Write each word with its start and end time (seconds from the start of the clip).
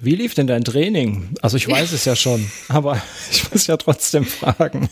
Wie 0.00 0.14
lief 0.14 0.34
denn 0.34 0.46
dein 0.46 0.64
Training? 0.64 1.34
Also 1.42 1.56
ich 1.56 1.68
weiß 1.68 1.92
es 1.92 2.04
ja 2.04 2.16
schon, 2.16 2.50
aber 2.68 3.00
ich 3.30 3.50
muss 3.50 3.66
ja 3.66 3.76
trotzdem 3.76 4.24
fragen. 4.24 4.88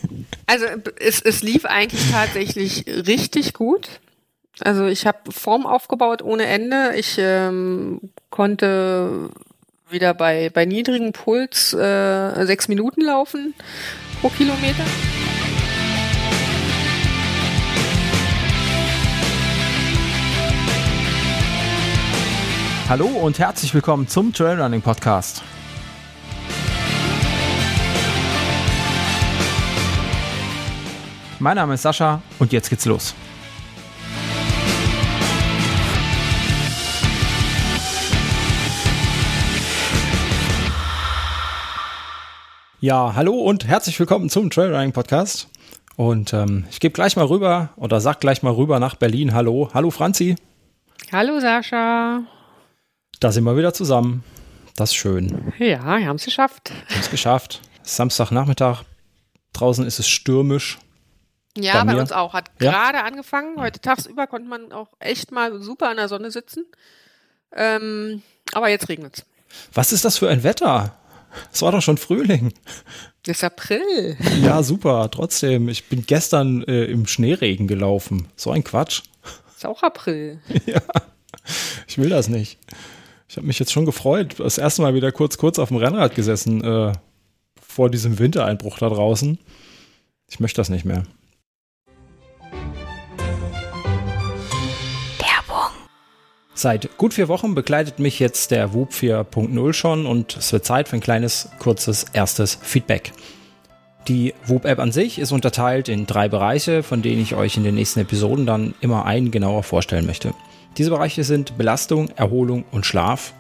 Also 0.47 0.67
es, 0.99 1.21
es 1.21 1.43
lief 1.43 1.65
eigentlich 1.65 2.11
tatsächlich 2.11 2.85
richtig 2.87 3.53
gut. 3.53 3.89
Also 4.61 4.87
ich 4.87 5.07
habe 5.07 5.33
Form 5.33 5.67
aufgebaut 5.67 6.23
ohne 6.23 6.47
Ende. 6.47 6.93
Ich 6.97 7.17
ähm, 7.19 8.01
konnte 8.31 9.31
wieder 9.91 10.15
bei, 10.15 10.51
bei 10.51 10.65
niedrigem 10.65 11.13
Puls 11.13 11.73
äh, 11.75 12.47
sechs 12.47 12.69
Minuten 12.69 13.03
laufen 13.03 13.55
pro 14.21 14.29
Kilometer. 14.29 14.85
Hallo 22.87 23.07
und 23.07 23.39
herzlich 23.39 23.73
willkommen 23.73 24.07
zum 24.09 24.35
Trailrunning 24.35 24.83
Podcast. 24.83 25.43
Mein 31.39 31.57
Name 31.57 31.75
ist 31.75 31.83
Sascha 31.83 32.21
und 32.39 32.53
jetzt 32.53 32.69
geht's 32.69 32.85
los. 32.85 33.15
Ja, 42.81 43.15
hallo 43.15 43.33
und 43.33 43.67
herzlich 43.67 43.99
willkommen 43.99 44.29
zum 44.29 44.51
Trailrunning 44.51 44.93
Podcast. 44.93 45.49
Und 45.97 46.35
ähm, 46.35 46.67
ich 46.71 46.81
gebe 46.81 46.93
gleich 46.93 47.17
mal 47.17 47.25
rüber 47.25 47.71
oder 47.77 48.03
sag 48.03 48.21
gleich 48.21 48.43
mal 48.43 48.53
rüber 48.53 48.79
nach 48.79 48.97
Berlin. 48.97 49.33
Hallo, 49.33 49.71
hallo 49.73 49.91
Franzi. 49.91 50.37
Hallo 51.11 51.41
Sascha. 51.41 52.25
Da 53.25 53.33
sind 53.33 53.45
wir 53.45 53.57
wieder 53.57 53.73
zusammen. 53.73 54.23
Das 54.77 54.91
ist 54.91 54.97
schön. 54.97 55.51
Ja, 55.59 55.97
wir 55.97 56.07
haben 56.07 56.17
es 56.17 56.27
geschafft. 56.27 56.69
Wir 56.69 56.97
haben 56.97 57.01
es 57.05 57.11
geschafft. 57.11 57.63
Samstagnachmittag. 57.83 58.83
Draußen 59.55 59.87
ist 59.87 59.99
es 59.99 60.07
stürmisch. 60.07 60.79
Ja, 61.57 61.83
bei, 61.85 61.95
bei 61.95 62.01
uns 62.03 62.13
auch. 62.13 62.35
Hat 62.35 62.51
ja? 62.61 62.71
gerade 62.71 63.03
angefangen. 63.03 63.59
Heute 63.59 63.81
tagsüber 63.81 64.27
konnte 64.27 64.47
man 64.47 64.73
auch 64.73 64.89
echt 64.99 65.33
mal 65.33 65.59
super 65.63 65.91
in 65.91 65.97
der 65.97 66.11
Sonne 66.11 66.31
sitzen. 66.31 66.67
Ähm, 67.57 68.21
aber 68.53 68.69
jetzt 68.69 68.91
regnet 68.91 69.17
es. 69.17 69.25
Was 69.73 69.93
ist 69.93 70.05
das 70.05 70.19
für 70.19 70.29
ein 70.29 70.43
Wetter? 70.43 70.95
Es 71.51 71.63
war 71.63 71.73
doch 71.73 71.81
schon 71.81 71.97
Frühling. 71.97 72.53
Das 73.23 73.39
ist 73.39 73.45
April. 73.45 74.19
Ja, 74.43 74.63
super. 74.63 75.11
Trotzdem, 75.11 75.71
ich 75.71 75.89
bin 75.89 76.05
gestern 76.05 76.63
äh, 76.65 76.85
im 76.85 77.07
Schneeregen 77.07 77.69
gelaufen. 77.69 78.29
So 78.37 78.51
ein 78.51 78.65
Quatsch. 78.65 79.01
Ist 79.57 79.65
auch 79.65 79.83
April. 79.83 80.43
ja. 80.67 80.83
Ich 81.87 81.97
will 81.97 82.11
das 82.11 82.29
nicht. 82.29 82.59
Ich 83.29 83.37
habe 83.37 83.47
mich 83.47 83.59
jetzt 83.59 83.73
schon 83.73 83.87
gefreut. 83.87 84.37
Das 84.39 84.59
erste 84.59 84.83
Mal 84.83 84.95
wieder 84.95 85.13
kurz, 85.13 85.39
kurz 85.39 85.59
auf 85.59 85.69
dem 85.69 85.79
Rennrad 85.79 86.15
gesessen 86.15 86.63
äh, 86.63 86.93
vor 87.61 87.91
diesem 87.91 88.19
Wintereinbruch 88.19 88.79
da 88.79 88.89
draußen. 88.89 89.39
Ich 90.29 90.41
möchte 90.41 90.61
das 90.61 90.69
nicht 90.69 90.85
mehr. 90.85 91.05
Werbung. 95.19 95.71
Seit 96.55 96.97
gut 96.99 97.15
vier 97.15 97.29
Wochen 97.29 97.55
begleitet 97.55 97.99
mich 97.99 98.19
jetzt 98.19 98.51
der 98.51 98.75
WUP 98.75 98.93
4.0 98.93 99.73
schon 99.73 100.07
und 100.07 100.37
es 100.37 100.53
wird 100.53 100.65
Zeit 100.65 100.89
für 100.89 100.97
ein 100.97 101.01
kleines, 101.01 101.49
kurzes 101.59 102.05
erstes 102.13 102.59
Feedback. 102.63 103.13
Die 104.07 104.35
WUP-App 104.47 104.81
an 104.81 104.93
sich 104.93 105.19
ist 105.19 105.33
unterteilt 105.33 105.89
in 105.89 106.07
drei 106.07 106.29
Bereiche, 106.29 106.83
von 106.83 107.01
denen 107.01 107.23
ich 107.23 107.35
euch 107.35 107.57
in 107.57 107.65
den 107.65 107.75
nächsten 107.75 108.01
Episoden 108.01 108.45
dann 108.45 108.75
immer 108.83 109.07
einen 109.07 109.31
genauer 109.31 109.63
vorstellen 109.63 110.05
möchte. 110.05 110.35
Diese 110.77 110.91
Bereiche 110.91 111.23
sind 111.23 111.57
Belastung, 111.57 112.09
Erholung 112.17 112.65
und 112.73 112.85
Schlaf. 112.85 113.33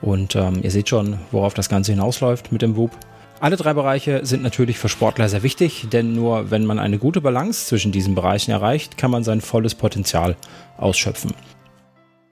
Und 0.00 0.34
ähm, 0.34 0.60
ihr 0.62 0.70
seht 0.72 0.88
schon, 0.88 1.18
worauf 1.30 1.54
das 1.54 1.68
Ganze 1.68 1.92
hinausläuft 1.92 2.50
mit 2.50 2.60
dem 2.60 2.76
WUP. 2.76 2.90
Alle 3.38 3.56
drei 3.56 3.72
Bereiche 3.72 4.24
sind 4.26 4.42
natürlich 4.42 4.78
für 4.78 4.88
Sportler 4.88 5.28
sehr 5.28 5.44
wichtig, 5.44 5.86
denn 5.92 6.12
nur 6.12 6.50
wenn 6.50 6.64
man 6.64 6.78
eine 6.78 6.98
gute 6.98 7.20
Balance 7.20 7.66
zwischen 7.66 7.92
diesen 7.92 8.14
Bereichen 8.14 8.50
erreicht, 8.50 8.98
kann 8.98 9.10
man 9.10 9.24
sein 9.24 9.40
volles 9.40 9.74
Potenzial 9.74 10.36
ausschöpfen. 10.76 11.32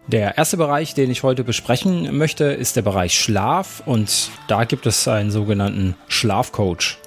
Der 0.08 0.36
erste 0.36 0.56
Bereich, 0.56 0.94
den 0.94 1.10
ich 1.10 1.22
heute 1.22 1.44
besprechen 1.44 2.16
möchte, 2.16 2.44
ist 2.44 2.74
der 2.74 2.82
Bereich 2.82 3.18
Schlaf 3.18 3.82
und 3.86 4.30
da 4.48 4.64
gibt 4.64 4.86
es 4.86 5.06
einen 5.06 5.30
sogenannten 5.30 5.94
Schlafcoach. 6.08 6.98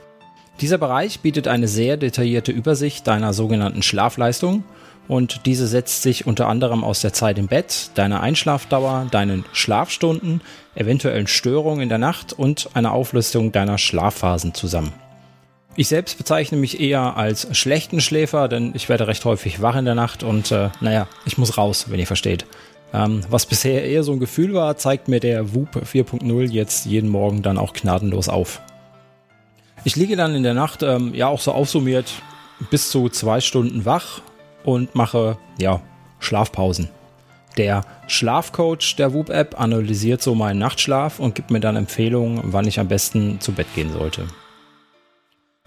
Dieser 0.62 0.78
Bereich 0.78 1.20
bietet 1.20 1.50
eine 1.50 1.68
sehr 1.68 1.98
detaillierte 1.98 2.54
Übersicht 2.54 3.08
deiner 3.08 3.34
sogenannten 3.34 3.84
Schlafleistung 3.84 4.64
und 5.08 5.46
diese 5.46 5.68
setzt 5.68 6.02
sich 6.02 6.26
unter 6.26 6.48
anderem 6.48 6.84
aus 6.84 7.02
der 7.02 7.14
Zeit 7.14 7.38
im 7.38 7.48
Bett, 7.48 7.92
deiner 7.96 8.22
Einschlafdauer, 8.22 9.08
deinen 9.12 9.46
Schlafstunden, 9.52 10.42
eventuellen 10.76 11.28
Störungen 11.28 11.82
in 11.82 11.90
der 11.90 11.98
Nacht 11.98 12.34
und 12.34 12.70
einer 12.74 12.94
Auflistung 12.94 13.52
deiner 13.52 13.78
Schlafphasen 13.78 14.54
zusammen. 14.54 14.94
Ich 15.76 15.88
selbst 15.88 16.18
bezeichne 16.18 16.58
mich 16.58 16.80
eher 16.80 17.18
als 17.18 17.48
schlechten 17.58 18.00
Schläfer, 18.00 18.48
denn 18.48 18.74
ich 18.76 18.90
werde 18.90 19.08
recht 19.08 19.26
häufig 19.26 19.62
wach 19.62 19.76
in 19.76 19.86
der 19.86 19.96
Nacht 19.96 20.24
und 20.24 20.52
äh, 20.52 20.70
naja, 20.82 21.08
ich 21.26 21.38
muss 21.38 21.58
raus, 21.58 21.88
wenn 21.90 22.00
ihr 22.00 22.08
versteht. 22.08 22.46
Ähm, 22.94 23.22
was 23.28 23.48
bisher 23.48 23.84
eher 23.84 24.04
so 24.04 24.12
ein 24.12 24.20
Gefühl 24.20 24.54
war, 24.54 24.78
zeigt 24.78 25.08
mir 25.08 25.20
der 25.20 25.56
WUP 25.56 25.76
4.0 25.78 26.52
jetzt 26.52 26.86
jeden 26.86 27.10
Morgen 27.10 27.42
dann 27.42 27.58
auch 27.58 27.74
gnadenlos 27.74 28.30
auf. 28.30 28.62
Ich 29.84 29.96
liege 29.96 30.16
dann 30.16 30.36
in 30.36 30.44
der 30.44 30.54
Nacht 30.54 30.84
ähm, 30.84 31.14
ja 31.16 31.28
auch 31.28 31.42
so 31.42 31.52
aufsummiert 31.52 32.14
bis 32.70 32.90
zu 32.90 33.10
zwei 33.10 33.42
Stunden 33.42 33.84
wach 33.84 34.22
und 34.64 34.96
mache 34.96 35.38
ja 35.58 35.82
Schlafpausen. 36.20 36.90
Der 37.58 37.86
Schlafcoach 38.08 38.96
der 38.98 39.14
Whoop-App 39.14 39.60
analysiert 39.60 40.22
so 40.22 40.34
meinen 40.34 40.60
Nachtschlaf 40.60 41.20
und 41.20 41.36
gibt 41.36 41.52
mir 41.52 41.60
dann 41.60 41.76
Empfehlungen, 41.76 42.42
wann 42.46 42.68
ich 42.68 42.80
am 42.80 42.88
besten 42.88 43.40
zu 43.40 43.52
Bett 43.52 43.68
gehen 43.76 43.92
sollte. 43.92 44.28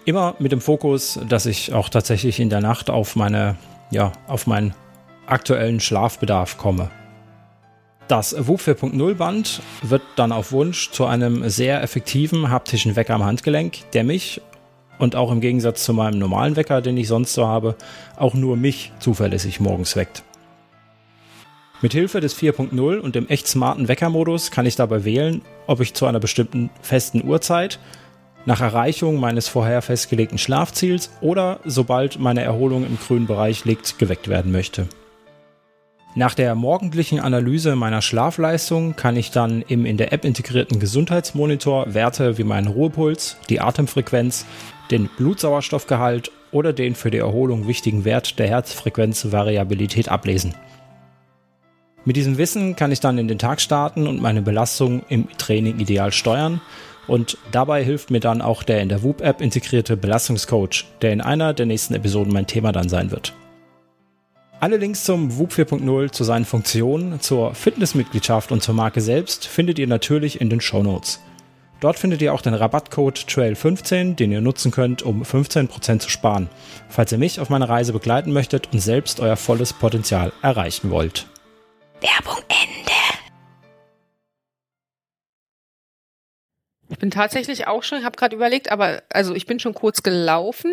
Immer 0.05 0.35
mit 0.39 0.53
dem 0.53 0.61
Fokus, 0.61 1.19
dass 1.29 1.47
ich 1.47 1.73
auch 1.73 1.89
tatsächlich 1.89 2.41
in 2.41 2.51
der 2.51 2.61
Nacht 2.61 2.91
auf 2.91 3.17
meine, 3.17 3.57
ja, 3.91 4.13
auf 4.27 4.47
meinen 4.47 4.75
aktuellen 5.27 5.81
Schlafbedarf 5.81 6.59
komme. 6.59 6.91
Das 8.09 8.37
WUP 8.47 8.61
4.0 8.61 9.15
Band 9.15 9.63
wird 9.83 10.03
dann 10.15 10.31
auf 10.31 10.53
Wunsch 10.53 10.93
zu 10.93 11.07
einem 11.07 11.49
sehr 11.51 11.83
effektiven 11.83 12.51
haptischen 12.51 12.95
Wecker 12.95 13.15
am 13.15 13.25
Handgelenk, 13.25 13.91
der 13.93 14.05
mich 14.05 14.41
und 14.99 15.17
auch 15.17 15.31
im 15.31 15.41
Gegensatz 15.41 15.85
zu 15.85 15.93
meinem 15.93 16.19
normalen 16.19 16.57
Wecker, 16.57 16.81
den 16.81 16.97
ich 16.97 17.09
sonst 17.09 17.35
so 17.35 17.47
habe, 17.47 17.77
auch 18.17 18.35
nur 18.35 18.57
mich 18.57 18.93
zuverlässig 18.99 19.61
morgens 19.61 19.97
weckt. 19.97 20.23
Mit 21.83 21.93
Hilfe 21.93 22.21
des 22.21 22.37
4.0 22.37 22.99
und 22.99 23.15
dem 23.15 23.29
echt 23.29 23.47
smarten 23.47 23.89
Weckermodus 23.89 24.51
kann 24.51 24.65
ich 24.65 24.77
dabei 24.77 25.05
wählen, 25.05 25.43
ob 25.67 25.81
ich 25.81 25.93
zu 25.93 26.07
einer 26.07 26.21
bestimmten 26.21 26.71
festen 26.81 27.23
Uhrzeit, 27.23 27.79
nach 28.47 28.61
Erreichung 28.61 29.19
meines 29.19 29.49
vorher 29.49 29.83
festgelegten 29.83 30.39
Schlafziels 30.39 31.11
oder 31.21 31.61
sobald 31.65 32.19
meine 32.19 32.43
Erholung 32.43 32.87
im 32.87 32.97
grünen 32.97 33.27
Bereich 33.27 33.65
liegt, 33.65 33.99
geweckt 33.99 34.29
werden 34.29 34.53
möchte. 34.53 34.89
Nach 36.15 36.33
der 36.33 36.55
morgendlichen 36.55 37.21
Analyse 37.21 37.77
meiner 37.77 38.01
Schlafleistung 38.01 38.97
kann 38.97 39.17
ich 39.17 39.33
dann 39.33 39.61
im 39.61 39.85
in 39.85 39.99
der 39.99 40.15
App 40.15 40.25
integrierten 40.25 40.81
Gesundheitsmonitor 40.81 41.93
Werte 41.93 42.39
wie 42.39 42.45
meinen 42.45 42.69
Ruhepuls, 42.69 43.37
die 43.51 43.61
Atemfrequenz, 43.61 44.47
den 44.91 45.09
Blutsauerstoffgehalt 45.09 46.31
oder 46.53 46.73
den 46.73 46.95
für 46.95 47.11
die 47.11 47.19
Erholung 47.19 47.67
wichtigen 47.67 48.05
Wert 48.05 48.39
der 48.39 48.49
Herzfrequenzvariabilität 48.49 50.09
ablesen. 50.09 50.55
Mit 52.05 52.17
diesem 52.17 52.39
Wissen 52.39 52.77
kann 52.77 52.93
ich 52.93 53.01
dann 53.01 53.19
in 53.19 53.29
den 53.29 53.39
Tag 53.39 53.61
starten 53.61 54.07
und 54.07 54.23
meine 54.23 54.43
Belastung 54.43 55.03
im 55.09 55.29
Training 55.39 55.81
ideal 55.81 56.13
steuern 56.13 56.61
und 57.07 57.39
dabei 57.51 57.85
hilft 57.85 58.11
mir 58.11 58.21
dann 58.21 58.43
auch 58.43 58.63
der 58.63 58.81
in 58.81 58.89
der 58.89 59.03
Whoop-App 59.03 59.41
integrierte 59.41 59.97
Belastungscoach, 59.97 60.85
der 61.03 61.13
in 61.13 61.21
einer 61.21 61.53
der 61.53 61.67
nächsten 61.67 61.95
Episoden 61.95 62.33
mein 62.33 62.47
Thema 62.47 62.73
dann 62.73 62.89
sein 62.89 63.11
wird. 63.11 63.33
Alle 64.59 64.79
Links 64.79 65.05
zum 65.05 65.37
WUP 65.37 65.53
4.0, 65.53 66.13
zu 66.13 66.25
seinen 66.25 66.47
Funktionen, 66.47 67.21
zur 67.21 67.55
Fitnessmitgliedschaft 67.55 68.53
und 68.53 68.63
zur 68.63 68.75
Marke 68.75 69.01
selbst 69.01 69.47
findet 69.47 69.79
ihr 69.79 69.87
natürlich 69.87 70.41
in 70.41 70.49
den 70.49 70.63
Show 70.63 70.83
Notes. 70.83 71.21
Dort 71.81 71.99
findet 71.99 72.23
ihr 72.23 72.33
auch 72.33 72.41
den 72.41 72.55
Rabattcode 72.55 73.19
Trail15, 73.19 74.15
den 74.15 74.33
ihr 74.33 74.41
nutzen 74.41 74.71
könnt, 74.71 75.03
um 75.03 75.23
15% 75.23 75.99
zu 75.99 76.09
sparen, 76.09 76.49
falls 76.89 77.13
ihr 77.13 77.19
mich 77.19 77.39
auf 77.39 77.51
meiner 77.51 77.69
Reise 77.69 77.93
begleiten 77.93 78.33
möchtet 78.33 78.73
und 78.73 78.81
selbst 78.81 79.21
euer 79.21 79.37
volles 79.37 79.75
Potenzial 79.75 80.33
erreichen 80.41 80.91
wollt. 80.91 81.27
Werbung 82.01 82.43
Ende. 82.49 82.93
Ich 86.89 86.99
bin 86.99 87.11
tatsächlich 87.11 87.67
auch 87.67 87.83
schon, 87.83 88.05
habe 88.05 88.17
gerade 88.17 88.35
überlegt, 88.35 88.71
aber 88.73 89.03
also 89.11 89.35
ich 89.35 89.45
bin 89.45 89.59
schon 89.59 89.75
kurz 89.75 90.03
gelaufen, 90.03 90.73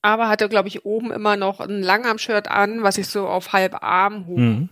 aber 0.00 0.28
hatte 0.28 0.48
glaube 0.48 0.68
ich 0.68 0.86
oben 0.86 1.12
immer 1.12 1.36
noch 1.36 1.60
ein 1.60 1.82
Langarm-Shirt 1.82 2.48
an, 2.48 2.82
was 2.82 2.96
ich 2.96 3.08
so 3.08 3.28
auf 3.28 3.52
halb 3.52 3.82
Arm 3.82 4.26
hoch 4.26 4.38
mhm 4.38 4.68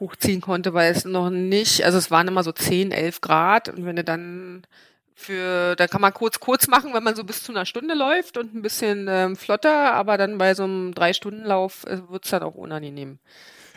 hochziehen 0.00 0.40
konnte, 0.40 0.74
weil 0.74 0.90
es 0.92 1.04
noch 1.04 1.30
nicht, 1.30 1.84
also 1.84 1.98
es 1.98 2.10
waren 2.10 2.26
immer 2.26 2.42
so 2.42 2.52
10, 2.52 2.90
11 2.90 3.20
Grad 3.20 3.68
und 3.68 3.84
wenn 3.84 3.96
du 3.96 4.02
dann 4.04 4.66
für, 5.14 5.76
da 5.76 5.86
kann 5.86 6.00
man 6.00 6.14
kurz, 6.14 6.40
kurz 6.40 6.66
machen, 6.66 6.94
wenn 6.94 7.02
man 7.02 7.14
so 7.14 7.24
bis 7.24 7.42
zu 7.42 7.52
einer 7.52 7.66
Stunde 7.66 7.94
läuft 7.94 8.38
und 8.38 8.54
ein 8.54 8.62
bisschen 8.62 9.06
ähm, 9.08 9.36
flotter, 9.36 9.92
aber 9.92 10.16
dann 10.16 10.38
bei 10.38 10.54
so 10.54 10.64
einem 10.64 10.94
Drei-Stunden-Lauf 10.94 11.84
äh, 11.84 12.00
wird 12.08 12.24
es 12.24 12.30
dann 12.30 12.42
auch 12.42 12.54
unangenehm. 12.54 13.18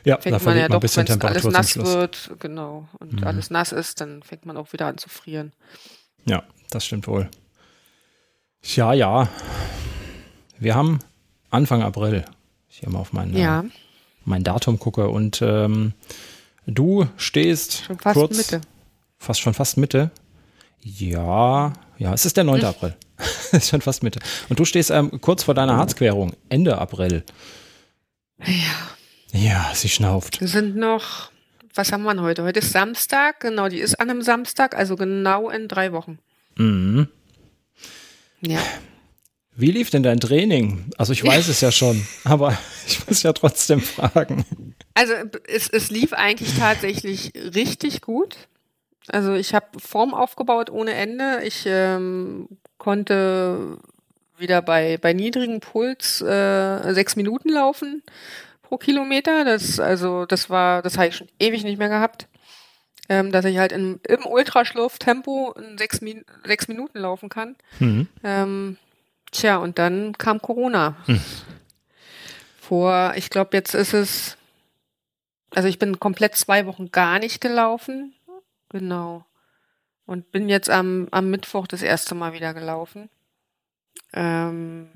Ja, 0.06 0.18
fängt 0.20 0.42
da 0.42 0.46
man, 0.46 0.58
ja 0.58 0.70
man 0.70 0.80
bisschen 0.80 1.06
Temperatur 1.06 1.54
alles 1.54 1.76
nass 1.76 1.86
wird, 1.86 2.32
genau, 2.40 2.88
und 3.00 3.20
mhm. 3.20 3.28
alles 3.28 3.50
nass 3.50 3.74
ist, 3.74 4.00
dann 4.00 4.24
fängt 4.24 4.46
man 4.46 4.56
auch 4.58 4.72
wieder 4.72 4.88
an 4.88 4.98
zu 4.98 5.10
frieren. 5.10 5.52
Ja, 6.26 6.44
das 6.72 6.86
stimmt 6.86 7.08
wohl. 7.08 7.30
Ja, 8.64 8.94
ja. 8.94 9.28
Wir 10.58 10.76
haben 10.76 11.00
Anfang 11.50 11.84
April. 11.84 12.24
Ich 12.70 12.80
hier 12.80 12.90
mal 12.90 13.00
auf 13.00 13.12
mein, 13.12 13.34
ja. 13.34 13.66
Mein 14.26 14.44
Datum 14.44 14.80
gucke 14.80 15.10
und 15.10 15.42
ähm, 15.42 15.94
du 16.66 17.08
stehst 17.18 17.86
schon 17.86 18.00
fast 18.00 18.16
kurz, 18.16 18.38
Mitte. 18.38 18.62
Fast 19.18 19.42
schon 19.42 19.54
fast 19.54 19.78
Mitte. 19.78 20.12
Ja, 20.82 21.74
ja, 21.98 22.14
es 22.14 22.26
ist 22.26 22.38
der 22.38 22.44
9. 22.44 22.62
Hm. 22.62 22.68
April. 22.68 22.96
es 23.18 23.54
ist 23.54 23.70
schon 23.70 23.82
fast 23.82 24.04
Mitte. 24.04 24.20
Und 24.50 24.60
du 24.60 24.66
stehst 24.66 24.92
ähm, 24.92 25.22
kurz 25.22 25.44
vor 25.44 25.54
deiner 25.54 25.78
Harzquerung, 25.78 26.34
Ende 26.50 26.78
April. 26.78 27.24
Ja. 28.46 28.94
Ja, 29.32 29.72
sie 29.74 29.90
schnauft. 29.90 30.42
Wir 30.42 30.48
sind 30.48 30.76
noch, 30.76 31.32
was 31.74 31.92
haben 31.92 32.04
wir 32.04 32.22
heute? 32.22 32.44
Heute 32.44 32.60
ist 32.60 32.72
Samstag, 32.72 33.40
genau, 33.40 33.68
die 33.68 33.80
ist 33.80 34.00
an 34.00 34.10
einem 34.10 34.22
Samstag, 34.22 34.76
also 34.76 34.96
genau 34.96 35.50
in 35.50 35.68
drei 35.68 35.92
Wochen. 35.92 36.20
Mhm. 36.56 37.08
Ja. 38.42 38.60
Wie 39.56 39.72
lief 39.72 39.90
denn 39.90 40.04
dein 40.04 40.20
Training? 40.20 40.90
Also 40.98 41.14
ich 41.14 41.24
weiß 41.24 41.48
es 41.48 41.62
ja 41.62 41.72
schon, 41.72 42.06
aber 42.24 42.58
ich 42.88 43.08
muss 43.08 43.24
ja 43.24 43.34
trotzdem 43.34 43.82
fragen. 43.82 44.46
Also 44.94 45.14
es, 45.48 45.70
es 45.70 45.90
lief 45.90 46.14
eigentlich 46.14 46.58
tatsächlich 46.58 47.32
richtig 47.36 48.02
gut. 48.02 48.36
Also 49.08 49.34
ich 49.34 49.54
habe 49.54 49.80
Form 49.80 50.14
aufgebaut 50.14 50.70
ohne 50.70 50.94
Ende. 50.94 51.42
Ich 51.44 51.64
ähm, 51.66 52.48
konnte 52.78 53.78
wieder 54.38 54.62
bei, 54.62 54.98
bei 54.98 55.14
niedrigem 55.14 55.60
Puls 55.60 56.22
äh, 56.22 56.94
sechs 56.94 57.16
Minuten 57.16 57.50
laufen 57.50 58.04
pro 58.62 58.78
Kilometer. 58.78 59.46
Das, 59.46 59.80
also, 59.80 60.26
das 60.26 60.50
war, 60.50 60.82
das 60.82 60.98
habe 60.98 61.10
ich 61.10 61.16
schon 61.16 61.30
ewig 61.40 61.64
nicht 61.64 61.78
mehr 61.78 61.90
gehabt. 61.90 62.28
Ähm, 63.10 63.34
dass 63.34 63.44
ich 63.44 63.58
halt 63.58 63.74
in, 63.74 64.00
im 64.08 64.26
Ultraschlurf-Tempo 64.26 65.54
sechs, 65.78 66.00
sechs 66.46 66.68
Minuten 66.70 67.00
laufen 67.00 67.28
kann. 67.28 67.58
Mhm. 67.80 68.08
Ähm, 68.24 68.78
tja, 69.34 69.58
und 69.58 69.80
dann 69.80 70.18
kam 70.18 70.42
Corona. 70.42 70.96
Mhm. 71.08 71.22
Vor, 72.62 73.14
ich 73.16 73.30
glaube, 73.30 73.58
jetzt 73.58 73.74
ist 73.74 73.94
es, 73.94 74.38
also 75.54 75.68
ich 75.68 75.80
bin 75.80 76.00
komplett 76.00 76.36
zwei 76.36 76.66
Wochen 76.66 76.92
gar 76.92 77.20
nicht 77.20 77.42
gelaufen. 77.42 78.14
Genau. 78.70 79.26
Und 80.06 80.32
bin 80.32 80.50
jetzt 80.50 80.70
am, 80.70 81.08
am 81.12 81.30
Mittwoch 81.30 81.68
das 81.68 81.82
erste 81.82 82.16
Mal 82.16 82.34
wieder 82.34 82.54
gelaufen. 82.54 83.10
Ähm, 84.14 84.90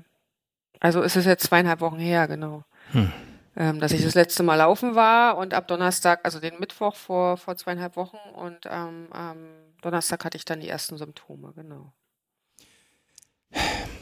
also 0.80 1.02
ist 1.02 1.16
es 1.16 1.24
jetzt 1.26 1.44
zweieinhalb 1.44 1.80
Wochen 1.80 1.98
her, 1.98 2.26
genau. 2.26 2.64
Hm 2.92 3.12
ähm, 3.58 3.80
dass 3.80 3.92
ich 3.92 4.04
das 4.04 4.14
letzte 4.14 4.44
Mal 4.44 4.54
laufen 4.54 4.94
war 4.94 5.36
und 5.36 5.52
ab 5.52 5.66
Donnerstag, 5.66 6.20
also 6.22 6.38
den 6.38 6.60
Mittwoch 6.60 6.94
vor, 6.94 7.36
vor 7.36 7.56
zweieinhalb 7.56 7.96
Wochen 7.96 8.18
und 8.34 8.60
ähm, 8.66 9.08
am 9.10 9.36
Donnerstag 9.82 10.24
hatte 10.24 10.36
ich 10.36 10.44
dann 10.44 10.60
die 10.60 10.68
ersten 10.68 10.96
Symptome, 10.96 11.52
genau. 11.54 11.92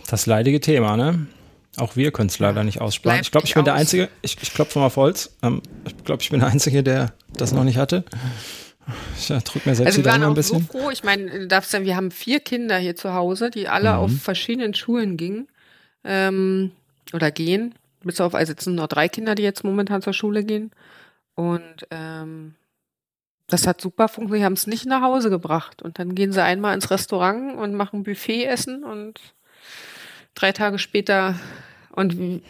Das 0.08 0.26
leidige 0.26 0.60
Thema, 0.60 0.96
ne? 0.96 1.26
Auch 1.76 1.96
wir 1.96 2.10
können 2.10 2.28
es 2.28 2.38
leider 2.38 2.64
nicht 2.64 2.80
aussparen. 2.80 3.20
ich 3.20 3.30
glaube, 3.30 3.46
ich 3.46 3.54
bin 3.54 3.62
aus. 3.62 3.66
der 3.66 3.74
Einzige, 3.74 4.08
ich, 4.22 4.36
ich 4.40 4.54
klopfe 4.54 4.78
mal 4.78 4.86
auf 4.86 4.96
Holz. 4.96 5.36
Ähm, 5.42 5.62
ich 5.84 6.04
glaube, 6.04 6.22
ich 6.22 6.30
bin 6.30 6.40
der 6.40 6.48
Einzige, 6.48 6.82
der 6.82 7.12
das 7.34 7.52
noch 7.52 7.64
nicht 7.64 7.76
hatte. 7.76 8.04
Ich 9.18 9.28
ja, 9.28 9.40
drück 9.40 9.66
mir 9.66 9.74
selbst 9.74 9.98
also 9.98 10.04
waren 10.08 10.22
auch 10.22 10.28
ein 10.28 10.34
bisschen. 10.34 10.60
so 10.60 10.78
froh. 10.78 10.90
Ich 10.90 11.02
meine, 11.04 11.48
darfst 11.48 11.74
du, 11.74 11.82
wir 11.82 11.96
haben 11.96 12.10
vier 12.10 12.40
Kinder 12.40 12.78
hier 12.78 12.96
zu 12.96 13.12
Hause, 13.12 13.50
die 13.50 13.68
alle 13.68 13.90
mhm. 13.90 13.98
auf 13.98 14.12
verschiedenen 14.22 14.74
Schulen 14.74 15.16
gingen 15.16 15.48
ähm, 16.04 16.70
oder 17.12 17.30
gehen 17.30 17.74
bis 18.06 18.20
auf, 18.20 18.34
also 18.34 18.52
jetzt 18.52 18.64
sind 18.64 18.76
noch 18.76 18.86
drei 18.86 19.08
Kinder, 19.08 19.34
die 19.34 19.42
jetzt 19.42 19.64
momentan 19.64 20.00
zur 20.00 20.14
Schule 20.14 20.44
gehen. 20.44 20.70
Und 21.34 21.86
ähm, 21.90 22.54
das 23.46 23.66
hat 23.66 23.80
super 23.80 24.08
funktioniert. 24.08 24.42
Die 24.42 24.44
haben 24.44 24.52
es 24.54 24.66
nicht 24.66 24.86
nach 24.86 25.02
Hause 25.02 25.30
gebracht. 25.30 25.82
Und 25.82 25.98
dann 25.98 26.14
gehen 26.14 26.32
sie 26.32 26.42
einmal 26.42 26.74
ins 26.74 26.90
Restaurant 26.90 27.56
und 27.56 27.74
machen 27.74 28.02
Buffet 28.02 28.44
essen 28.44 28.84
und 28.84 29.20
drei 30.34 30.52
Tage 30.52 30.78
später 30.78 31.34
und 31.92 32.42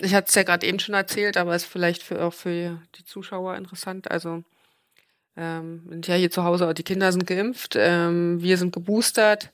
ich 0.00 0.14
hatte 0.14 0.28
es 0.28 0.34
ja 0.34 0.42
gerade 0.42 0.66
eben 0.66 0.80
schon 0.80 0.94
erzählt, 0.94 1.36
aber 1.36 1.54
ist 1.54 1.64
vielleicht 1.64 2.02
für, 2.02 2.22
auch 2.22 2.32
für 2.32 2.78
die 2.96 3.04
Zuschauer 3.04 3.56
interessant. 3.56 4.10
Also 4.10 4.42
ähm, 5.36 5.82
sind 5.88 6.08
ja 6.08 6.16
hier 6.16 6.30
zu 6.30 6.44
Hause, 6.44 6.74
die 6.74 6.82
Kinder 6.82 7.12
sind 7.12 7.26
geimpft, 7.26 7.76
ähm, 7.78 8.42
wir 8.42 8.58
sind 8.58 8.72
geboostert. 8.72 9.50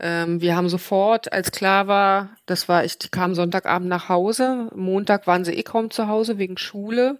Ähm, 0.00 0.40
wir 0.40 0.56
haben 0.56 0.68
sofort, 0.68 1.32
als 1.32 1.52
klar 1.52 1.86
war, 1.86 2.30
das 2.46 2.68
war, 2.68 2.84
ich 2.84 2.98
die 2.98 3.10
kam 3.10 3.34
Sonntagabend 3.34 3.88
nach 3.88 4.08
Hause. 4.08 4.70
Montag 4.74 5.26
waren 5.26 5.44
sie 5.44 5.52
eh 5.52 5.62
kaum 5.62 5.90
zu 5.90 6.08
Hause 6.08 6.38
wegen 6.38 6.58
Schule. 6.58 7.18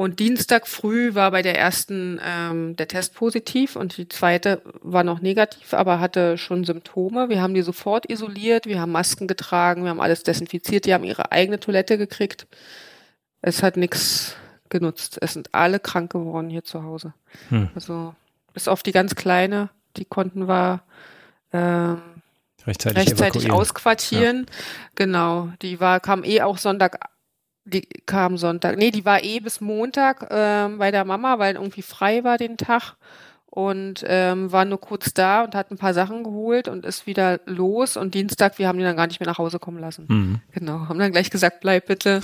Und 0.00 0.18
Dienstag 0.18 0.66
früh 0.66 1.14
war 1.14 1.30
bei 1.30 1.42
der 1.42 1.58
ersten 1.58 2.18
ähm, 2.24 2.74
der 2.74 2.88
Test 2.88 3.12
positiv 3.12 3.76
und 3.76 3.98
die 3.98 4.08
zweite 4.08 4.62
war 4.80 5.04
noch 5.04 5.20
negativ, 5.20 5.74
aber 5.74 6.00
hatte 6.00 6.38
schon 6.38 6.64
Symptome. 6.64 7.28
Wir 7.28 7.42
haben 7.42 7.52
die 7.52 7.60
sofort 7.60 8.10
isoliert, 8.10 8.64
wir 8.64 8.80
haben 8.80 8.92
Masken 8.92 9.26
getragen, 9.26 9.82
wir 9.82 9.90
haben 9.90 10.00
alles 10.00 10.22
desinfiziert, 10.22 10.86
die 10.86 10.94
haben 10.94 11.04
ihre 11.04 11.32
eigene 11.32 11.60
Toilette 11.60 11.98
gekriegt. 11.98 12.46
Es 13.42 13.62
hat 13.62 13.76
nichts 13.76 14.36
genutzt. 14.70 15.18
Es 15.20 15.34
sind 15.34 15.54
alle 15.54 15.78
krank 15.78 16.12
geworden 16.12 16.48
hier 16.48 16.64
zu 16.64 16.82
Hause. 16.82 17.12
Hm. 17.50 17.68
Also 17.74 18.14
bis 18.54 18.68
auf 18.68 18.82
die 18.82 18.92
ganz 18.92 19.16
kleine, 19.16 19.68
die 19.98 20.06
konnten 20.06 20.48
wir 20.48 20.80
ähm, 21.52 22.00
rechtzeitig, 22.66 22.96
rechtzeitig 23.00 23.50
ausquartieren. 23.52 24.46
Ja. 24.48 24.56
Genau, 24.94 25.50
die 25.60 25.78
war 25.78 26.00
kam 26.00 26.24
eh 26.24 26.40
auch 26.40 26.56
Sonntag, 26.56 26.98
die 27.70 27.88
kam 28.06 28.36
Sonntag, 28.36 28.76
nee, 28.76 28.90
die 28.90 29.04
war 29.04 29.22
eh 29.22 29.40
bis 29.40 29.60
Montag 29.60 30.26
ähm, 30.30 30.78
bei 30.78 30.90
der 30.90 31.04
Mama, 31.04 31.38
weil 31.38 31.54
irgendwie 31.54 31.82
frei 31.82 32.24
war 32.24 32.36
den 32.38 32.56
Tag 32.56 32.96
und 33.46 34.04
ähm, 34.06 34.52
war 34.52 34.64
nur 34.64 34.80
kurz 34.80 35.12
da 35.12 35.42
und 35.42 35.54
hat 35.54 35.70
ein 35.70 35.78
paar 35.78 35.94
Sachen 35.94 36.22
geholt 36.22 36.68
und 36.68 36.84
ist 36.86 37.06
wieder 37.06 37.40
los 37.46 37.96
und 37.96 38.14
Dienstag, 38.14 38.58
wir 38.58 38.68
haben 38.68 38.78
die 38.78 38.84
dann 38.84 38.96
gar 38.96 39.06
nicht 39.06 39.20
mehr 39.20 39.28
nach 39.28 39.38
Hause 39.38 39.58
kommen 39.58 39.78
lassen. 39.78 40.06
Mhm. 40.08 40.40
Genau, 40.52 40.88
haben 40.88 40.98
dann 40.98 41.12
gleich 41.12 41.30
gesagt, 41.30 41.60
bleib 41.60 41.86
bitte, 41.86 42.20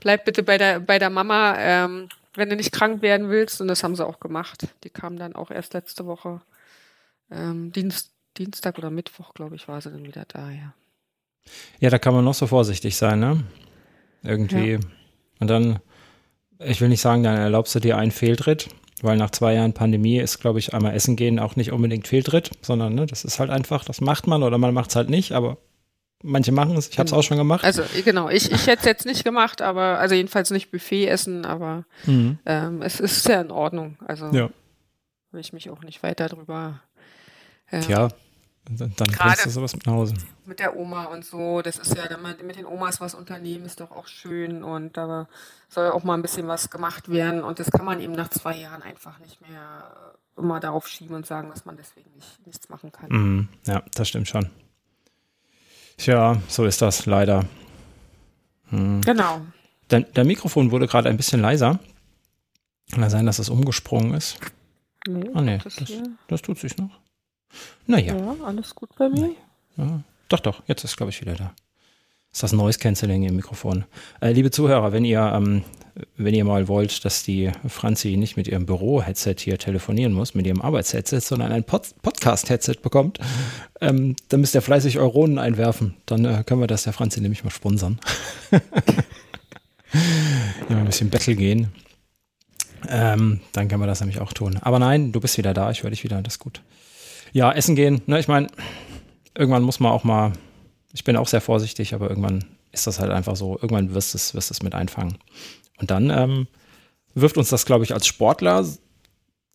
bleib 0.00 0.24
bitte 0.24 0.42
bei 0.42 0.58
der 0.58 0.80
bei 0.80 0.98
der 0.98 1.10
Mama, 1.10 1.56
ähm, 1.58 2.08
wenn 2.34 2.50
du 2.50 2.56
nicht 2.56 2.72
krank 2.72 3.02
werden 3.02 3.30
willst 3.30 3.60
und 3.60 3.68
das 3.68 3.84
haben 3.84 3.94
sie 3.94 4.04
auch 4.04 4.18
gemacht. 4.18 4.66
Die 4.82 4.90
kam 4.90 5.16
dann 5.16 5.36
auch 5.36 5.50
erst 5.50 5.74
letzte 5.74 6.06
Woche 6.06 6.40
ähm, 7.30 7.70
Dienst 7.72 8.10
Dienstag 8.36 8.78
oder 8.78 8.90
Mittwoch, 8.90 9.32
glaube 9.32 9.54
ich, 9.54 9.68
war 9.68 9.80
sie 9.80 9.90
dann 9.90 10.04
wieder 10.04 10.24
da, 10.26 10.50
ja. 10.50 10.74
Ja, 11.78 11.90
da 11.90 11.98
kann 11.98 12.14
man 12.14 12.24
noch 12.24 12.34
so 12.34 12.46
vorsichtig 12.46 12.96
sein, 12.96 13.20
ne? 13.20 13.44
Irgendwie. 14.24 14.72
Ja. 14.72 14.78
Und 15.40 15.48
dann, 15.48 15.78
ich 16.58 16.80
will 16.80 16.88
nicht 16.88 17.00
sagen, 17.00 17.22
dann 17.22 17.36
erlaubst 17.36 17.74
du 17.74 17.80
dir 17.80 17.96
einen 17.96 18.10
Fehltritt, 18.10 18.68
weil 19.02 19.16
nach 19.16 19.30
zwei 19.30 19.54
Jahren 19.54 19.74
Pandemie 19.74 20.18
ist, 20.18 20.40
glaube 20.40 20.58
ich, 20.58 20.74
einmal 20.74 20.94
essen 20.94 21.16
gehen 21.16 21.38
auch 21.38 21.56
nicht 21.56 21.72
unbedingt 21.72 22.08
Fehltritt, 22.08 22.50
sondern 22.62 22.94
ne, 22.94 23.06
das 23.06 23.24
ist 23.24 23.38
halt 23.38 23.50
einfach, 23.50 23.84
das 23.84 24.00
macht 24.00 24.26
man 24.26 24.42
oder 24.42 24.58
man 24.58 24.72
macht 24.72 24.90
es 24.90 24.96
halt 24.96 25.10
nicht, 25.10 25.32
aber 25.32 25.58
manche 26.22 26.52
machen 26.52 26.76
es. 26.76 26.88
Ich 26.88 26.98
habe 26.98 27.04
es 27.04 27.10
genau. 27.10 27.20
auch 27.20 27.24
schon 27.24 27.36
gemacht. 27.36 27.64
Also 27.64 27.82
genau, 28.04 28.28
ich, 28.30 28.50
ich 28.50 28.66
hätte 28.66 28.80
es 28.80 28.86
jetzt 28.86 29.06
nicht 29.06 29.24
gemacht, 29.24 29.60
aber 29.60 29.98
also 29.98 30.14
jedenfalls 30.14 30.50
nicht 30.50 30.70
Buffet 30.70 31.06
essen, 31.06 31.44
aber 31.44 31.84
mhm. 32.06 32.38
ähm, 32.46 32.82
es 32.82 33.00
ist 33.00 33.28
ja 33.28 33.40
in 33.40 33.50
Ordnung. 33.50 33.98
Also 34.06 34.26
ja. 34.32 34.48
will 35.30 35.40
ich 35.40 35.52
mich 35.52 35.68
auch 35.70 35.82
nicht 35.82 36.02
weiter 36.02 36.28
drüber. 36.28 36.80
Äh, 37.70 37.80
Tja, 37.80 38.08
dann, 38.70 38.92
dann 38.96 39.08
bringst 39.08 39.46
du 39.46 39.50
sowas 39.50 39.74
mit 39.74 39.86
nach 39.86 39.92
Hause. 39.92 40.14
Mit 40.46 40.58
der 40.58 40.76
Oma 40.76 41.04
und 41.04 41.24
so, 41.24 41.60
das 41.60 41.78
ist 41.78 41.96
ja, 41.96 42.04
mit 42.16 42.56
den 42.56 42.64
Omas 42.64 43.00
was 43.00 43.14
unternehmen, 43.14 43.66
ist 43.66 43.80
doch 43.80 43.90
auch 43.90 44.06
schön 44.06 44.62
und 44.62 44.96
da 44.96 45.28
soll 45.68 45.90
auch 45.90 46.04
mal 46.04 46.14
ein 46.14 46.22
bisschen 46.22 46.48
was 46.48 46.70
gemacht 46.70 47.10
werden 47.10 47.42
und 47.42 47.58
das 47.58 47.70
kann 47.70 47.84
man 47.84 48.00
eben 48.00 48.14
nach 48.14 48.28
zwei 48.28 48.56
Jahren 48.56 48.82
einfach 48.82 49.18
nicht 49.18 49.40
mehr 49.40 50.14
immer 50.36 50.60
darauf 50.60 50.88
schieben 50.88 51.14
und 51.14 51.26
sagen, 51.26 51.50
dass 51.50 51.64
man 51.64 51.76
deswegen 51.76 52.10
nicht, 52.14 52.46
nichts 52.46 52.68
machen 52.68 52.90
kann. 52.90 53.08
Mm, 53.10 53.48
ja, 53.66 53.82
das 53.94 54.08
stimmt 54.08 54.28
schon. 54.28 54.50
Tja, 55.96 56.40
so 56.48 56.64
ist 56.64 56.82
das 56.82 57.06
leider. 57.06 57.44
Hm. 58.70 59.00
Genau. 59.02 59.42
Dein, 59.88 60.06
dein 60.14 60.26
Mikrofon 60.26 60.70
wurde 60.70 60.88
gerade 60.88 61.08
ein 61.08 61.16
bisschen 61.16 61.40
leiser. 61.40 61.78
Kann 62.90 63.08
sein, 63.10 63.26
dass 63.26 63.38
es 63.38 63.48
umgesprungen 63.48 64.14
ist? 64.14 64.38
Nee, 65.06 65.30
ah, 65.34 65.42
nee, 65.42 65.58
das, 65.62 65.76
das, 65.76 65.92
das 66.28 66.42
tut 66.42 66.58
sich 66.58 66.76
noch. 66.76 66.90
Naja. 67.86 68.16
Ja, 68.16 68.36
alles 68.44 68.74
gut 68.74 68.90
bei 68.96 69.08
mir. 69.08 69.30
Ja. 69.76 70.00
Doch, 70.28 70.40
doch, 70.40 70.62
jetzt 70.66 70.84
ist, 70.84 70.96
glaube 70.96 71.10
ich, 71.10 71.20
wieder 71.20 71.34
da. 71.34 71.52
Ist 72.32 72.42
das 72.42 72.52
Noise 72.52 72.80
Cancelling 72.80 73.22
im 73.22 73.36
Mikrofon. 73.36 73.84
Äh, 74.20 74.32
liebe 74.32 74.50
Zuhörer, 74.50 74.92
wenn 74.92 75.04
ihr, 75.04 75.20
ähm, 75.20 75.62
wenn 76.16 76.34
ihr 76.34 76.44
mal 76.44 76.66
wollt, 76.66 77.04
dass 77.04 77.22
die 77.22 77.52
Franzi 77.68 78.16
nicht 78.16 78.36
mit 78.36 78.48
ihrem 78.48 78.66
Büro-Headset 78.66 79.36
hier 79.38 79.56
telefonieren 79.56 80.12
muss, 80.12 80.34
mit 80.34 80.44
ihrem 80.44 80.60
Arbeitsheadset, 80.60 81.22
sondern 81.22 81.52
ein 81.52 81.62
Pod 81.62 81.94
Podcast-Headset 82.02 82.78
bekommt, 82.82 83.20
ähm, 83.80 84.16
dann 84.30 84.40
müsst 84.40 84.56
ihr 84.56 84.62
fleißig 84.62 84.98
Euronen 84.98 85.38
einwerfen. 85.38 85.94
Dann 86.06 86.24
äh, 86.24 86.42
können 86.44 86.60
wir 86.60 86.66
das 86.66 86.82
der 86.82 86.92
Franzi 86.92 87.20
nämlich 87.20 87.44
mal 87.44 87.50
sponsern. 87.50 88.00
ja, 88.50 88.60
ein 90.76 90.86
bisschen 90.86 91.10
Battle 91.10 91.36
gehen. 91.36 91.72
Ähm, 92.88 93.40
dann 93.52 93.68
können 93.68 93.80
wir 93.80 93.86
das 93.86 94.00
nämlich 94.00 94.20
auch 94.20 94.32
tun. 94.32 94.58
Aber 94.60 94.80
nein, 94.80 95.12
du 95.12 95.20
bist 95.20 95.38
wieder 95.38 95.54
da, 95.54 95.70
ich 95.70 95.84
höre 95.84 95.90
dich 95.90 96.02
wieder, 96.02 96.20
das 96.20 96.34
ist 96.34 96.40
gut. 96.40 96.62
Ja, 97.34 97.50
essen 97.50 97.74
gehen. 97.74 98.00
Ne, 98.06 98.20
ich 98.20 98.28
meine, 98.28 98.46
irgendwann 99.36 99.64
muss 99.64 99.80
man 99.80 99.90
auch 99.90 100.04
mal, 100.04 100.32
ich 100.92 101.02
bin 101.02 101.16
auch 101.16 101.26
sehr 101.26 101.40
vorsichtig, 101.40 101.92
aber 101.92 102.08
irgendwann 102.08 102.44
ist 102.70 102.86
das 102.86 103.00
halt 103.00 103.10
einfach 103.10 103.34
so, 103.34 103.58
irgendwann 103.60 103.92
wirst 103.92 104.14
du 104.14 104.18
es, 104.18 104.34
wirst 104.34 104.52
es 104.52 104.62
mit 104.62 104.72
einfangen. 104.72 105.18
Und 105.78 105.90
dann, 105.90 106.10
ähm, 106.10 106.46
wirft 107.12 107.36
uns 107.36 107.48
das, 107.48 107.66
glaube 107.66 107.82
ich, 107.82 107.92
als 107.92 108.06
Sportler 108.06 108.64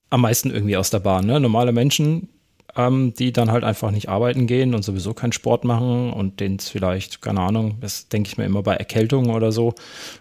am 0.09 0.21
meisten 0.21 0.51
irgendwie 0.51 0.75
aus 0.75 0.89
der 0.89 0.99
Bahn. 0.99 1.25
Ne? 1.25 1.39
Normale 1.39 1.71
Menschen, 1.71 2.27
ähm, 2.75 3.13
die 3.13 3.33
dann 3.33 3.51
halt 3.51 3.63
einfach 3.63 3.91
nicht 3.91 4.09
arbeiten 4.09 4.47
gehen 4.47 4.75
und 4.75 4.83
sowieso 4.83 5.13
keinen 5.13 5.31
Sport 5.31 5.63
machen 5.63 6.11
und 6.11 6.39
denen 6.39 6.57
es 6.57 6.69
vielleicht, 6.69 7.21
keine 7.21 7.41
Ahnung, 7.41 7.77
das 7.81 8.09
denke 8.09 8.29
ich 8.29 8.37
mir 8.37 8.45
immer 8.45 8.63
bei 8.63 8.75
Erkältungen 8.75 9.31
oder 9.31 9.51
so. 9.51 9.73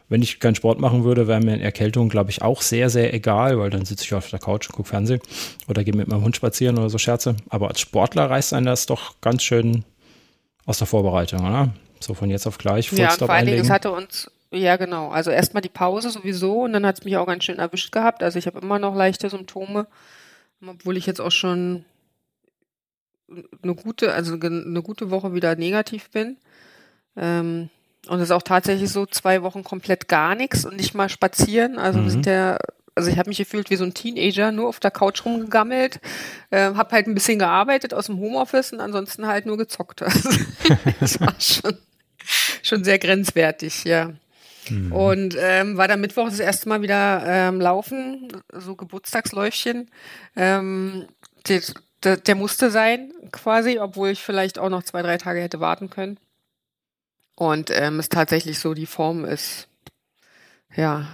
Wenn 0.09 0.23
ich 0.23 0.41
keinen 0.41 0.55
Sport 0.55 0.81
machen 0.81 1.05
würde, 1.05 1.29
wäre 1.29 1.41
mir 1.41 1.55
eine 1.55 1.63
Erkältung, 1.63 2.09
glaube 2.09 2.31
ich, 2.31 2.43
auch 2.43 2.63
sehr, 2.63 2.91
sehr 2.91 3.13
egal, 3.13 3.59
weil 3.59 3.71
dann 3.71 3.85
sitze 3.85 4.05
ich 4.05 4.15
auf 4.15 4.31
der 4.31 4.39
Couch 4.39 4.69
und 4.69 4.77
gucke 4.77 4.89
Fernsehen 4.89 5.21
oder 5.69 5.85
gehe 5.85 5.95
mit 5.95 6.09
meinem 6.09 6.25
Hund 6.25 6.37
spazieren 6.37 6.79
oder 6.79 6.91
so 6.91 6.99
Scherze. 6.99 7.37
Aber 7.49 7.69
als 7.69 7.81
Sportler 7.81 8.31
reißt 8.31 8.55
einen 8.55 8.67
das 8.67 8.87
doch 8.87 9.21
ganz 9.21 9.43
schön 9.43 9.85
aus 10.67 10.79
der 10.79 10.87
Vorbereitung, 10.87 11.47
oder? 11.47 11.71
So 12.01 12.15
von 12.15 12.31
jetzt 12.31 12.47
auf 12.47 12.59
gleich. 12.59 12.93
Ja, 12.93 13.11
und 13.11 13.19
vor 13.19 13.31
allen 13.31 13.47
Dingen, 13.47 13.61
es 13.61 13.71
hatte 13.71 13.91
uns 13.91 14.31
ja, 14.51 14.77
genau. 14.77 15.11
Also 15.11 15.31
erstmal 15.31 15.61
die 15.61 15.69
Pause 15.69 16.11
sowieso 16.11 16.63
und 16.63 16.73
dann 16.73 16.87
hat 16.87 16.99
es 16.99 17.05
mich 17.05 17.17
auch 17.17 17.27
ganz 17.27 17.45
schön 17.45 17.59
erwischt 17.59 17.93
gehabt. 17.93 18.23
Also 18.23 18.39
ich 18.39 18.47
habe 18.47 18.61
immer 18.61 18.79
noch 18.79 18.95
leichte 18.95 19.29
Symptome, 19.29 19.87
obwohl 20.67 20.97
ich 20.97 21.07
jetzt 21.07 21.21
auch 21.21 21.31
schon 21.31 21.85
eine 23.63 23.75
gute, 23.75 24.13
also 24.13 24.35
eine 24.35 24.83
gute 24.83 25.11
Woche 25.11 25.35
wieder 25.35 25.57
negativ 25.57 26.11
bin. 26.11 26.37
Ähm, 27.17 27.71
und 28.07 28.19
es 28.19 28.25
ist 28.25 28.31
auch 28.31 28.43
tatsächlich 28.43 28.91
so 28.91 29.07
zwei 29.07 29.43
Wochen 29.43 29.65
komplett 29.65 30.09
gar 30.09 30.35
nichts 30.35 30.65
und 30.65 30.77
nicht 30.77 30.95
mal 30.95 31.09
spazieren. 31.09 31.79
Also 31.79 31.99
mhm. 31.99 32.23
ja, 32.23 32.57
also 32.95 33.11
ich 33.11 33.19
habe 33.19 33.29
mich 33.29 33.39
gefühlt 33.39 33.71
wie 33.71 33.77
so 33.77 33.85
ein 33.85 33.95
Teenager, 33.95 34.51
nur 34.51 34.69
auf 34.69 34.81
der 34.81 34.91
Couch 34.91 35.25
rumgegammelt, 35.25 36.01
äh, 36.51 36.75
habe 36.75 36.91
halt 36.93 37.07
ein 37.07 37.15
bisschen 37.15 37.39
gearbeitet 37.39 37.95
aus 37.95 38.07
dem 38.07 38.19
Homeoffice 38.19 38.73
und 38.73 38.81
ansonsten 38.81 39.27
halt 39.27 39.47
nur 39.47 39.57
gezockt. 39.57 40.03
Also, 40.03 40.31
das 41.01 41.21
war 41.21 41.35
schon, 41.39 41.77
schon 42.63 42.85
sehr 42.85 42.99
grenzwertig, 42.99 43.85
ja. 43.85 44.13
Mhm. 44.69 44.93
Und 44.93 45.37
ähm, 45.39 45.77
war 45.77 45.89
dann 45.89 46.01
Mittwoch 46.01 46.29
das 46.29 46.41
erste 46.41 46.69
Mal 46.69 46.83
wieder 46.83 47.23
ähm, 47.25 47.61
laufen, 47.61 48.33
so 48.53 48.75
Geburtstagsläufchen. 48.75 49.91
Ähm, 50.37 51.07
der, 51.47 51.63
der, 52.03 52.17
der 52.17 52.35
musste 52.35 52.71
sein, 52.71 53.13
quasi, 53.33 53.79
obwohl 53.79 54.11
ich 54.11 54.23
vielleicht 54.23 54.59
auch 54.59 54.69
noch 54.69 54.83
zwei, 54.83 55.03
drei 55.03 55.19
Tage 55.19 55.41
hätte 55.41 55.61
warten 55.61 55.91
können. 55.91 56.19
Und 57.37 57.71
ähm, 57.71 57.99
es 58.01 58.09
tatsächlich 58.09 58.59
so, 58.59 58.75
die 58.75 58.87
Form 58.87 59.25
ist 59.25 59.69
ja 60.75 61.07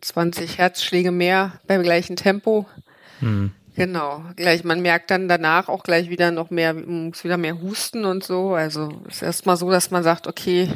20 0.00 0.58
Herzschläge 0.58 1.10
mehr 1.10 1.60
beim 1.66 1.82
gleichen 1.82 2.16
Tempo. 2.16 2.66
Mhm. 3.20 3.52
Genau, 3.76 4.22
gleich, 4.36 4.62
man 4.62 4.82
merkt 4.82 5.10
dann 5.10 5.26
danach 5.26 5.68
auch 5.68 5.82
gleich 5.82 6.08
wieder 6.08 6.30
noch 6.30 6.50
mehr, 6.50 6.74
muss 6.74 7.24
wieder 7.24 7.36
mehr 7.36 7.60
husten 7.60 8.04
und 8.04 8.22
so. 8.22 8.54
Also 8.54 9.02
es 9.08 9.16
ist 9.16 9.22
erstmal 9.22 9.56
so, 9.56 9.68
dass 9.68 9.90
man 9.90 10.04
sagt, 10.04 10.28
okay, 10.28 10.72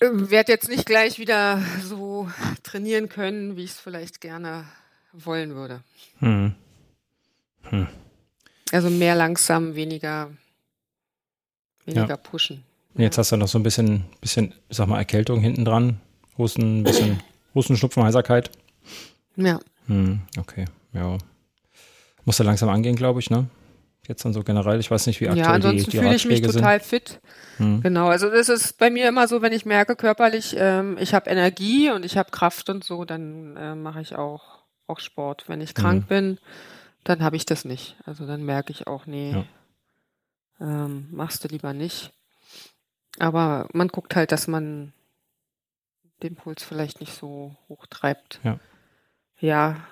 werde 0.00 0.52
jetzt 0.52 0.68
nicht 0.68 0.84
gleich 0.84 1.18
wieder 1.18 1.62
so 1.82 2.28
trainieren 2.62 3.08
können, 3.08 3.56
wie 3.56 3.64
ich 3.64 3.70
es 3.70 3.80
vielleicht 3.80 4.20
gerne 4.20 4.66
wollen 5.12 5.54
würde. 5.54 5.80
Hm. 6.18 6.54
Hm. 7.70 7.86
Also 8.72 8.90
mehr 8.90 9.14
langsam, 9.14 9.74
weniger, 9.74 10.30
weniger 11.84 12.08
ja. 12.08 12.16
pushen. 12.16 12.64
Jetzt 12.94 13.18
hast 13.18 13.32
du 13.32 13.36
noch 13.36 13.48
so 13.48 13.58
ein 13.58 13.62
bisschen, 13.62 14.04
bisschen, 14.20 14.54
ich 14.68 14.76
sag 14.76 14.86
mal, 14.88 14.98
Erkältung 14.98 15.40
hinten 15.40 15.64
dran. 15.64 16.00
Husten, 16.38 16.80
ein 16.80 16.82
bisschen 16.84 17.20
Husten, 17.54 17.76
Schnupfen, 17.76 18.02
Heiserkeit. 18.02 18.50
Ja. 19.36 19.60
Hm, 19.86 20.20
okay, 20.38 20.66
ja. 20.92 21.18
Muss 22.24 22.38
ja 22.38 22.44
langsam 22.44 22.68
angehen, 22.68 22.96
glaube 22.96 23.20
ich, 23.20 23.30
ne? 23.30 23.48
Jetzt 24.06 24.24
dann 24.24 24.32
so 24.32 24.42
generell. 24.42 24.80
Ich 24.80 24.90
weiß 24.90 25.06
nicht, 25.06 25.20
wie 25.20 25.28
aktuell 25.28 25.46
ja, 25.46 25.52
ansonsten 25.52 25.90
die, 25.90 25.90
die 25.90 25.98
fühle 25.98 26.14
ich 26.14 26.26
mich 26.26 26.42
total 26.42 26.80
fit. 26.80 27.20
Hm. 27.58 27.80
Genau, 27.82 28.08
also 28.08 28.28
das 28.30 28.48
ist 28.48 28.78
bei 28.78 28.90
mir 28.90 29.08
immer 29.08 29.28
so, 29.28 29.42
wenn 29.42 29.52
ich 29.52 29.66
merke 29.66 29.94
körperlich, 29.94 30.56
ähm, 30.58 30.96
ich 30.98 31.14
habe 31.14 31.30
Energie 31.30 31.90
und 31.90 32.04
ich 32.04 32.16
habe 32.16 32.30
Kraft 32.30 32.70
und 32.70 32.82
so, 32.82 33.04
dann 33.04 33.56
äh, 33.56 33.74
mache 33.74 34.00
ich 34.00 34.16
auch, 34.16 34.64
auch 34.86 34.98
Sport. 34.98 35.44
Wenn 35.46 35.60
ich 35.60 35.74
krank 35.74 36.08
hm. 36.08 36.08
bin, 36.08 36.38
dann 37.04 37.22
habe 37.22 37.36
ich 37.36 37.46
das 37.46 37.64
nicht. 37.64 37.96
Also 38.04 38.26
dann 38.26 38.44
merke 38.44 38.72
ich 38.72 38.86
auch, 38.86 39.06
nee, 39.06 39.32
ja. 39.32 39.44
ähm, 40.60 41.08
machst 41.10 41.44
du 41.44 41.48
lieber 41.48 41.72
nicht. 41.72 42.12
Aber 43.18 43.68
man 43.72 43.88
guckt 43.88 44.16
halt, 44.16 44.32
dass 44.32 44.46
man 44.46 44.92
den 46.22 46.36
Puls 46.36 46.62
vielleicht 46.62 47.00
nicht 47.00 47.14
so 47.14 47.56
hoch 47.68 47.86
treibt. 47.86 48.40
Ja, 48.44 48.60
ja 49.38 49.86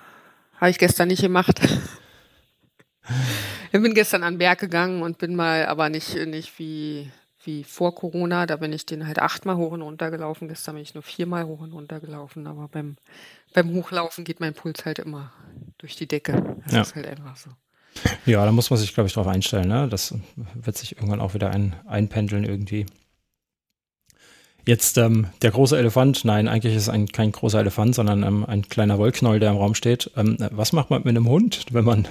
habe 0.55 0.71
ich 0.71 0.77
gestern 0.77 1.07
nicht 1.07 1.21
gemacht. 1.21 1.59
ich 3.71 3.81
bin 3.81 3.93
gestern 3.93 4.23
an 4.23 4.33
den 4.33 4.39
Berg 4.39 4.59
gegangen 4.59 5.01
und 5.01 5.17
bin 5.17 5.35
mal, 5.35 5.65
aber 5.65 5.89
nicht, 5.89 6.15
nicht 6.27 6.59
wie 6.59 7.11
wie 7.49 7.63
vor 7.63 7.95
Corona, 7.95 8.45
da 8.45 8.57
bin 8.57 8.71
ich 8.71 8.85
den 8.85 9.07
halt 9.07 9.19
achtmal 9.19 9.57
hoch 9.57 9.71
und 9.71 9.81
runter 9.81 10.11
gelaufen. 10.11 10.47
Gestern 10.47 10.75
bin 10.75 10.83
ich 10.83 10.93
nur 10.93 11.03
viermal 11.03 11.45
hoch 11.45 11.61
und 11.61 11.73
runter 11.73 11.99
gelaufen, 11.99 12.45
aber 12.45 12.67
beim, 12.67 12.97
beim 13.53 13.73
Hochlaufen 13.73 14.23
geht 14.23 14.39
mein 14.39 14.53
Puls 14.53 14.85
halt 14.85 14.99
immer 14.99 15.31
durch 15.79 15.95
die 15.95 16.07
Decke. 16.07 16.57
Das 16.65 16.73
ja. 16.73 16.81
ist 16.81 16.95
halt 16.95 17.07
einfach 17.07 17.35
so. 17.35 17.49
Ja, 18.25 18.45
da 18.45 18.51
muss 18.51 18.69
man 18.69 18.77
sich, 18.77 18.93
glaube 18.93 19.07
ich, 19.07 19.13
drauf 19.13 19.27
einstellen. 19.27 19.67
Ne? 19.67 19.87
Das 19.89 20.13
wird 20.53 20.77
sich 20.77 20.95
irgendwann 20.95 21.21
auch 21.21 21.33
wieder 21.33 21.49
ein, 21.49 21.75
einpendeln 21.87 22.43
irgendwie. 22.43 22.85
Jetzt 24.65 24.99
ähm, 24.99 25.27
der 25.41 25.49
große 25.49 25.77
Elefant, 25.77 26.25
nein, 26.25 26.47
eigentlich 26.47 26.75
ist 26.75 26.83
es 26.83 26.89
ein, 26.89 27.07
kein 27.07 27.31
großer 27.31 27.59
Elefant, 27.59 27.95
sondern 27.95 28.21
ähm, 28.21 28.45
ein 28.45 28.69
kleiner 28.69 28.99
Wollknoll, 28.99 29.39
der 29.39 29.49
im 29.49 29.57
Raum 29.57 29.73
steht. 29.73 30.11
Ähm, 30.15 30.37
was 30.51 30.73
macht 30.73 30.91
man 30.91 30.99
mit 30.99 31.09
einem 31.09 31.27
Hund, 31.27 31.65
wenn 31.71 31.85
man 31.85 32.07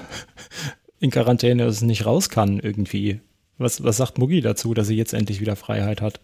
in 0.99 1.13
Quarantäne 1.13 1.65
ist, 1.67 1.83
nicht 1.83 2.05
raus 2.05 2.29
kann 2.29 2.59
irgendwie? 2.59 3.21
Was, 3.59 3.83
was 3.83 3.97
sagt 3.97 4.19
Mugi 4.19 4.41
dazu, 4.41 4.73
dass 4.73 4.87
sie 4.87 4.97
jetzt 4.97 5.13
endlich 5.13 5.41
wieder 5.41 5.57
Freiheit 5.57 6.01
hat? 6.01 6.21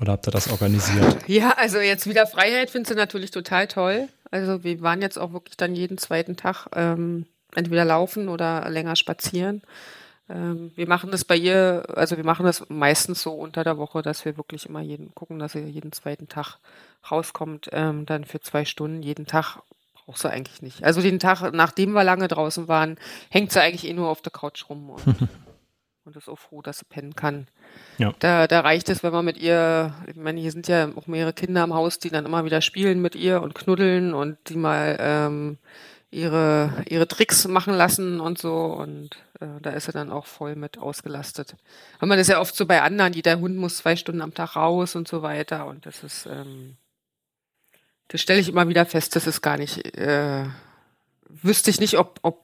Oder 0.00 0.12
habt 0.12 0.26
ihr 0.28 0.30
das 0.30 0.50
organisiert? 0.50 1.28
Ja, 1.28 1.54
also 1.56 1.78
jetzt 1.78 2.08
wieder 2.08 2.26
Freiheit 2.26 2.70
findest 2.70 2.92
du 2.92 2.96
natürlich 2.96 3.30
total 3.30 3.66
toll. 3.66 4.08
Also 4.30 4.64
wir 4.64 4.80
waren 4.82 5.00
jetzt 5.00 5.18
auch 5.18 5.32
wirklich 5.32 5.56
dann 5.56 5.74
jeden 5.74 5.98
zweiten 5.98 6.36
Tag 6.36 6.66
ähm, 6.74 7.26
entweder 7.54 7.84
laufen 7.84 8.28
oder 8.28 8.68
länger 8.68 8.96
spazieren. 8.96 9.62
Ähm, 10.28 10.72
wir 10.74 10.88
machen 10.88 11.10
das 11.10 11.24
bei 11.24 11.36
ihr, 11.36 11.84
also 11.94 12.16
wir 12.16 12.24
machen 12.24 12.44
das 12.44 12.68
meistens 12.68 13.22
so 13.22 13.32
unter 13.32 13.62
der 13.62 13.78
Woche, 13.78 14.02
dass 14.02 14.24
wir 14.24 14.36
wirklich 14.36 14.66
immer 14.66 14.80
jeden 14.80 15.14
gucken, 15.14 15.38
dass 15.38 15.52
sie 15.52 15.60
jeden 15.60 15.92
zweiten 15.92 16.28
Tag 16.28 16.58
rauskommt, 17.10 17.68
ähm, 17.72 18.06
dann 18.06 18.24
für 18.24 18.40
zwei 18.40 18.64
Stunden 18.64 19.02
jeden 19.02 19.26
Tag 19.26 19.58
brauchst 20.04 20.24
du 20.24 20.28
eigentlich 20.28 20.62
nicht. 20.62 20.82
Also 20.82 21.00
den 21.00 21.18
Tag, 21.18 21.52
nachdem 21.52 21.92
wir 21.92 22.04
lange 22.04 22.28
draußen 22.28 22.68
waren, 22.68 22.96
hängt 23.30 23.52
sie 23.52 23.62
eigentlich 23.62 23.88
eh 23.88 23.92
nur 23.92 24.08
auf 24.08 24.22
der 24.22 24.32
Couch 24.32 24.68
rum 24.68 24.90
und 24.90 25.02
und 26.04 26.16
ist 26.16 26.28
auch 26.28 26.38
froh, 26.38 26.60
dass 26.60 26.80
sie 26.80 26.84
pennen 26.84 27.16
kann. 27.16 27.48
Ja. 27.98 28.14
Da, 28.18 28.46
da 28.46 28.60
reicht 28.60 28.88
es, 28.90 29.02
wenn 29.02 29.12
man 29.12 29.24
mit 29.24 29.38
ihr, 29.38 29.94
ich 30.06 30.16
meine, 30.16 30.40
hier 30.40 30.52
sind 30.52 30.68
ja 30.68 30.90
auch 30.96 31.06
mehrere 31.06 31.32
Kinder 31.32 31.64
im 31.64 31.74
Haus, 31.74 31.98
die 31.98 32.10
dann 32.10 32.26
immer 32.26 32.44
wieder 32.44 32.60
spielen 32.60 33.00
mit 33.00 33.14
ihr 33.14 33.42
und 33.42 33.54
knuddeln 33.54 34.12
und 34.12 34.36
die 34.48 34.56
mal 34.56 34.96
ähm, 35.00 35.58
ihre, 36.10 36.84
ihre 36.88 37.08
Tricks 37.08 37.48
machen 37.48 37.74
lassen 37.74 38.20
und 38.20 38.38
so. 38.38 38.54
Und 38.54 39.16
äh, 39.40 39.46
da 39.62 39.70
ist 39.70 39.86
sie 39.86 39.92
dann 39.92 40.10
auch 40.10 40.26
voll 40.26 40.56
mit 40.56 40.78
ausgelastet. 40.78 41.56
Aber 41.96 42.06
man 42.06 42.18
ist 42.18 42.28
ja 42.28 42.40
oft 42.40 42.54
so 42.54 42.66
bei 42.66 42.82
anderen, 42.82 43.12
die 43.12 43.22
der 43.22 43.40
Hund 43.40 43.56
muss 43.56 43.78
zwei 43.78 43.96
Stunden 43.96 44.20
am 44.20 44.34
Tag 44.34 44.56
raus 44.56 44.96
und 44.96 45.08
so 45.08 45.22
weiter. 45.22 45.66
Und 45.66 45.86
das 45.86 46.04
ist, 46.04 46.26
ähm, 46.26 46.76
das 48.08 48.20
stelle 48.20 48.40
ich 48.40 48.50
immer 48.50 48.68
wieder 48.68 48.84
fest, 48.84 49.16
das 49.16 49.26
ist 49.26 49.40
gar 49.40 49.56
nicht, 49.56 49.96
äh, 49.96 50.44
wüsste 51.28 51.70
ich 51.70 51.80
nicht, 51.80 51.98
ob, 51.98 52.20
ob 52.22 52.43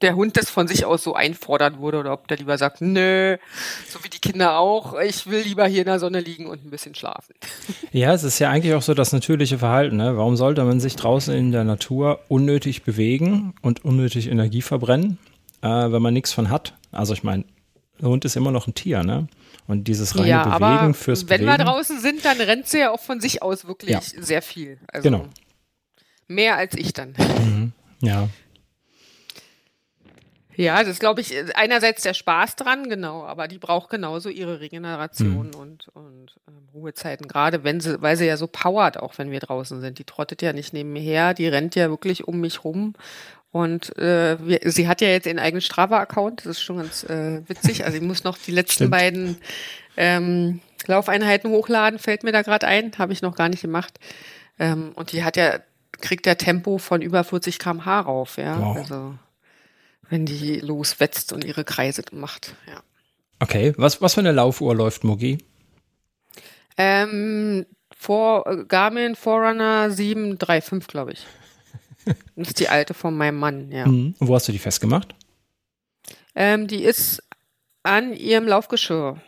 der 0.00 0.16
Hund 0.16 0.36
das 0.36 0.50
von 0.50 0.68
sich 0.68 0.84
aus 0.84 1.02
so 1.02 1.14
einfordern 1.14 1.80
würde 1.80 1.98
oder 1.98 2.12
ob 2.12 2.28
der 2.28 2.36
lieber 2.36 2.56
sagt, 2.58 2.80
nö, 2.80 3.36
so 3.88 4.02
wie 4.04 4.08
die 4.08 4.18
Kinder 4.18 4.58
auch, 4.58 4.98
ich 5.00 5.26
will 5.26 5.40
lieber 5.40 5.66
hier 5.66 5.80
in 5.80 5.86
der 5.86 5.98
Sonne 5.98 6.20
liegen 6.20 6.46
und 6.46 6.64
ein 6.64 6.70
bisschen 6.70 6.94
schlafen. 6.94 7.34
Ja, 7.90 8.12
es 8.12 8.22
ist 8.22 8.38
ja 8.38 8.50
eigentlich 8.50 8.74
auch 8.74 8.82
so 8.82 8.92
das 8.92 9.12
natürliche 9.12 9.58
Verhalten. 9.58 9.96
Ne? 9.96 10.16
Warum 10.16 10.36
sollte 10.36 10.62
man 10.62 10.78
sich 10.78 10.94
draußen 10.94 11.34
in 11.34 11.52
der 11.52 11.64
Natur 11.64 12.20
unnötig 12.28 12.82
bewegen 12.82 13.54
und 13.62 13.82
unnötig 13.84 14.28
Energie 14.28 14.60
verbrennen, 14.60 15.18
äh, 15.62 15.68
wenn 15.68 16.02
man 16.02 16.12
nichts 16.12 16.32
von 16.32 16.50
hat? 16.50 16.74
Also 16.92 17.14
ich 17.14 17.22
meine, 17.22 17.44
der 18.00 18.10
Hund 18.10 18.24
ist 18.26 18.36
immer 18.36 18.50
noch 18.50 18.66
ein 18.66 18.74
Tier, 18.74 19.02
ne? 19.02 19.26
Und 19.66 19.84
dieses 19.84 20.18
reine 20.18 20.28
ja, 20.28 20.44
Bewegen 20.44 20.64
aber 20.64 20.94
fürs 20.94 21.22
wenn 21.22 21.40
Bewegen. 21.40 21.46
Wenn 21.46 21.58
wir 21.58 21.64
draußen 21.64 22.00
sind, 22.00 22.24
dann 22.24 22.40
rennt 22.40 22.68
sie 22.68 22.80
ja 22.80 22.90
auch 22.90 23.00
von 23.00 23.20
sich 23.20 23.42
aus 23.42 23.66
wirklich 23.66 23.90
ja. 23.90 24.00
sehr 24.00 24.42
viel. 24.42 24.78
Also 24.92 25.10
genau. 25.10 25.26
Mehr 26.26 26.56
als 26.56 26.74
ich 26.74 26.92
dann. 26.92 27.14
Mhm. 27.18 27.72
Ja. 28.00 28.28
Ja, 30.58 30.80
das 30.80 30.88
ist, 30.88 30.98
glaube 31.00 31.20
ich, 31.20 31.32
einerseits 31.54 32.02
der 32.02 32.14
Spaß 32.14 32.56
dran, 32.56 32.88
genau, 32.88 33.24
aber 33.24 33.46
die 33.46 33.58
braucht 33.58 33.90
genauso 33.90 34.28
ihre 34.28 34.58
Regeneration 34.58 35.46
mhm. 35.46 35.54
und, 35.54 35.88
und 35.94 36.36
ähm, 36.48 36.68
Ruhezeiten, 36.74 37.28
gerade 37.28 37.62
wenn 37.62 37.78
sie, 37.78 38.02
weil 38.02 38.16
sie 38.16 38.26
ja 38.26 38.36
so 38.36 38.48
powert, 38.48 38.98
auch 38.98 39.18
wenn 39.18 39.30
wir 39.30 39.38
draußen 39.38 39.80
sind. 39.80 40.00
Die 40.00 40.04
trottet 40.04 40.42
ja 40.42 40.52
nicht 40.52 40.72
neben 40.72 40.92
mir 40.92 41.00
her, 41.00 41.32
die 41.32 41.46
rennt 41.46 41.76
ja 41.76 41.90
wirklich 41.90 42.26
um 42.26 42.40
mich 42.40 42.64
rum. 42.64 42.94
Und 43.52 43.96
äh, 43.98 44.36
wir, 44.44 44.58
sie 44.64 44.88
hat 44.88 45.00
ja 45.00 45.06
jetzt 45.06 45.28
ihren 45.28 45.38
eigenen 45.38 45.60
Strava-Account, 45.60 46.40
das 46.40 46.56
ist 46.56 46.62
schon 46.62 46.78
ganz 46.78 47.04
äh, 47.04 47.48
witzig. 47.48 47.84
Also 47.84 47.96
ich 47.96 48.02
muss 48.02 48.24
noch 48.24 48.36
die 48.36 48.50
letzten 48.50 48.72
Stimmt. 48.72 48.90
beiden 48.90 49.36
ähm, 49.96 50.60
Laufeinheiten 50.88 51.52
hochladen, 51.52 52.00
fällt 52.00 52.24
mir 52.24 52.32
da 52.32 52.42
gerade 52.42 52.66
ein, 52.66 52.90
habe 52.98 53.12
ich 53.12 53.22
noch 53.22 53.36
gar 53.36 53.48
nicht 53.48 53.62
gemacht. 53.62 54.00
Ähm, 54.58 54.90
und 54.96 55.12
die 55.12 55.22
hat 55.22 55.36
ja, 55.36 55.60
kriegt 55.92 56.26
der 56.26 56.36
Tempo 56.36 56.78
von 56.78 57.00
über 57.00 57.22
40 57.22 57.60
km/h 57.60 58.00
rauf, 58.00 58.38
ja. 58.38 58.60
Wow. 58.60 58.76
Also 58.76 59.14
wenn 60.08 60.26
die 60.26 60.60
loswetzt 60.60 61.32
und 61.32 61.44
ihre 61.44 61.64
Kreise 61.64 62.02
macht. 62.12 62.54
Ja. 62.66 62.82
Okay, 63.40 63.72
was, 63.76 64.00
was 64.00 64.14
für 64.14 64.20
eine 64.20 64.32
Laufuhr 64.32 64.74
läuft 64.74 65.04
Mugi? 65.04 65.38
Ähm, 66.76 67.66
äh, 68.08 68.64
Garmin 68.68 69.16
Forerunner 69.16 69.90
735, 69.90 70.88
glaube 70.88 71.12
ich. 71.12 71.26
Das 72.36 72.48
ist 72.48 72.60
die 72.60 72.70
alte 72.70 72.94
von 72.94 73.14
meinem 73.14 73.38
Mann, 73.38 73.70
ja. 73.70 73.86
Mhm. 73.86 74.14
Und 74.18 74.28
wo 74.28 74.34
hast 74.34 74.48
du 74.48 74.52
die 74.52 74.58
festgemacht? 74.58 75.14
Ähm, 76.34 76.66
die 76.66 76.82
ist 76.82 77.22
an 77.82 78.14
ihrem 78.14 78.46
Laufgeschirr. 78.46 79.20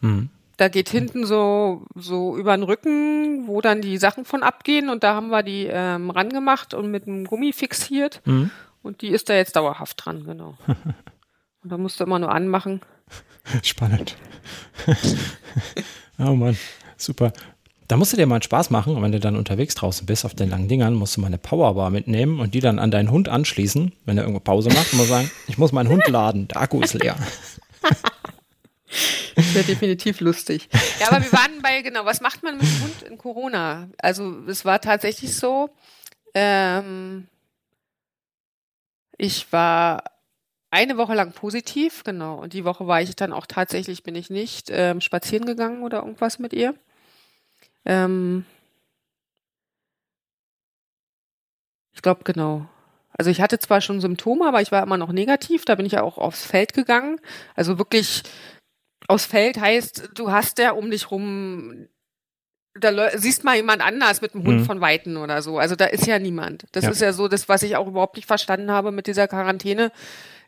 Mhm. 0.00 0.28
Da 0.58 0.68
geht 0.68 0.90
hinten 0.90 1.24
so, 1.24 1.86
so 1.94 2.36
über 2.36 2.54
den 2.54 2.64
Rücken, 2.64 3.46
wo 3.46 3.62
dann 3.62 3.80
die 3.80 3.96
Sachen 3.96 4.26
von 4.26 4.42
abgehen 4.42 4.90
und 4.90 5.02
da 5.02 5.14
haben 5.14 5.28
wir 5.28 5.42
die 5.42 5.68
ähm, 5.70 6.10
rangemacht 6.10 6.74
und 6.74 6.90
mit 6.90 7.06
einem 7.06 7.24
Gummi 7.24 7.52
fixiert. 7.52 8.20
Mhm. 8.26 8.50
Und 8.82 9.00
die 9.00 9.08
ist 9.08 9.28
da 9.28 9.34
jetzt 9.34 9.56
dauerhaft 9.56 10.04
dran, 10.04 10.24
genau. 10.24 10.56
und 10.66 11.70
da 11.72 11.78
musst 11.78 12.00
du 12.00 12.04
immer 12.04 12.18
nur 12.18 12.32
anmachen. 12.32 12.80
Spannend. 13.62 14.16
oh 16.18 16.34
Mann, 16.34 16.56
super. 16.96 17.32
Da 17.88 17.96
musst 17.96 18.12
du 18.12 18.16
dir 18.16 18.26
mal 18.26 18.36
einen 18.36 18.42
Spaß 18.42 18.70
machen, 18.70 18.96
und 18.96 19.02
wenn 19.02 19.12
du 19.12 19.20
dann 19.20 19.36
unterwegs 19.36 19.74
draußen 19.74 20.06
bist 20.06 20.24
auf 20.24 20.34
den 20.34 20.48
langen 20.48 20.68
Dingern, 20.68 20.94
musst 20.94 21.16
du 21.16 21.20
mal 21.20 21.26
eine 21.26 21.38
Powerbar 21.38 21.90
mitnehmen 21.90 22.40
und 22.40 22.54
die 22.54 22.60
dann 22.60 22.78
an 22.78 22.90
deinen 22.90 23.10
Hund 23.10 23.28
anschließen, 23.28 23.92
wenn 24.04 24.16
er 24.16 24.24
irgendwo 24.24 24.40
Pause 24.40 24.70
macht, 24.70 24.92
und 24.92 24.98
mal 24.98 25.06
sagen, 25.06 25.30
ich 25.46 25.58
muss 25.58 25.72
meinen 25.72 25.88
Hund 25.88 26.08
laden, 26.08 26.48
der 26.48 26.62
Akku 26.62 26.80
ist 26.80 26.94
leer. 26.94 27.16
Das 29.34 29.54
wäre 29.54 29.64
definitiv 29.64 30.20
lustig. 30.20 30.68
Ja, 31.00 31.10
aber 31.10 31.22
wir 31.22 31.32
waren 31.38 31.62
bei, 31.62 31.82
genau, 31.82 32.04
was 32.04 32.20
macht 32.20 32.42
man 32.42 32.56
mit 32.56 32.66
dem 32.66 32.82
Hund 32.82 33.02
in 33.02 33.18
Corona? 33.18 33.88
Also 33.98 34.38
es 34.46 34.64
war 34.64 34.80
tatsächlich 34.80 35.34
so, 35.34 35.70
ähm, 36.34 37.26
ich 39.22 39.52
war 39.52 40.02
eine 40.72 40.96
Woche 40.96 41.14
lang 41.14 41.32
positiv, 41.32 42.02
genau. 42.02 42.40
Und 42.40 42.54
die 42.54 42.64
Woche 42.64 42.88
war 42.88 43.00
ich 43.00 43.14
dann 43.14 43.32
auch 43.32 43.46
tatsächlich, 43.46 44.02
bin 44.02 44.16
ich 44.16 44.30
nicht 44.30 44.68
ähm, 44.70 45.00
spazieren 45.00 45.46
gegangen 45.46 45.84
oder 45.84 45.98
irgendwas 45.98 46.40
mit 46.40 46.52
ihr. 46.52 46.74
Ähm, 47.84 48.44
ich 51.94 52.02
glaube, 52.02 52.24
genau. 52.24 52.66
Also 53.16 53.30
ich 53.30 53.40
hatte 53.40 53.60
zwar 53.60 53.80
schon 53.80 54.00
Symptome, 54.00 54.46
aber 54.48 54.60
ich 54.60 54.72
war 54.72 54.82
immer 54.82 54.96
noch 54.96 55.12
negativ. 55.12 55.64
Da 55.64 55.76
bin 55.76 55.86
ich 55.86 55.92
ja 55.92 56.02
auch 56.02 56.18
aufs 56.18 56.44
Feld 56.44 56.72
gegangen. 56.74 57.20
Also 57.54 57.78
wirklich 57.78 58.24
aufs 59.06 59.26
Feld 59.26 59.60
heißt, 59.60 60.10
du 60.14 60.32
hast 60.32 60.58
ja 60.58 60.72
um 60.72 60.90
dich 60.90 61.12
rum, 61.12 61.86
da 62.74 63.10
siehst 63.18 63.44
mal 63.44 63.56
jemand 63.56 63.82
anders 63.82 64.22
mit 64.22 64.34
dem 64.34 64.44
Hund 64.44 64.60
mhm. 64.60 64.64
von 64.64 64.80
Weiten 64.80 65.16
oder 65.16 65.42
so. 65.42 65.58
Also 65.58 65.76
da 65.76 65.86
ist 65.86 66.06
ja 66.06 66.18
niemand. 66.18 66.64
Das 66.72 66.84
ja. 66.84 66.90
ist 66.90 67.00
ja 67.00 67.12
so 67.12 67.28
das, 67.28 67.48
was 67.48 67.62
ich 67.62 67.76
auch 67.76 67.86
überhaupt 67.86 68.16
nicht 68.16 68.26
verstanden 68.26 68.70
habe 68.70 68.92
mit 68.92 69.06
dieser 69.06 69.28
Quarantäne. 69.28 69.92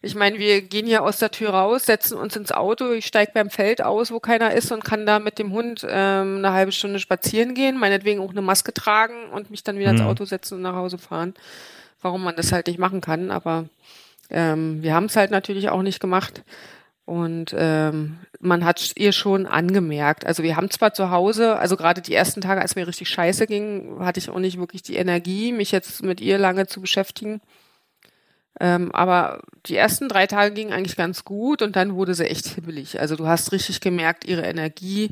Ich 0.00 0.14
meine, 0.14 0.38
wir 0.38 0.60
gehen 0.60 0.86
hier 0.86 1.02
aus 1.02 1.18
der 1.18 1.30
Tür 1.30 1.50
raus, 1.50 1.86
setzen 1.86 2.18
uns 2.18 2.36
ins 2.36 2.52
Auto, 2.52 2.92
ich 2.92 3.06
steige 3.06 3.32
beim 3.32 3.48
Feld 3.48 3.82
aus, 3.82 4.10
wo 4.10 4.20
keiner 4.20 4.52
ist 4.52 4.70
und 4.70 4.84
kann 4.84 5.06
da 5.06 5.18
mit 5.18 5.38
dem 5.38 5.52
Hund 5.52 5.86
ähm, 5.88 6.38
eine 6.38 6.52
halbe 6.52 6.72
Stunde 6.72 6.98
spazieren 6.98 7.54
gehen, 7.54 7.78
meinetwegen 7.78 8.20
auch 8.20 8.30
eine 8.30 8.42
Maske 8.42 8.74
tragen 8.74 9.30
und 9.32 9.50
mich 9.50 9.64
dann 9.64 9.78
wieder 9.78 9.92
mhm. 9.92 9.98
ins 9.98 10.06
Auto 10.06 10.26
setzen 10.26 10.56
und 10.56 10.62
nach 10.62 10.74
Hause 10.74 10.98
fahren. 10.98 11.32
Warum 12.02 12.22
man 12.22 12.36
das 12.36 12.52
halt 12.52 12.66
nicht 12.66 12.78
machen 12.78 13.00
kann, 13.00 13.30
aber 13.30 13.64
ähm, 14.28 14.82
wir 14.82 14.94
haben 14.94 15.06
es 15.06 15.16
halt 15.16 15.30
natürlich 15.30 15.70
auch 15.70 15.82
nicht 15.82 16.00
gemacht. 16.00 16.42
Und 17.06 17.54
ähm, 17.56 18.18
man 18.40 18.64
hat 18.64 18.92
ihr 18.96 19.12
schon 19.12 19.46
angemerkt. 19.46 20.24
Also 20.26 20.42
wir 20.42 20.56
haben 20.56 20.70
zwar 20.70 20.94
zu 20.94 21.10
Hause, 21.10 21.56
also 21.56 21.76
gerade 21.76 22.00
die 22.00 22.14
ersten 22.14 22.40
Tage, 22.40 22.62
als 22.62 22.76
mir 22.76 22.86
richtig 22.86 23.08
scheiße 23.10 23.46
ging, 23.46 23.98
hatte 24.00 24.18
ich 24.18 24.30
auch 24.30 24.38
nicht 24.38 24.58
wirklich 24.58 24.82
die 24.82 24.96
Energie, 24.96 25.52
mich 25.52 25.70
jetzt 25.70 26.02
mit 26.02 26.20
ihr 26.20 26.38
lange 26.38 26.66
zu 26.66 26.80
beschäftigen. 26.80 27.42
Ähm, 28.60 28.92
aber 28.92 29.42
die 29.66 29.76
ersten 29.76 30.08
drei 30.08 30.26
Tage 30.26 30.54
gingen 30.54 30.72
eigentlich 30.72 30.96
ganz 30.96 31.24
gut 31.24 31.60
und 31.60 31.76
dann 31.76 31.94
wurde 31.94 32.14
sie 32.14 32.28
echt 32.28 32.46
hibbelig. 32.46 33.00
Also 33.00 33.16
du 33.16 33.26
hast 33.26 33.52
richtig 33.52 33.80
gemerkt, 33.80 34.24
ihre 34.24 34.42
Energie, 34.42 35.10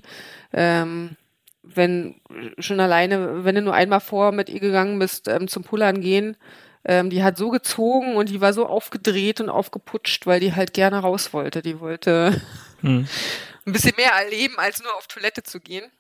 ähm, 0.52 1.16
wenn 1.62 2.14
schon 2.58 2.80
alleine, 2.80 3.44
wenn 3.44 3.54
du 3.54 3.62
nur 3.62 3.75
einmal 3.75 4.00
vor 4.00 4.32
mit 4.32 4.49
ihr 4.49 4.61
gegangen 4.61 4.99
bist 4.99 5.28
ähm, 5.28 5.49
zum 5.49 5.64
Pullern 5.64 6.00
gehen, 6.00 6.37
ähm, 6.84 7.10
die 7.10 7.22
hat 7.22 7.36
so 7.36 7.50
gezogen 7.50 8.16
und 8.16 8.28
die 8.28 8.40
war 8.40 8.52
so 8.52 8.66
aufgedreht 8.66 9.40
und 9.40 9.48
aufgeputscht, 9.48 10.26
weil 10.26 10.40
die 10.40 10.54
halt 10.54 10.74
gerne 10.74 10.98
raus 10.98 11.32
wollte. 11.32 11.62
Die 11.62 11.80
wollte 11.80 12.40
hm. 12.80 13.06
ein 13.66 13.72
bisschen 13.72 13.94
mehr 13.96 14.12
erleben, 14.12 14.59
als 14.59 14.83
nur 14.83 14.94
auf 14.96 15.07
Toilette 15.07 15.42
zu 15.42 15.61
gehen. 15.61 15.90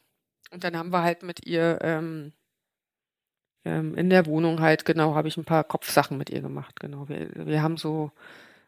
Und 0.50 0.64
dann 0.64 0.76
haben 0.76 0.92
wir 0.92 1.02
halt 1.02 1.22
mit 1.22 1.46
ihr 1.46 1.78
ähm, 1.82 2.32
ähm, 3.64 3.94
in 3.96 4.10
der 4.10 4.26
Wohnung 4.26 4.60
halt, 4.60 4.84
genau, 4.84 5.14
habe 5.14 5.28
ich 5.28 5.36
ein 5.36 5.44
paar 5.44 5.64
Kopfsachen 5.64 6.18
mit 6.18 6.30
ihr 6.30 6.40
gemacht. 6.40 6.80
Genau. 6.80 7.08
Wir, 7.08 7.28
wir 7.34 7.62
haben 7.62 7.76
so, 7.76 8.10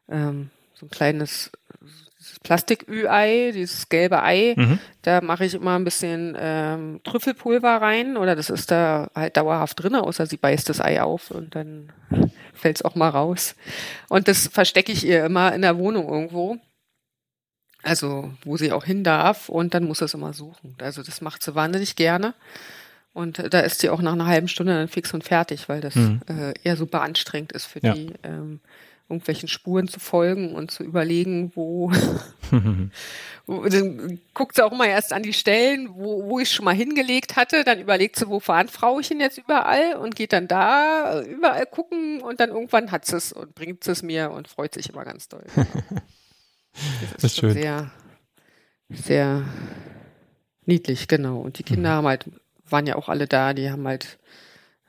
ähm, 0.09 0.51
so 0.75 0.87
ein 0.87 0.91
kleines 0.91 1.51
Plastik-Ü-Ei, 2.43 3.53
dieses 3.53 3.89
gelbe 3.89 4.23
Ei. 4.23 4.55
Mhm. 4.57 4.79
Da 5.03 5.21
mache 5.21 5.45
ich 5.45 5.55
immer 5.55 5.77
ein 5.77 5.85
bisschen 5.85 6.37
ähm, 6.39 7.01
Trüffelpulver 7.05 7.81
rein 7.81 8.17
oder 8.17 8.37
das 8.37 8.51
ist 8.51 8.71
da 8.71 9.11
halt 9.15 9.37
dauerhaft 9.37 9.83
drin, 9.83 9.95
außer 9.95 10.27
sie 10.27 10.37
beißt 10.37 10.69
das 10.69 10.81
Ei 10.81 11.03
auf 11.03 11.31
und 11.31 11.55
dann 11.55 11.93
fällt 12.55 12.77
es 12.77 12.83
auch 12.83 12.95
mal 12.95 13.09
raus. 13.09 13.55
Und 14.09 14.29
das 14.29 14.49
verstecke 14.49 14.93
ich 14.93 15.07
ihr 15.07 15.25
immer 15.25 15.55
in 15.55 15.63
der 15.63 15.79
Wohnung 15.79 16.09
irgendwo. 16.09 16.59
Also, 17.83 18.31
wo 18.45 18.57
sie 18.57 18.73
auch 18.73 18.85
hin 18.85 19.05
darf 19.05 19.51
und 19.51 19.75
dann 19.75 19.85
muss 19.85 20.01
es 20.01 20.15
immer 20.15 20.33
suchen. 20.33 20.75
Also, 20.81 21.03
das 21.03 21.21
macht 21.21 21.43
sie 21.43 21.55
wahnsinnig 21.55 21.97
gerne. 21.97 22.33
Und 23.13 23.53
da 23.53 23.61
ist 23.61 23.81
sie 23.81 23.91
auch 23.91 24.01
nach 24.01 24.15
einer 24.15 24.27
halben 24.27 24.49
Stunde 24.49 24.73
dann 24.73 24.89
fix 24.89 25.13
und 25.13 25.23
fertig, 25.23 25.69
weil 25.69 25.83
das 25.83 25.95
mhm. 25.95 26.21
äh, 26.27 26.55
eher 26.65 26.77
super 26.77 27.03
anstrengend 27.03 27.53
ist 27.53 27.67
für 27.67 27.81
ja. 27.81 27.93
die, 27.93 28.13
ähm, 28.23 28.61
irgendwelchen 29.09 29.49
Spuren 29.49 29.89
zu 29.89 30.01
folgen 30.01 30.55
und 30.55 30.71
zu 30.71 30.83
überlegen, 30.83 31.53
wo, 31.55 31.91
dann 33.47 34.21
guckt 34.33 34.57
sie 34.57 34.65
auch 34.65 34.73
immer 34.73 34.87
erst 34.87 35.13
an 35.13 35.23
die 35.23 35.33
Stellen, 35.33 35.91
wo, 35.95 36.29
wo 36.29 36.41
ich 36.41 36.51
schon 36.51 36.65
mal 36.65 36.75
hingelegt 36.75 37.37
hatte, 37.37 37.65
dann 37.65 37.81
überlegt 37.81 38.17
sie, 38.17 38.29
wo 38.29 38.41
fahren 38.41 38.69
Frauchen 38.69 39.21
jetzt 39.21 39.39
überall 39.39 39.97
und 39.97 40.17
geht 40.17 40.33
dann 40.33 40.49
da 40.49 41.23
überall 41.23 41.67
gucken 41.67 42.23
und 42.23 42.41
dann 42.41 42.51
irgendwann 42.51 42.91
hat 42.91 43.05
sie 43.05 43.17
es 43.17 43.33
und 43.33 43.55
bringt 43.55 43.87
es 43.87 44.03
mir 44.03 44.31
und 44.31 44.49
freut 44.49 44.75
sich 44.75 44.89
immer 44.89 45.05
ganz 45.05 45.29
doll. 45.29 45.45
Das 46.77 46.83
ist, 46.83 47.15
das 47.15 47.25
ist 47.25 47.37
schön. 47.37 47.53
sehr, 47.53 47.91
sehr 48.89 49.45
niedlich, 50.67 51.07
genau. 51.07 51.39
Und 51.39 51.61
die 51.61 51.63
Kinder 51.63 51.91
mhm. 51.91 51.95
haben 51.95 52.07
halt 52.09 52.25
waren 52.69 52.87
ja 52.87 52.97
auch 52.97 53.09
alle 53.09 53.27
da, 53.27 53.55
die 53.55 53.71
haben 53.71 53.87
halt 53.87 54.19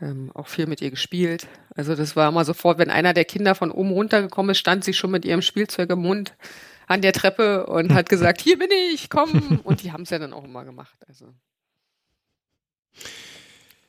ähm, 0.01 0.31
auch 0.33 0.47
viel 0.47 0.67
mit 0.67 0.81
ihr 0.81 0.91
gespielt. 0.91 1.47
Also 1.75 1.95
das 1.95 2.15
war 2.15 2.29
immer 2.29 2.45
sofort, 2.45 2.77
wenn 2.77 2.89
einer 2.89 3.13
der 3.13 3.25
Kinder 3.25 3.55
von 3.55 3.71
oben 3.71 3.91
runtergekommen 3.91 4.51
ist, 4.51 4.59
stand 4.59 4.83
sie 4.83 4.93
schon 4.93 5.11
mit 5.11 5.25
ihrem 5.25 5.41
Spielzeug 5.41 5.89
im 5.89 5.99
Mund 5.99 6.33
an 6.87 7.01
der 7.01 7.13
Treppe 7.13 7.65
und 7.65 7.93
hat 7.93 8.09
gesagt, 8.09 8.41
hier 8.41 8.59
bin 8.59 8.69
ich, 8.93 9.09
komm. 9.09 9.59
Und 9.63 9.83
die 9.83 9.91
haben 9.91 10.03
es 10.03 10.09
ja 10.09 10.19
dann 10.19 10.33
auch 10.33 10.43
immer 10.43 10.65
gemacht. 10.65 10.97
Also 11.07 11.33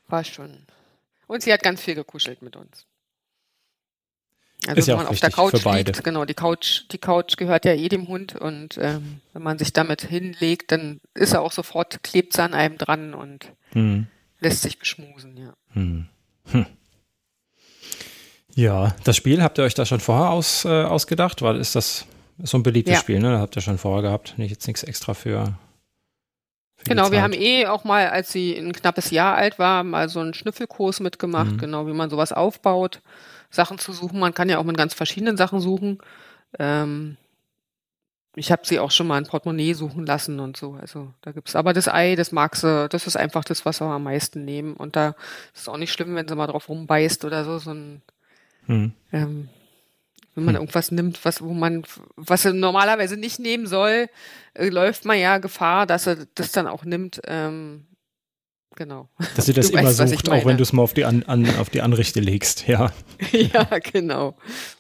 war 0.09 0.25
schon. 0.25 0.67
Und 1.27 1.43
sie 1.43 1.53
hat 1.53 1.63
ganz 1.63 1.81
viel 1.81 1.95
gekuschelt 1.95 2.43
mit 2.43 2.57
uns. 2.57 2.87
Also 4.67 4.79
ist 4.79 4.87
wenn 4.87 4.93
ja 4.93 4.97
man 4.97 5.07
auf 5.07 5.21
der 5.21 5.31
Couch 5.31 5.65
liegt, 5.65 6.03
genau, 6.03 6.25
die 6.25 6.35
Couch, 6.35 6.85
die 6.91 6.99
Couch 6.99 7.37
gehört 7.37 7.65
ja 7.65 7.75
eh 7.75 7.89
dem 7.89 8.09
Hund 8.09 8.35
und 8.35 8.79
ähm, 8.79 9.21
wenn 9.33 9.43
man 9.43 9.59
sich 9.59 9.73
damit 9.73 10.03
hinlegt, 10.03 10.73
dann 10.73 11.01
ist 11.15 11.35
er 11.35 11.43
auch 11.43 11.53
sofort, 11.53 12.03
klebt 12.03 12.39
an 12.39 12.55
einem 12.55 12.79
dran 12.79 13.15
und 13.15 13.53
hm. 13.73 14.07
Lässt 14.41 14.63
sich 14.63 14.79
beschmusen, 14.79 15.37
ja. 15.37 15.53
Hm. 15.73 16.09
Hm. 16.53 16.67
Ja, 18.55 18.95
das 19.05 19.17
Spiel 19.17 19.43
habt 19.43 19.59
ihr 19.59 19.65
euch 19.65 19.75
da 19.75 19.85
schon 19.85 20.01
vorher 20.01 20.31
aus, 20.31 20.65
äh, 20.65 20.85
ausgedacht? 20.85 21.43
Weil 21.43 21.57
ist 21.57 21.77
das 21.77 22.07
so 22.39 22.57
ein 22.57 22.63
beliebtes 22.63 22.95
ja. 22.95 23.01
Spiel, 23.01 23.21
ne? 23.21 23.33
Da 23.33 23.39
habt 23.41 23.55
ihr 23.57 23.63
schon 23.63 23.79
vorher 23.79 24.03
gehabt, 24.03 24.39
nicht 24.39 24.51
jetzt 24.51 24.67
nichts 24.67 24.83
extra 24.83 25.13
für. 25.15 25.59
für 26.77 26.85
genau, 26.85 27.11
wir 27.13 27.23
haben 27.23 27.35
eh 27.35 27.67
auch 27.67 27.85
mal, 27.85 28.09
als 28.09 28.33
sie 28.33 28.57
ein 28.57 28.73
knappes 28.73 29.11
Jahr 29.11 29.37
alt 29.37 29.59
war, 29.59 29.85
mal 29.85 30.09
so 30.09 30.21
einen 30.21 30.33
Schnüffelkurs 30.33 31.01
mitgemacht, 31.01 31.53
mhm. 31.53 31.59
genau, 31.59 31.87
wie 31.87 31.93
man 31.93 32.09
sowas 32.09 32.33
aufbaut. 32.33 33.03
Sachen 33.51 33.79
zu 33.79 33.93
suchen. 33.93 34.19
Man 34.19 34.35
kann 34.35 34.49
ja 34.49 34.59
auch 34.59 34.65
mit 34.65 34.77
ganz 34.77 34.95
verschiedenen 34.95 35.37
Sachen 35.37 35.61
suchen. 35.61 35.99
Ähm, 36.59 37.17
ich 38.39 38.53
habe 38.53 38.67
sie 38.67 38.79
auch 38.79 38.91
schon 38.91 39.07
mal 39.07 39.17
ein 39.17 39.27
Portemonnaie 39.27 39.73
suchen 39.73 40.05
lassen 40.05 40.41
und 40.41 40.59
so. 40.59 40.75
Also 40.75 41.13
da 41.23 41.33
gibt's 41.33 41.57
aber 41.57 41.73
das 41.73 41.89
Ei, 41.89 42.17
das 42.17 42.33
mag 42.33 42.55
sie, 42.55 42.87
das 42.91 43.07
ist 43.07 43.17
einfach 43.17 43.45
das, 43.45 43.65
was 43.65 43.81
wir 43.81 43.87
am 43.87 44.03
meisten 44.03 44.45
nehmen. 44.45 44.75
Und 44.75 44.95
da 44.95 45.17
ist 45.55 45.63
es 45.63 45.69
auch 45.69 45.79
nicht 45.79 45.91
schlimm, 45.91 46.15
wenn 46.15 46.29
sie 46.29 46.37
mal 46.37 46.47
drauf 46.47 46.69
rumbeißt 46.69 47.25
oder 47.25 47.45
so. 47.45 47.59
so 47.59 47.71
ein, 47.71 48.03
hm. 48.67 48.93
ähm, 49.11 49.49
wenn 50.35 50.45
man 50.45 50.55
hm. 50.55 50.63
irgendwas 50.63 50.91
nimmt, 50.91 51.25
was, 51.25 51.41
wo 51.41 51.55
man, 51.55 51.85
was 52.17 52.45
er 52.45 52.53
normalerweise 52.53 53.17
nicht 53.17 53.39
nehmen 53.39 53.67
soll, 53.67 54.11
äh, 54.53 54.69
läuft 54.69 55.07
man 55.07 55.19
ja 55.19 55.39
Gefahr, 55.39 55.87
dass 55.87 56.07
er 56.07 56.27
das 56.35 56.53
dann 56.53 56.67
auch 56.67 56.85
nimmt. 56.85 57.23
Ähm, 57.27 57.87
Genau. 58.77 59.09
Dass 59.35 59.47
sie 59.47 59.55
das 59.55 59.71
du 59.71 59.79
immer 59.79 59.89
weißt, 59.89 60.09
sucht, 60.11 60.31
auch 60.31 60.45
wenn 60.45 60.59
du 60.59 60.63
es 60.63 60.73
mal 60.73 60.83
auf 60.83 60.93
die, 60.93 61.05
an, 61.05 61.23
an, 61.25 61.49
auf 61.59 61.71
die 61.71 61.81
Anrichte 61.81 62.21
legst, 62.21 62.69
ja. 62.69 62.93
ja, 63.33 63.65
genau. 63.79 64.37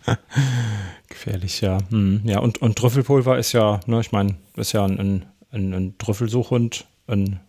Gefährlich, 1.08 1.62
ja. 1.62 1.78
Hm. 1.90 2.20
Ja, 2.24 2.40
und, 2.40 2.60
und 2.62 2.76
Trüffelpulver 2.76 3.38
ist 3.38 3.52
ja, 3.52 3.80
ne, 3.86 4.00
ich 4.00 4.12
meine, 4.12 4.36
ist 4.56 4.72
ja 4.72 4.84
ein, 4.84 5.26
ein, 5.50 5.72
ein 5.72 5.98
Trüffelsuchhund, 5.98 6.86
ein 7.08 7.40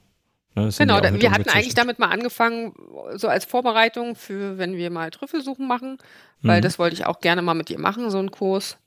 Ne, 0.57 0.71
genau, 0.75 0.99
da, 0.99 1.13
wir 1.13 1.31
hatten 1.31 1.49
eigentlich 1.49 1.75
damit 1.75 1.99
mal 1.99 2.09
angefangen, 2.09 2.73
so 3.13 3.27
als 3.27 3.45
Vorbereitung 3.45 4.15
für, 4.15 4.57
wenn 4.57 4.75
wir 4.75 4.89
mal 4.89 5.11
Trüffelsuchen 5.11 5.67
machen, 5.67 5.99
weil 6.41 6.61
mhm. 6.61 6.63
das 6.63 6.79
wollte 6.79 6.95
ich 6.95 7.05
auch 7.05 7.19
gerne 7.19 7.43
mal 7.43 7.53
mit 7.53 7.69
ihr 7.69 7.77
machen, 7.77 8.09
so 8.09 8.17
einen 8.17 8.31
Kurs. 8.31 8.79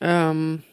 Ähm, 0.00 0.64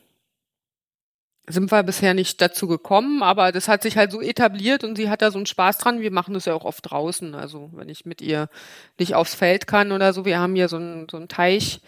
sind 1.48 1.72
wir 1.72 1.84
bisher 1.84 2.14
nicht 2.14 2.42
dazu 2.42 2.68
gekommen, 2.68 3.22
aber 3.22 3.52
das 3.52 3.68
hat 3.68 3.84
sich 3.84 3.98
halt 3.98 4.12
so 4.12 4.22
etabliert 4.22 4.84
und 4.84 4.96
sie 4.96 5.10
hat 5.10 5.22
da 5.22 5.32
so 5.32 5.38
einen 5.38 5.46
Spaß 5.46 5.78
dran. 5.78 6.02
Wir 6.02 6.12
machen 6.12 6.34
das 6.34 6.46
ja 6.46 6.54
auch 6.54 6.66
oft 6.66 6.90
draußen. 6.90 7.36
Also 7.36 7.70
wenn 7.74 7.90
ich 7.90 8.06
mit 8.06 8.22
ihr 8.22 8.50
nicht 8.98 9.14
aufs 9.14 9.36
Feld 9.36 9.68
kann 9.68 9.92
oder 9.92 10.14
so, 10.14 10.26
wir 10.26 10.40
haben 10.40 10.56
hier 10.56 10.70
so 10.70 10.78
einen, 10.78 11.08
so 11.10 11.18
einen 11.18 11.28
Teich 11.28 11.82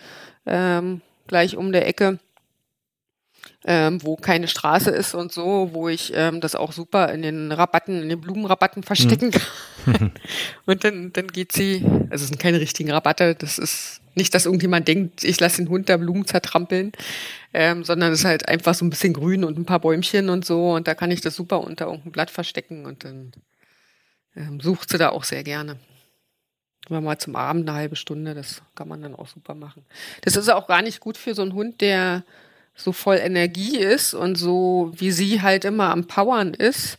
ähm, 0.45 1.01
gleich 1.27 1.57
um 1.57 1.71
der 1.71 1.87
Ecke 1.87 2.19
ähm, 3.65 4.01
wo 4.03 4.15
keine 4.15 4.47
Straße 4.47 4.89
ist 4.91 5.13
und 5.13 5.31
so, 5.31 5.69
wo 5.73 5.89
ich 5.89 6.13
ähm, 6.15 6.41
das 6.41 6.55
auch 6.55 6.71
super 6.71 7.11
in 7.11 7.21
den 7.21 7.51
Rabatten, 7.51 8.01
in 8.01 8.09
den 8.09 8.21
Blumenrabatten 8.21 8.83
verstecken 8.83 9.31
mhm. 9.85 9.91
kann. 9.91 10.11
und 10.65 10.83
dann, 10.83 11.13
dann 11.13 11.27
geht 11.27 11.51
sie, 11.51 11.85
also 12.09 12.23
es 12.23 12.27
sind 12.27 12.39
keine 12.39 12.59
richtigen 12.59 12.91
Rabatte, 12.91 13.35
das 13.35 13.57
ist 13.57 14.01
nicht, 14.17 14.33
dass 14.33 14.45
irgendjemand 14.45 14.87
denkt, 14.87 15.23
ich 15.23 15.39
lasse 15.39 15.57
den 15.57 15.69
Hund 15.69 15.89
da 15.89 15.97
Blumen 15.97 16.25
zertrampeln, 16.25 16.91
ähm, 17.53 17.83
sondern 17.83 18.11
es 18.11 18.19
ist 18.19 18.25
halt 18.25 18.47
einfach 18.47 18.75
so 18.75 18.85
ein 18.85 18.89
bisschen 18.89 19.13
grün 19.13 19.43
und 19.43 19.57
ein 19.57 19.65
paar 19.65 19.79
Bäumchen 19.79 20.29
und 20.29 20.45
so 20.45 20.73
und 20.73 20.87
da 20.87 20.95
kann 20.95 21.11
ich 21.11 21.21
das 21.21 21.35
super 21.35 21.61
unter 21.61 21.85
irgendein 21.85 22.11
Blatt 22.11 22.31
verstecken 22.31 22.85
und 22.85 23.03
dann 23.03 23.31
ähm, 24.35 24.59
sucht 24.59 24.89
sie 24.89 24.97
da 24.97 25.09
auch 25.09 25.23
sehr 25.23 25.43
gerne. 25.43 25.77
Immer 26.89 27.01
mal 27.01 27.17
zum 27.17 27.35
Abend 27.35 27.67
eine 27.67 27.77
halbe 27.77 27.95
Stunde, 27.95 28.33
das 28.33 28.61
kann 28.75 28.87
man 28.87 29.01
dann 29.01 29.15
auch 29.15 29.27
super 29.27 29.55
machen. 29.55 29.85
Das 30.21 30.35
ist 30.35 30.49
auch 30.49 30.67
gar 30.67 30.81
nicht 30.81 30.99
gut 30.99 31.17
für 31.17 31.33
so 31.33 31.41
einen 31.41 31.53
Hund, 31.53 31.81
der 31.81 32.23
so 32.75 32.91
voll 32.91 33.17
Energie 33.17 33.77
ist 33.77 34.13
und 34.13 34.37
so 34.37 34.91
wie 34.95 35.11
sie 35.11 35.41
halt 35.41 35.65
immer 35.65 35.89
am 35.89 36.05
Powern 36.05 36.53
ist, 36.53 36.97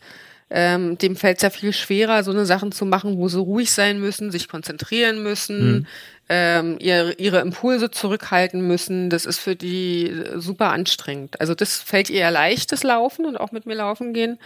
ähm, 0.51 0.97
dem 0.99 1.15
fällt 1.15 1.39
es 1.39 1.43
ja 1.43 1.51
viel 1.51 1.73
schwerer, 1.73 2.25
so 2.25 2.31
eine 2.31 2.47
Sachen 2.47 2.73
zu 2.73 2.87
machen, 2.87 3.19
wo 3.19 3.29
sie 3.29 3.39
ruhig 3.39 3.71
sein 3.71 4.01
müssen, 4.01 4.31
sich 4.31 4.49
konzentrieren 4.49 5.23
müssen, 5.23 5.73
mhm. 5.73 5.87
Ähm, 6.29 6.77
ihre, 6.79 7.15
ihre 7.15 7.41
Impulse 7.41 7.91
zurückhalten 7.91 8.67
müssen. 8.67 9.11
Das 9.11 9.25
ist 9.25 9.39
für 9.39 9.57
die 9.57 10.25
super 10.37 10.71
anstrengend. 10.71 11.41
Also 11.41 11.55
das 11.55 11.81
fällt 11.81 12.11
ihr 12.11 12.21
ja 12.21 12.29
leicht, 12.29 12.73
das 12.73 12.83
Laufen 12.83 13.25
und 13.25 13.37
auch 13.37 13.53
mit 13.53 13.67
mir 13.67 13.75
laufen 13.75 14.13
gehen. 14.13 14.39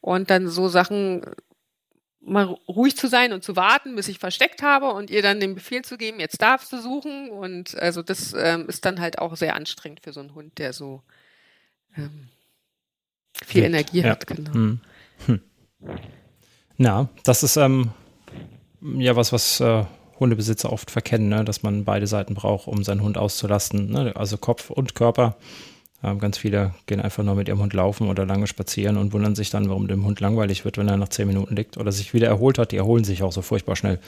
Und 0.00 0.30
dann 0.30 0.48
so 0.48 0.68
Sachen 0.68 1.22
mal 2.20 2.44
ruhig 2.68 2.96
zu 2.96 3.08
sein 3.08 3.32
und 3.32 3.42
zu 3.42 3.56
warten, 3.56 3.96
bis 3.96 4.08
ich 4.08 4.18
versteckt 4.18 4.62
habe 4.62 4.92
und 4.92 5.10
ihr 5.10 5.22
dann 5.22 5.40
den 5.40 5.54
Befehl 5.54 5.82
zu 5.82 5.96
geben, 5.96 6.20
jetzt 6.20 6.42
darfst 6.42 6.72
du 6.72 6.78
suchen. 6.78 7.30
Und 7.30 7.76
also 7.78 8.02
das 8.02 8.34
ähm, 8.34 8.68
ist 8.68 8.84
dann 8.84 9.00
halt 9.00 9.18
auch 9.18 9.36
sehr 9.36 9.56
anstrengend 9.56 10.00
für 10.00 10.12
so 10.12 10.20
einen 10.20 10.34
Hund, 10.34 10.58
der 10.58 10.74
so 10.74 11.02
ähm, 11.96 12.28
viel 13.42 13.62
Wild. 13.62 13.74
Energie 13.74 14.00
ja. 14.00 14.10
hat. 14.10 14.26
Genau. 14.26 14.52
Hm. 14.52 14.80
Hm. 15.26 15.40
Na, 16.76 17.08
das 17.24 17.42
ist 17.42 17.56
ähm, 17.56 17.90
ja 18.80 19.16
was, 19.16 19.32
was 19.32 19.60
äh, 19.60 19.84
Hundebesitzer 20.20 20.72
oft 20.72 20.90
verkennen, 20.90 21.28
ne? 21.28 21.44
dass 21.44 21.62
man 21.62 21.84
beide 21.84 22.06
Seiten 22.06 22.34
braucht, 22.34 22.68
um 22.68 22.84
seinen 22.84 23.02
Hund 23.02 23.18
auszulasten. 23.18 23.90
Ne? 23.90 24.14
Also 24.14 24.36
Kopf 24.36 24.70
und 24.70 24.94
Körper. 24.94 25.36
Ähm, 26.02 26.18
ganz 26.18 26.38
viele 26.38 26.74
gehen 26.86 27.00
einfach 27.00 27.22
nur 27.22 27.34
mit 27.34 27.48
ihrem 27.48 27.60
Hund 27.60 27.72
laufen 27.72 28.08
oder 28.08 28.24
lange 28.26 28.46
spazieren 28.46 28.96
und 28.96 29.12
wundern 29.12 29.34
sich 29.34 29.50
dann, 29.50 29.68
warum 29.68 29.88
dem 29.88 30.04
Hund 30.04 30.20
langweilig 30.20 30.64
wird, 30.64 30.78
wenn 30.78 30.88
er 30.88 30.96
nach 30.96 31.08
zehn 31.08 31.26
Minuten 31.26 31.56
liegt 31.56 31.76
oder 31.76 31.92
sich 31.92 32.14
wieder 32.14 32.28
erholt 32.28 32.58
hat. 32.58 32.72
Die 32.72 32.76
erholen 32.76 33.04
sich 33.04 33.22
auch 33.22 33.32
so 33.32 33.42
furchtbar 33.42 33.76
schnell. 33.76 33.98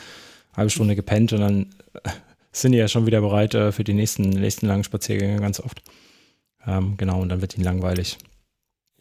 Halbe 0.54 0.70
Stunde 0.70 0.94
gepennt 0.96 1.32
und 1.32 1.40
dann 1.40 1.66
sind 2.52 2.72
die 2.72 2.78
ja 2.78 2.88
schon 2.88 3.06
wieder 3.06 3.20
bereit 3.20 3.54
äh, 3.54 3.72
für 3.72 3.84
die 3.84 3.94
nächsten, 3.94 4.28
nächsten 4.28 4.66
langen 4.66 4.84
Spaziergänge 4.84 5.40
ganz 5.40 5.60
oft. 5.60 5.82
Ähm, 6.66 6.96
genau, 6.96 7.20
und 7.20 7.28
dann 7.28 7.40
wird 7.40 7.56
ihnen 7.56 7.64
langweilig. 7.64 8.18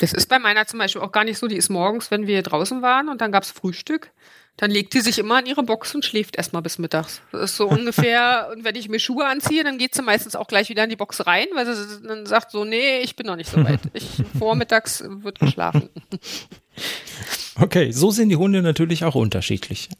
Das 0.02 0.14
ist 0.14 0.28
bei 0.30 0.40
meiner 0.40 0.66
zum 0.66 0.80
Beispiel 0.80 1.02
auch 1.02 1.12
gar 1.12 1.24
nicht 1.24 1.38
so. 1.38 1.48
Die 1.48 1.56
ist 1.56 1.70
morgens, 1.70 2.10
wenn 2.10 2.26
wir 2.26 2.42
draußen 2.42 2.82
waren 2.82 3.08
und 3.08 3.22
dann 3.22 3.32
gab 3.32 3.44
es 3.44 3.52
Frühstück, 3.52 4.10
dann 4.58 4.72
legt 4.72 4.94
sie 4.94 5.02
sich 5.02 5.20
immer 5.20 5.40
in 5.40 5.46
ihre 5.46 5.62
Box 5.62 5.94
und 5.94 6.04
schläft 6.04 6.36
erstmal 6.38 6.64
bis 6.64 6.80
mittags. 6.80 7.22
Das 7.32 7.52
ist 7.52 7.58
so 7.58 7.70
ungefähr, 7.70 8.50
und 8.56 8.64
wenn 8.64 8.76
ich 8.76 8.90
mir 8.90 9.00
Schuhe 9.00 9.28
anziehe, 9.28 9.64
dann 9.64 9.78
geht 9.78 9.94
sie 9.94 10.02
meistens 10.02 10.36
auch 10.36 10.48
gleich 10.48 10.70
wieder 10.70 10.84
in 10.84 10.90
die 10.90 10.96
Box 10.96 11.28
rein, 11.28 11.46
weil 11.54 11.72
sie 11.72 12.02
dann 12.02 12.26
sagt 12.26 12.50
so, 12.50 12.66
nee, 12.66 13.02
ich 13.02 13.16
bin 13.16 13.28
noch 13.28 13.36
nicht 13.36 13.52
so 13.52 13.64
weit. 13.64 13.80
Ich, 13.94 14.10
vormittags 14.40 15.04
wird 15.08 15.40
geschlafen. 15.40 15.90
Okay, 17.60 17.92
so 17.92 18.12
sind 18.12 18.30
die 18.30 18.38
Hunde 18.38 18.62
natürlich 18.62 19.04
auch 19.04 19.14
unterschiedlich. 19.14 19.90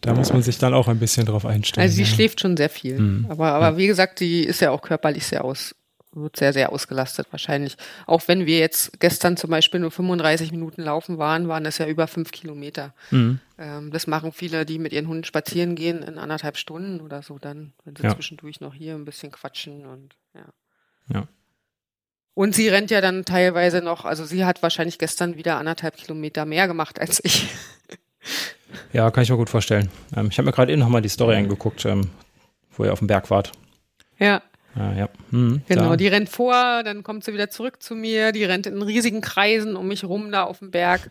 Da 0.00 0.12
muss 0.12 0.34
man 0.34 0.42
sich 0.42 0.58
dann 0.58 0.74
auch 0.74 0.86
ein 0.86 0.98
bisschen 0.98 1.24
drauf 1.24 1.46
einstellen. 1.46 1.82
Also 1.82 1.96
sie 1.96 2.02
ja. 2.02 2.08
schläft 2.08 2.38
schon 2.38 2.58
sehr 2.58 2.68
viel. 2.68 2.98
Mhm. 2.98 3.26
Aber, 3.30 3.52
aber 3.52 3.78
wie 3.78 3.86
gesagt, 3.86 4.20
die 4.20 4.44
ist 4.44 4.60
ja 4.60 4.70
auch 4.70 4.82
körperlich 4.82 5.24
sehr 5.24 5.42
aus, 5.42 5.74
wird 6.14 6.36
sehr, 6.36 6.52
sehr 6.52 6.72
ausgelastet 6.72 7.28
wahrscheinlich. 7.30 7.76
Auch 8.06 8.22
wenn 8.26 8.46
wir 8.46 8.58
jetzt 8.58 9.00
gestern 9.00 9.36
zum 9.36 9.50
Beispiel 9.50 9.80
nur 9.80 9.90
35 9.90 10.52
Minuten 10.52 10.82
laufen 10.82 11.18
waren, 11.18 11.48
waren 11.48 11.64
das 11.64 11.78
ja 11.78 11.86
über 11.86 12.06
fünf 12.06 12.30
Kilometer. 12.30 12.94
Mhm. 13.10 13.40
Ähm, 13.58 13.90
das 13.90 14.06
machen 14.06 14.32
viele, 14.32 14.64
die 14.64 14.78
mit 14.78 14.92
ihren 14.92 15.08
Hunden 15.08 15.24
spazieren 15.24 15.74
gehen, 15.74 16.02
in 16.02 16.18
anderthalb 16.18 16.56
Stunden 16.56 17.00
oder 17.00 17.22
so 17.22 17.38
dann, 17.38 17.72
wenn 17.84 17.96
sie 17.96 18.04
ja. 18.04 18.14
zwischendurch 18.14 18.60
noch 18.60 18.74
hier 18.74 18.94
ein 18.94 19.04
bisschen 19.04 19.32
quatschen 19.32 19.86
und 19.86 20.16
ja. 20.34 20.46
Ja. 21.12 21.28
Und 22.34 22.54
sie 22.54 22.68
rennt 22.68 22.90
ja 22.90 23.00
dann 23.00 23.24
teilweise 23.24 23.80
noch, 23.80 24.04
also 24.04 24.24
sie 24.24 24.44
hat 24.44 24.62
wahrscheinlich 24.62 24.98
gestern 24.98 25.36
wieder 25.36 25.56
anderthalb 25.56 25.96
Kilometer 25.96 26.44
mehr 26.44 26.66
gemacht 26.66 27.00
als 27.00 27.20
ich. 27.24 27.48
Ja, 28.92 29.10
kann 29.10 29.22
ich 29.22 29.30
mir 29.30 29.36
gut 29.36 29.50
vorstellen. 29.50 29.90
Ähm, 30.16 30.28
ich 30.30 30.38
habe 30.38 30.46
mir 30.46 30.52
gerade 30.52 30.72
eben 30.72 30.80
nochmal 30.80 31.02
die 31.02 31.08
Story 31.08 31.36
angeguckt, 31.36 31.84
ähm, 31.84 32.10
wo 32.72 32.84
ihr 32.84 32.92
auf 32.92 32.98
dem 32.98 33.08
Berg 33.08 33.30
wart. 33.30 33.52
Ja. 34.18 34.42
Ah, 34.76 34.92
ja. 34.96 35.08
Hm, 35.30 35.62
genau, 35.68 35.90
da. 35.90 35.96
die 35.96 36.08
rennt 36.08 36.28
vor, 36.28 36.82
dann 36.82 37.02
kommt 37.02 37.24
sie 37.24 37.32
wieder 37.32 37.50
zurück 37.50 37.82
zu 37.82 37.94
mir, 37.94 38.32
die 38.32 38.44
rennt 38.44 38.66
in 38.66 38.82
riesigen 38.82 39.20
Kreisen 39.20 39.76
um 39.76 39.86
mich 39.86 40.04
rum 40.04 40.32
da 40.32 40.44
auf 40.44 40.58
dem 40.58 40.70
Berg. 40.70 41.10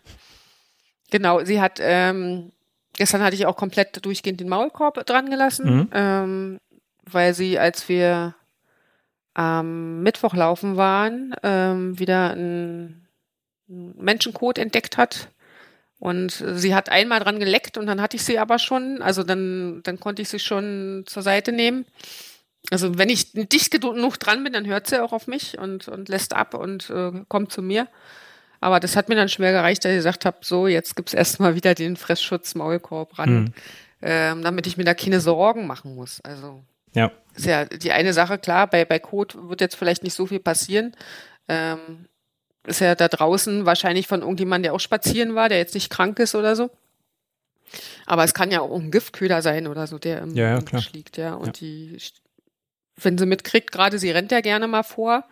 Genau, 1.10 1.44
sie 1.44 1.60
hat, 1.60 1.78
ähm, 1.80 2.52
gestern 2.96 3.22
hatte 3.22 3.36
ich 3.36 3.46
auch 3.46 3.56
komplett 3.56 4.04
durchgehend 4.04 4.40
den 4.40 4.48
Maulkorb 4.48 5.06
dran 5.06 5.30
gelassen, 5.30 5.76
mhm. 5.76 5.88
ähm, 5.92 6.60
weil 7.04 7.34
sie, 7.34 7.58
als 7.58 7.88
wir 7.88 8.34
am 9.34 10.02
Mittwoch 10.02 10.34
laufen 10.34 10.76
waren, 10.76 11.34
ähm, 11.42 11.98
wieder 11.98 12.30
einen 12.30 13.08
Menschenkot 13.66 14.58
entdeckt 14.58 14.96
hat. 14.96 15.28
Und 15.98 16.44
sie 16.54 16.74
hat 16.74 16.90
einmal 16.90 17.20
dran 17.20 17.38
geleckt 17.38 17.78
und 17.78 17.86
dann 17.86 18.00
hatte 18.00 18.16
ich 18.16 18.24
sie 18.24 18.38
aber 18.38 18.58
schon, 18.58 19.00
also 19.00 19.22
dann, 19.22 19.80
dann 19.84 19.98
konnte 19.98 20.22
ich 20.22 20.28
sie 20.28 20.38
schon 20.38 21.04
zur 21.06 21.22
Seite 21.22 21.50
nehmen. 21.50 21.86
Also 22.70 22.98
wenn 22.98 23.10
ich 23.10 23.32
dicht 23.32 23.70
genug 23.70 24.18
dran 24.18 24.42
bin, 24.42 24.52
dann 24.52 24.66
hört 24.66 24.86
sie 24.86 25.02
auch 25.02 25.12
auf 25.12 25.26
mich 25.26 25.58
und, 25.58 25.88
und 25.88 26.08
lässt 26.08 26.34
ab 26.34 26.54
und 26.54 26.90
äh, 26.90 27.12
kommt 27.28 27.52
zu 27.52 27.62
mir. 27.62 27.88
Aber 28.60 28.80
das 28.80 28.96
hat 28.96 29.10
mir 29.10 29.14
dann 29.14 29.28
schwer 29.28 29.52
gereicht, 29.52 29.84
dass 29.84 29.92
ich 29.92 29.98
gesagt 29.98 30.24
habe, 30.24 30.38
so, 30.40 30.66
jetzt 30.66 30.96
gibt's 30.96 31.12
erstmal 31.12 31.54
wieder 31.54 31.74
den 31.74 31.96
Fressschutz-Maulkorb 31.96 33.18
ran, 33.18 33.34
mhm. 33.34 33.52
ähm, 34.00 34.42
damit 34.42 34.66
ich 34.66 34.78
mir 34.78 34.84
da 34.84 34.94
keine 34.94 35.20
Sorgen 35.20 35.66
machen 35.66 35.94
muss. 35.94 36.22
Also 36.22 36.62
ja. 36.94 37.12
ist 37.34 37.44
ja 37.44 37.66
die 37.66 37.92
eine 37.92 38.14
Sache, 38.14 38.38
klar, 38.38 38.66
bei, 38.66 38.86
bei 38.86 38.98
Code 38.98 39.50
wird 39.50 39.60
jetzt 39.60 39.76
vielleicht 39.76 40.02
nicht 40.02 40.14
so 40.14 40.24
viel 40.24 40.40
passieren. 40.40 40.96
Ähm, 41.48 42.06
ist 42.66 42.80
ja 42.80 42.94
da 42.94 43.08
draußen 43.08 43.66
wahrscheinlich 43.66 44.06
von 44.06 44.22
irgendjemandem, 44.22 44.64
der 44.64 44.74
auch 44.74 44.80
spazieren 44.80 45.34
war, 45.34 45.50
der 45.50 45.58
jetzt 45.58 45.74
nicht 45.74 45.90
krank 45.90 46.18
ist 46.18 46.34
oder 46.34 46.56
so. 46.56 46.70
Aber 48.06 48.24
es 48.24 48.32
kann 48.32 48.50
ja 48.50 48.60
auch 48.60 48.78
ein 48.78 48.90
Giftköder 48.90 49.42
sein 49.42 49.66
oder 49.66 49.86
so, 49.86 49.98
der 49.98 50.22
im, 50.22 50.34
ja, 50.34 50.50
ja, 50.50 50.58
im 50.58 50.82
liegt, 50.92 51.16
ja. 51.16 51.34
Und 51.34 51.46
ja. 51.46 51.52
die 51.52 51.98
wenn 52.96 53.18
sie 53.18 53.26
mitkriegt, 53.26 53.72
gerade 53.72 53.98
sie 53.98 54.10
rennt 54.10 54.32
ja 54.32 54.40
gerne 54.40 54.68
mal 54.68 54.82
vor. 54.82 55.24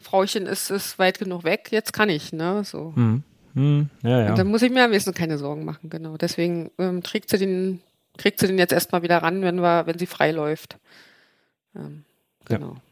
Frauchen 0.00 0.46
ist, 0.46 0.70
ist 0.70 0.98
weit 0.98 1.18
genug 1.18 1.44
weg, 1.44 1.68
jetzt 1.70 1.92
kann 1.92 2.08
ich, 2.08 2.32
ne? 2.32 2.62
So. 2.64 2.92
Hm. 2.94 3.22
Hm. 3.54 3.90
Ja, 4.02 4.20
ja. 4.20 4.30
Und 4.30 4.38
dann 4.38 4.46
muss 4.46 4.62
ich 4.62 4.70
mir 4.70 4.84
am 4.84 4.92
besten 4.92 5.14
keine 5.14 5.38
Sorgen 5.38 5.64
machen, 5.64 5.90
genau. 5.90 6.16
Deswegen 6.16 6.70
ähm, 6.78 7.02
trägt 7.02 7.30
sie 7.30 7.38
den, 7.38 7.80
kriegt 8.16 8.38
sie 8.38 8.46
den 8.46 8.58
jetzt 8.58 8.72
erstmal 8.72 9.02
wieder 9.02 9.18
ran, 9.18 9.42
wenn 9.42 9.60
wir, 9.60 9.86
wenn 9.86 9.98
sie 9.98 10.06
frei 10.06 10.30
läuft. 10.30 10.76
Ähm, 11.74 12.04
genau. 12.44 12.74
Ja. 12.74 12.82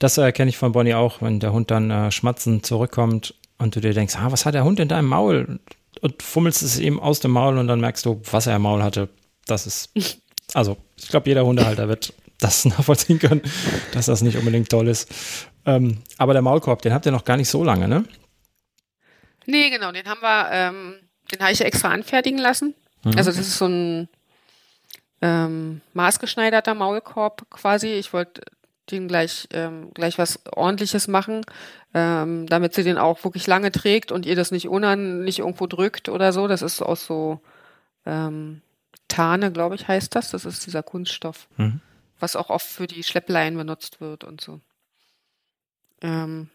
Das 0.00 0.18
erkenne 0.18 0.48
ich 0.48 0.58
von 0.58 0.72
Bonnie 0.72 0.94
auch, 0.94 1.22
wenn 1.22 1.38
der 1.38 1.52
Hund 1.52 1.70
dann 1.70 1.90
äh, 1.90 2.10
schmatzend 2.10 2.66
zurückkommt 2.66 3.34
und 3.58 3.76
du 3.76 3.80
dir 3.80 3.94
denkst, 3.94 4.16
ah, 4.16 4.32
was 4.32 4.46
hat 4.46 4.54
der 4.54 4.64
Hund 4.64 4.80
in 4.80 4.88
deinem 4.88 5.06
Maul? 5.06 5.60
Und 6.00 6.22
fummelst 6.22 6.62
es 6.62 6.80
ihm 6.80 6.98
aus 6.98 7.20
dem 7.20 7.30
Maul 7.30 7.58
und 7.58 7.68
dann 7.68 7.80
merkst 7.80 8.04
du, 8.06 8.20
was 8.30 8.46
er 8.46 8.56
im 8.56 8.62
Maul 8.62 8.82
hatte. 8.82 9.08
Das 9.46 9.66
ist, 9.66 9.90
also 10.54 10.76
ich 10.96 11.08
glaube, 11.08 11.28
jeder 11.28 11.46
Hundehalter 11.46 11.88
wird 11.88 12.12
das 12.40 12.64
nachvollziehen 12.64 13.18
können, 13.18 13.42
dass 13.92 14.06
das 14.06 14.22
nicht 14.22 14.36
unbedingt 14.36 14.68
toll 14.68 14.88
ist. 14.88 15.10
Ähm, 15.66 15.98
aber 16.18 16.32
der 16.32 16.42
Maulkorb, 16.42 16.82
den 16.82 16.92
habt 16.92 17.06
ihr 17.06 17.12
noch 17.12 17.24
gar 17.24 17.36
nicht 17.36 17.48
so 17.48 17.62
lange, 17.62 17.86
ne? 17.86 18.04
Nee, 19.46 19.70
genau, 19.70 19.92
den 19.92 20.06
haben 20.06 20.20
wir, 20.20 20.48
ähm, 20.50 20.94
den 21.32 21.40
habe 21.40 21.52
ich 21.52 21.60
extra 21.60 21.88
anfertigen 21.88 22.38
lassen. 22.38 22.74
Mhm. 23.04 23.16
Also 23.16 23.30
das 23.30 23.38
ist 23.38 23.58
so 23.58 23.66
ein 23.66 24.08
ähm, 25.22 25.80
maßgeschneiderter 25.92 26.74
Maulkorb 26.74 27.48
quasi. 27.50 27.88
Ich 27.88 28.12
wollte 28.12 28.42
den 28.90 29.08
gleich, 29.08 29.48
ähm, 29.52 29.92
gleich 29.94 30.18
was 30.18 30.40
ordentliches 30.52 31.08
machen, 31.08 31.42
ähm, 31.94 32.46
damit 32.46 32.74
sie 32.74 32.82
den 32.82 32.98
auch 32.98 33.22
wirklich 33.24 33.46
lange 33.46 33.70
trägt 33.70 34.12
und 34.12 34.26
ihr 34.26 34.36
das 34.36 34.50
nicht 34.50 34.68
unan, 34.68 35.22
nicht 35.24 35.40
irgendwo 35.40 35.66
drückt 35.66 36.08
oder 36.08 36.32
so. 36.32 36.48
Das 36.48 36.62
ist 36.62 36.82
aus 36.82 37.06
so 37.06 37.40
ähm, 38.06 38.62
Tane, 39.08 39.52
glaube 39.52 39.74
ich, 39.74 39.88
heißt 39.88 40.14
das. 40.14 40.30
Das 40.30 40.44
ist 40.44 40.66
dieser 40.66 40.82
Kunststoff. 40.82 41.48
Mhm 41.56 41.80
was 42.20 42.36
auch 42.36 42.50
oft 42.50 42.66
für 42.66 42.86
die 42.86 43.02
Schleppleien 43.02 43.56
benutzt 43.56 44.00
wird 44.00 44.24
und 44.24 44.40
so. 44.40 44.60
Ähm, 46.02 46.50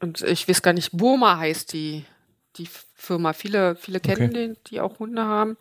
und 0.00 0.22
ich 0.22 0.48
weiß 0.48 0.62
gar 0.62 0.72
nicht, 0.72 0.92
Burma 0.92 1.38
heißt 1.38 1.72
die, 1.72 2.04
die 2.56 2.68
Firma. 2.94 3.32
Viele, 3.32 3.76
viele 3.76 4.00
kennen 4.00 4.30
okay. 4.30 4.32
den, 4.32 4.56
die 4.68 4.80
auch 4.80 4.98
Hunde 4.98 5.24
haben. 5.24 5.56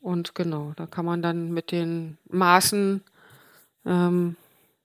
Und 0.00 0.34
genau, 0.34 0.72
da 0.76 0.86
kann 0.86 1.04
man 1.04 1.22
dann 1.22 1.52
mit 1.52 1.72
den 1.72 2.18
Maßen 2.28 3.02
ähm, 3.84 4.36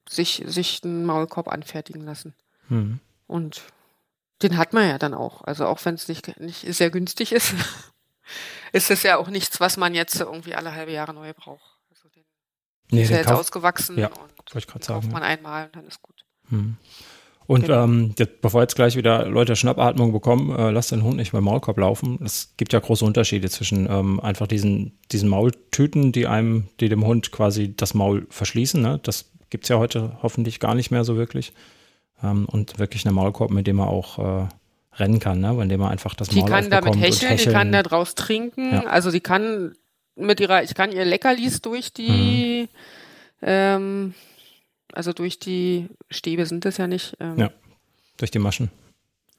sich, 0.07 0.43
sich 0.45 0.83
einen 0.83 1.05
Maulkorb 1.05 1.47
anfertigen 1.47 2.03
lassen. 2.03 2.33
Hm. 2.67 2.99
Und 3.27 3.63
den 4.41 4.57
hat 4.57 4.73
man 4.73 4.87
ja 4.87 4.97
dann 4.97 5.13
auch. 5.13 5.43
Also 5.43 5.65
auch 5.65 5.83
wenn 5.85 5.95
es 5.95 6.07
nicht, 6.07 6.39
nicht 6.39 6.61
sehr 6.73 6.91
günstig 6.91 7.31
ist, 7.31 7.53
ist 8.71 8.91
es 8.91 9.03
ja 9.03 9.17
auch 9.17 9.29
nichts, 9.29 9.59
was 9.59 9.77
man 9.77 9.93
jetzt 9.93 10.19
irgendwie 10.19 10.55
alle 10.55 10.73
halbe 10.73 10.91
Jahre 10.91 11.13
neu 11.13 11.33
braucht. 11.33 11.74
Nee, 12.91 13.03
ist 13.03 13.09
ja 13.09 13.17
jetzt 13.17 13.31
ausgewachsen 13.31 13.97
ja, 13.97 14.07
und 14.07 14.55
ich 14.55 14.67
gerade 14.67 14.85
sagen, 14.85 15.01
kauft 15.01 15.11
man 15.11 15.23
ja. 15.23 15.29
einmal 15.29 15.65
und 15.65 15.75
dann 15.75 15.87
ist 15.87 16.01
gut. 16.01 16.23
Hm. 16.49 16.77
Und 17.47 17.65
genau. 17.65 17.83
ähm, 17.83 18.15
jetzt, 18.17 18.41
bevor 18.41 18.61
jetzt 18.61 18.75
gleich 18.75 18.95
wieder 18.95 19.27
Leute 19.27 19.55
Schnappatmung 19.55 20.11
bekommen, 20.11 20.55
äh, 20.57 20.71
lass 20.71 20.87
den 20.87 21.03
Hund 21.03 21.17
nicht 21.17 21.31
beim 21.31 21.43
Maulkorb 21.43 21.77
laufen. 21.77 22.19
Es 22.23 22.53
gibt 22.57 22.73
ja 22.73 22.79
große 22.79 23.05
Unterschiede 23.05 23.49
zwischen 23.49 23.87
ähm, 23.89 24.19
einfach 24.19 24.47
diesen, 24.47 24.97
diesen 25.11 25.29
Maultüten, 25.29 26.11
die 26.11 26.25
einem, 26.25 26.67
die 26.79 26.89
dem 26.89 27.05
Hund 27.05 27.31
quasi 27.31 27.75
das 27.75 27.93
Maul 27.93 28.25
verschließen. 28.29 28.81
Ne? 28.81 28.99
Das 29.03 29.31
gibt 29.51 29.65
es 29.65 29.69
ja 29.69 29.77
heute 29.77 30.17
hoffentlich 30.23 30.59
gar 30.59 30.73
nicht 30.73 30.89
mehr 30.89 31.03
so 31.03 31.17
wirklich. 31.17 31.53
Ähm, 32.23 32.47
und 32.47 32.79
wirklich 32.79 33.05
einen 33.05 33.13
Maulkorb, 33.13 33.51
mit 33.51 33.67
dem 33.67 33.79
er 33.79 33.87
auch 33.87 34.17
äh, 34.17 34.47
rennen 34.95 35.19
kann, 35.19 35.39
ne? 35.39 35.55
indem 35.61 35.81
er 35.81 35.89
einfach 35.89 36.15
das 36.15 36.29
die 36.29 36.39
Maul 36.39 36.49
kann 36.49 36.69
damit 36.71 36.95
hecheln, 36.95 37.29
hecheln, 37.29 37.37
die 37.37 37.53
kann 37.53 37.71
da 37.71 37.83
draus 37.83 38.15
trinken. 38.15 38.73
Ja. 38.73 38.85
Also 38.85 39.11
die 39.11 39.19
kann 39.19 39.75
mit 40.15 40.39
ihrer, 40.39 40.63
ich 40.63 40.73
kann 40.73 40.91
ihr 40.91 41.05
Leckerlis 41.05 41.61
durch 41.61 41.93
die 41.93 42.09
mhm. 42.09 42.54
Ähm, 43.41 44.13
also 44.93 45.13
durch 45.13 45.39
die 45.39 45.89
Stäbe 46.09 46.45
sind 46.45 46.65
es 46.65 46.77
ja 46.77 46.87
nicht. 46.87 47.15
Ähm, 47.19 47.37
ja, 47.37 47.51
durch 48.17 48.31
die 48.31 48.39
Maschen. 48.39 48.71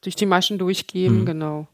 Durch 0.01 0.15
die 0.15 0.25
Maschen 0.25 0.57
durchgeben, 0.57 1.21
mhm. 1.21 1.25
genau. 1.25 1.67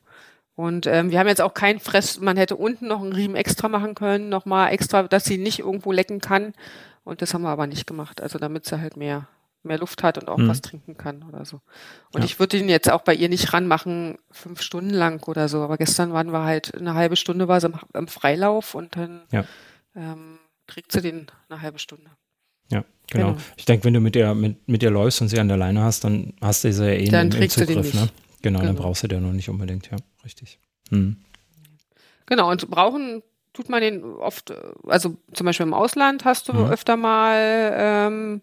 Und 0.56 0.86
ähm, 0.86 1.12
wir 1.12 1.20
haben 1.20 1.28
jetzt 1.28 1.42
auch 1.42 1.54
kein 1.54 1.80
Fress, 1.80 2.20
man 2.20 2.38
hätte 2.38 2.56
unten 2.56 2.88
noch 2.88 3.02
einen 3.02 3.14
Riemen 3.14 3.36
extra 3.36 3.68
machen 3.68 3.96
können, 3.96 4.30
nochmal 4.30 4.72
extra, 4.72 5.04
dass 5.04 5.26
sie 5.26 5.38
nicht 5.38 5.60
irgendwo 5.60 5.92
lecken 5.92 6.22
kann. 6.22 6.54
Und 7.04 7.22
das 7.22 7.34
haben 7.34 7.42
wir 7.42 7.50
aber 7.50 7.68
nicht 7.68 7.88
gemacht. 7.88 8.22
Also 8.22 8.38
damit 8.38 8.66
sie 8.66 8.80
halt 8.80 8.96
mehr, 8.96 9.28
mehr 9.64 9.80
Luft 9.80 10.04
hat 10.04 10.18
und 10.20 10.30
auch 10.30 10.38
mhm. 10.38 10.48
was 10.48 10.62
trinken 10.62 10.96
kann 10.96 11.24
oder 11.24 11.44
so. 11.44 11.62
Und 12.14 12.22
ja. 12.22 12.26
ich 12.26 12.40
würde 12.40 12.58
ihn 12.58 12.70
jetzt 12.70 12.90
auch 12.90 13.02
bei 13.02 13.16
ihr 13.16 13.30
nicht 13.30 13.52
ranmachen, 13.52 14.20
fünf 14.32 14.62
Stunden 14.62 14.92
lang 14.92 15.24
oder 15.28 15.50
so. 15.50 15.62
Aber 15.64 15.78
gestern 15.78 16.14
waren 16.14 16.32
wir 16.32 16.44
halt, 16.44 16.76
eine 16.76 16.94
halbe 16.94 17.16
Stunde 17.16 17.48
war 17.48 17.60
sie 17.60 17.68
im, 17.68 17.80
im 17.94 18.08
Freilauf 18.08 18.76
und 18.76 18.96
dann 18.96 19.24
ja. 19.32 19.46
ähm, 19.96 20.38
kriegt 20.74 20.92
sie 20.92 21.02
den 21.02 21.28
eine 21.50 21.62
halbe 21.62 21.78
Stunde. 21.78 22.10
Ja, 22.72 22.84
genau. 23.12 23.34
genau. 23.34 23.42
Ich 23.58 23.66
denke, 23.66 23.86
wenn 23.86 23.94
du 23.94 24.00
mit 24.00 24.16
der, 24.16 24.34
mit, 24.34 24.68
mit 24.68 24.82
der 24.82 24.90
läufst 24.90 25.22
und 25.22 25.28
sie 25.28 25.40
an 25.40 25.48
der 25.48 25.58
Leine 25.58 25.84
hast, 25.84 26.04
dann 26.04 26.34
hast 26.42 26.64
du 26.64 26.74
sie 26.74 26.86
ja 26.86 26.92
eh 26.94 27.06
dann 27.10 27.32
im, 27.32 27.44
im 27.44 27.50
Zugriff. 27.50 27.94
Ne? 27.94 28.10
Genau, 28.42 28.60
genau, 28.60 28.62
dann 28.62 28.76
brauchst 28.76 29.04
du 29.04 29.08
den 29.08 29.22
noch 29.22 29.34
nicht 29.34 29.50
unbedingt, 29.50 29.90
ja, 29.92 29.98
richtig. 30.26 30.60
Hm. 30.90 31.18
Genau, 32.26 32.50
und 32.50 32.70
brauchen 32.70 33.22
tut 33.54 33.70
man 33.70 33.82
den 33.82 34.04
oft, 34.04 34.52
also 34.88 35.16
zum 35.34 35.46
Beispiel 35.46 35.66
im 35.66 35.76
Ausland 35.76 36.26
hast 36.26 36.50
du 36.50 36.54
mhm. 36.54 36.72
öfter 36.72 36.98
mal 36.98 37.74
ähm, 37.76 38.42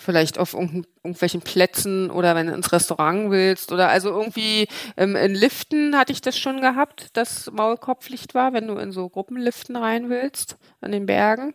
vielleicht 0.00 0.38
auf 0.38 0.54
irgendwelchen 0.54 1.42
Plätzen 1.42 2.08
oder 2.10 2.36
wenn 2.36 2.46
du 2.46 2.54
ins 2.54 2.72
Restaurant 2.72 3.32
willst 3.32 3.72
oder 3.72 3.88
also 3.88 4.10
irgendwie 4.10 4.68
ähm, 4.96 5.16
in 5.16 5.34
Liften 5.34 5.96
hatte 5.96 6.12
ich 6.12 6.20
das 6.20 6.38
schon 6.38 6.60
gehabt, 6.60 7.16
dass 7.16 7.50
Maulkorbpflicht 7.50 8.32
war, 8.32 8.52
wenn 8.52 8.68
du 8.68 8.76
in 8.76 8.92
so 8.92 9.08
Gruppenliften 9.08 9.74
rein 9.76 10.08
willst 10.08 10.56
an 10.80 10.92
den 10.92 11.06
Bergen 11.06 11.52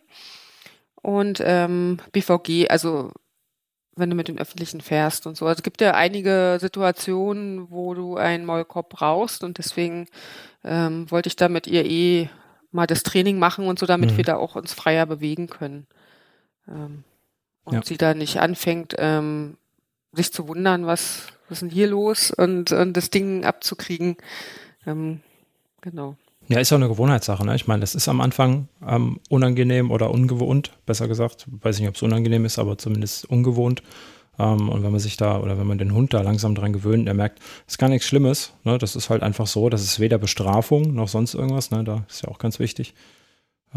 und 1.02 1.42
ähm, 1.44 2.00
BVG, 2.12 2.70
also 2.70 3.12
wenn 3.96 4.10
du 4.10 4.16
mit 4.16 4.28
den 4.28 4.40
Öffentlichen 4.40 4.82
fährst 4.82 5.26
und 5.26 5.38
so. 5.38 5.46
Also 5.46 5.60
es 5.60 5.64
gibt 5.64 5.80
ja 5.80 5.94
einige 5.94 6.58
Situationen, 6.60 7.72
wo 7.72 7.94
du 7.94 8.18
einen 8.18 8.46
Maulkorb 8.46 8.90
brauchst 8.90 9.44
und 9.44 9.58
deswegen 9.58 10.08
ähm, 10.66 11.10
wollte 11.10 11.28
ich 11.28 11.38
da 11.38 11.48
mit 11.48 11.66
ihr 11.68 11.86
eh 11.86 12.30
mal 12.72 12.88
das 12.88 13.04
Training 13.04 13.40
machen 13.40 13.68
und 13.68 13.80
so, 13.80 13.86
damit 13.86 14.12
mhm. 14.12 14.18
wir 14.18 14.24
da 14.26 14.36
auch 14.36 14.56
uns 14.56 14.74
freier 14.74 15.06
bewegen 15.06 15.48
können. 15.48 15.88
Ähm, 16.68 17.06
und 17.64 17.74
ja. 17.74 17.82
sie 17.84 17.98
da 17.98 18.14
nicht 18.14 18.40
anfängt, 18.40 18.96
ähm, 18.98 19.58
sich 20.12 20.32
zu 20.32 20.48
wundern, 20.48 20.86
was, 20.86 21.28
was 21.48 21.58
ist 21.58 21.62
denn 21.62 21.70
hier 21.70 21.88
los 21.88 22.32
und, 22.32 22.72
und 22.72 22.94
das 22.94 23.10
Ding 23.10 23.46
abzukriegen. 23.46 24.18
Ähm, 24.86 25.22
genau. 25.82 26.16
Ja, 26.50 26.60
ist 26.60 26.72
ja 26.72 26.78
eine 26.78 26.90
Gewohnheitssache. 26.90 27.46
Ne? 27.46 27.56
Ich 27.56 27.68
meine, 27.68 27.82
das 27.82 27.96
ist 27.96 28.10
am 28.10 28.20
Anfang 28.20 28.68
ähm, 28.86 29.20
unangenehm 29.30 29.92
oder 29.92 30.12
ungewohnt, 30.12 30.72
besser 30.86 31.08
gesagt. 31.08 31.48
Weiß 31.48 31.80
nicht, 31.80 31.88
ob 31.88 31.96
es 31.96 32.02
unangenehm 32.02 32.44
ist, 32.46 32.60
aber 32.60 32.78
zumindest 32.78 33.26
ungewohnt. 33.30 33.82
Ähm, 34.38 34.68
und 34.68 34.84
wenn 34.84 34.92
man 34.92 35.00
sich 35.00 35.16
da 35.16 35.40
oder 35.40 35.58
wenn 35.58 35.68
man 35.68 35.78
den 35.78 35.94
Hund 35.94 36.14
da 36.14 36.22
langsam 36.22 36.54
dran 36.54 36.74
gewöhnt, 36.74 37.08
der 37.08 37.14
merkt, 37.14 37.40
das 37.40 37.76
ist 37.76 37.78
gar 37.78 37.90
nichts 37.90 38.08
Schlimmes. 38.08 38.54
Ne? 38.66 38.78
Das 38.78 38.98
ist 38.98 39.10
halt 39.10 39.24
einfach 39.24 39.48
so. 39.48 39.70
Das 39.70 39.84
ist 39.84 40.02
weder 40.02 40.18
Bestrafung 40.18 40.94
noch 40.94 41.08
sonst 41.08 41.34
irgendwas. 41.34 41.72
Ne? 41.72 41.86
Da 41.86 42.06
ist 42.10 42.24
ja 42.24 42.30
auch 42.30 42.40
ganz 42.40 42.60
wichtig 42.60 42.94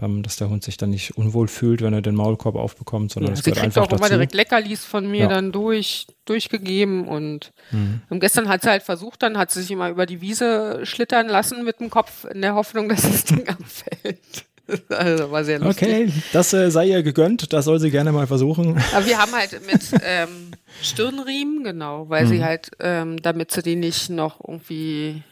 ähm, 0.01 0.23
dass 0.23 0.37
der 0.37 0.49
Hund 0.49 0.63
sich 0.63 0.77
dann 0.77 0.91
nicht 0.91 1.17
unwohl 1.17 1.49
fühlt, 1.49 1.83
wenn 1.83 1.93
er 1.93 2.03
den 2.03 2.15
Maulkorb 2.15 2.57
aufbekommt, 2.57 3.13
sondern 3.13 3.33
ja, 3.33 3.39
es 3.39 3.45
gehört 3.45 3.63
einfach 3.63 3.87
dazu. 3.87 3.95
auch 3.95 3.99
immer 3.99 4.09
direkt 4.09 4.35
Leckerlis 4.35 4.85
von 4.85 5.11
mir 5.11 5.23
ja. 5.23 5.29
dann 5.29 5.53
durch, 5.53 6.07
durchgegeben 6.25 7.07
und 7.09 7.53
mhm. 7.71 8.03
gestern 8.21 8.49
hat 8.49 8.63
sie 8.63 8.71
halt 8.71 8.83
versucht, 8.83 9.23
dann 9.23 9.39
hat 9.39 9.51
sie 9.51 9.63
sich 9.63 9.71
immer 9.71 9.89
über 9.91 10.07
die 10.07 10.21
Wiese 10.21 10.81
schlittern 10.85 11.29
lassen 11.29 11.65
mit 11.65 11.81
dem 11.81 11.91
Kopf 11.91 12.25
in 12.25 12.43
der 12.43 12.55
Hoffnung, 12.55 12.89
dass 12.91 13.03
das 13.03 13.25
Ding 13.25 13.49
abfällt. 13.49 14.47
Also 14.89 15.31
war 15.31 15.45
sehr 15.45 15.61
lustig. 15.61 15.89
Okay, 15.89 16.13
das 16.33 16.53
äh, 16.53 16.71
sei 16.71 16.89
ihr 16.89 17.03
gegönnt, 17.05 17.53
das 17.53 17.67
soll 17.67 17.79
sie 17.79 17.91
gerne 17.91 18.11
mal 18.11 18.27
versuchen. 18.27 18.77
Aber 18.95 19.07
wir 19.07 19.17
haben 19.17 19.33
halt 19.33 19.65
mit 19.65 19.81
ähm, 20.05 20.51
Stirnriemen, 20.83 21.63
genau, 21.63 22.09
weil 22.09 22.25
mhm. 22.25 22.29
sie 22.29 22.45
halt, 22.45 22.71
ähm, 22.81 23.23
damit 23.23 23.53
sie 23.53 23.63
die 23.63 23.77
nicht 23.77 24.11
noch 24.11 24.41
irgendwie 24.47 25.23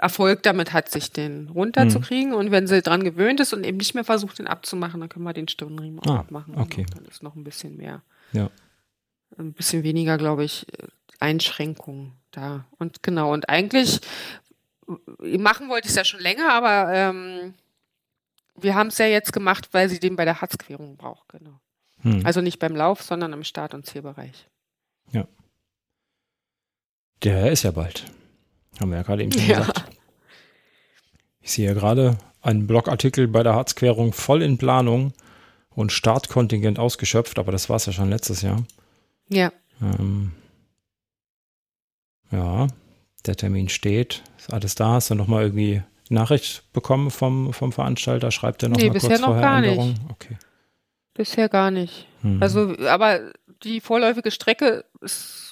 Erfolg 0.00 0.42
damit 0.42 0.72
hat, 0.72 0.90
sich 0.90 1.12
den 1.12 1.48
runterzukriegen. 1.48 2.30
Mhm. 2.30 2.36
Und 2.36 2.50
wenn 2.50 2.66
sie 2.66 2.82
dran 2.82 3.04
gewöhnt 3.04 3.40
ist 3.40 3.52
und 3.52 3.64
eben 3.64 3.76
nicht 3.76 3.94
mehr 3.94 4.04
versucht, 4.04 4.38
den 4.38 4.46
abzumachen, 4.46 5.00
dann 5.00 5.08
können 5.08 5.24
wir 5.24 5.32
den 5.32 5.48
Stirnriemen 5.48 6.00
auch 6.00 6.06
ah, 6.06 6.20
abmachen. 6.20 6.56
Okay. 6.56 6.86
Dann 6.94 7.04
ist 7.04 7.22
noch 7.22 7.36
ein 7.36 7.44
bisschen 7.44 7.76
mehr. 7.76 8.02
Ja. 8.32 8.50
Ein 9.38 9.52
bisschen 9.52 9.82
weniger, 9.82 10.18
glaube 10.18 10.44
ich, 10.44 10.66
Einschränkungen 11.20 12.12
da. 12.30 12.66
Und 12.78 13.02
genau, 13.02 13.32
und 13.32 13.48
eigentlich 13.48 14.00
machen 15.18 15.68
wollte 15.68 15.86
ich 15.86 15.90
es 15.90 15.96
ja 15.96 16.04
schon 16.04 16.20
länger, 16.20 16.52
aber 16.52 16.92
ähm, 16.92 17.54
wir 18.56 18.74
haben 18.74 18.88
es 18.88 18.98
ja 18.98 19.06
jetzt 19.06 19.32
gemacht, 19.32 19.68
weil 19.72 19.88
sie 19.88 20.00
den 20.00 20.16
bei 20.16 20.24
der 20.24 20.40
Harzquerung 20.40 20.96
braucht, 20.96 21.28
genau. 21.28 21.60
Hm. 22.02 22.24
Also 22.24 22.40
nicht 22.40 22.58
beim 22.58 22.74
Lauf, 22.74 23.02
sondern 23.02 23.32
im 23.32 23.44
Start- 23.44 23.74
und 23.74 23.86
Zielbereich. 23.86 24.48
Ja. 25.12 25.26
Der 27.22 27.52
ist 27.52 27.62
ja 27.62 27.70
bald. 27.70 28.06
Haben 28.80 28.90
wir 28.90 28.96
ja 28.96 29.02
gerade 29.02 29.22
eben 29.22 29.32
schon 29.32 29.46
ja. 29.46 29.60
gesagt. 29.60 29.89
Ich 31.40 31.52
sehe 31.52 31.66
ja 31.66 31.74
gerade 31.74 32.18
einen 32.42 32.66
Blogartikel 32.66 33.28
bei 33.28 33.42
der 33.42 33.54
Harzquerung 33.54 34.12
voll 34.12 34.42
in 34.42 34.58
Planung 34.58 35.12
und 35.70 35.92
Startkontingent 35.92 36.78
ausgeschöpft, 36.78 37.38
aber 37.38 37.52
das 37.52 37.68
war 37.68 37.76
es 37.76 37.86
ja 37.86 37.92
schon 37.92 38.10
letztes 38.10 38.42
Jahr. 38.42 38.64
Ja. 39.28 39.52
Ähm, 39.80 40.32
ja, 42.30 42.68
der 43.26 43.36
Termin 43.36 43.68
steht, 43.68 44.22
ist 44.38 44.52
alles 44.52 44.74
da. 44.74 44.94
Hast 44.94 45.10
du 45.10 45.14
nochmal 45.14 45.44
irgendwie 45.44 45.82
Nachricht 46.08 46.64
bekommen 46.72 47.10
vom, 47.10 47.52
vom 47.52 47.72
Veranstalter? 47.72 48.30
Schreibt 48.30 48.62
er 48.62 48.68
noch 48.68 48.76
nee, 48.76 48.88
mal 48.88 48.94
bisher 48.94 49.10
kurz 49.10 49.20
noch 49.20 49.28
vorher 49.28 49.42
gar 49.42 49.58
Änderungen? 49.58 49.92
Nicht. 49.92 50.10
Okay. 50.10 50.36
Bisher 51.14 51.48
gar 51.48 51.70
nicht. 51.70 52.06
Hm. 52.22 52.42
Also, 52.42 52.76
aber 52.86 53.32
die 53.62 53.80
vorläufige 53.80 54.30
Strecke 54.30 54.84
ist 55.00 55.50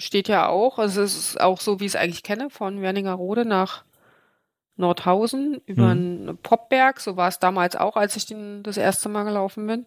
steht 0.00 0.28
ja 0.28 0.48
auch, 0.48 0.78
also 0.78 1.02
es 1.02 1.16
ist 1.16 1.40
auch 1.40 1.60
so, 1.60 1.78
wie 1.78 1.84
ich 1.84 1.92
es 1.92 1.96
eigentlich 1.96 2.22
kenne, 2.22 2.48
von 2.48 2.80
Werningerode 2.80 3.44
nach 3.44 3.84
Nordhausen 4.80 5.60
über 5.66 5.94
mhm. 5.94 6.26
einen 6.26 6.38
Popberg. 6.38 7.00
So 7.00 7.16
war 7.16 7.28
es 7.28 7.38
damals 7.38 7.76
auch, 7.76 7.96
als 7.96 8.16
ich 8.16 8.26
den, 8.26 8.62
das 8.62 8.76
erste 8.76 9.08
Mal 9.08 9.24
gelaufen 9.24 9.66
bin. 9.66 9.86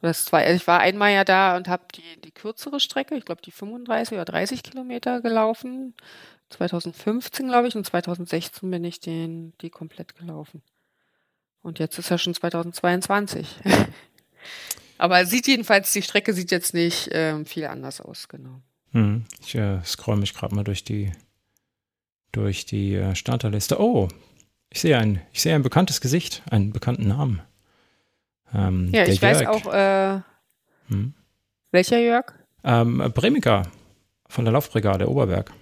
Das 0.00 0.32
war, 0.32 0.48
ich 0.48 0.66
war 0.66 0.80
einmal 0.80 1.12
ja 1.12 1.24
da 1.24 1.56
und 1.56 1.68
habe 1.68 1.84
die, 1.94 2.20
die 2.22 2.32
kürzere 2.32 2.80
Strecke, 2.80 3.14
ich 3.14 3.24
glaube 3.24 3.42
die 3.42 3.52
35 3.52 4.14
oder 4.14 4.24
30 4.24 4.62
Kilometer 4.62 5.20
gelaufen. 5.20 5.94
2015, 6.50 7.48
glaube 7.48 7.68
ich, 7.68 7.76
und 7.76 7.86
2016 7.86 8.70
bin 8.70 8.84
ich 8.84 9.00
den, 9.00 9.52
die 9.60 9.70
komplett 9.70 10.16
gelaufen. 10.16 10.62
Und 11.62 11.78
jetzt 11.78 11.98
ist 11.98 12.10
ja 12.10 12.18
schon 12.18 12.34
2022. 12.34 13.60
Aber 14.98 15.24
sieht 15.24 15.46
jedenfalls, 15.46 15.92
die 15.92 16.02
Strecke 16.02 16.34
sieht 16.34 16.50
jetzt 16.50 16.74
nicht 16.74 17.08
ähm, 17.12 17.46
viel 17.46 17.66
anders 17.66 18.00
aus, 18.00 18.28
genau. 18.28 18.60
Hm. 18.90 19.24
Ich 19.40 19.54
äh, 19.54 19.82
scroll 19.84 20.16
mich 20.16 20.34
gerade 20.34 20.54
mal 20.54 20.64
durch 20.64 20.84
die 20.84 21.12
durch 22.32 22.66
die 22.66 22.94
äh, 22.94 23.14
Starterliste. 23.14 23.80
Oh, 23.80 24.08
ich 24.70 24.80
sehe 24.80 24.98
ein, 24.98 25.20
ich 25.32 25.42
sehe 25.42 25.54
ein 25.54 25.62
bekanntes 25.62 26.00
Gesicht, 26.00 26.42
einen 26.50 26.72
bekannten 26.72 27.08
Namen. 27.08 27.42
Ähm, 28.54 28.90
ja, 28.92 29.04
ich 29.04 29.20
Jörg. 29.20 29.40
weiß 29.40 29.46
auch, 29.46 29.72
äh, 29.72 30.20
hm? 30.88 31.14
welcher 31.70 31.98
Jörg? 31.98 32.32
Ähm, 32.64 33.12
Bremiker 33.14 33.62
von 34.28 34.44
der 34.44 34.52
Laufbrigade 34.52 35.08
Oberberg. 35.08 35.52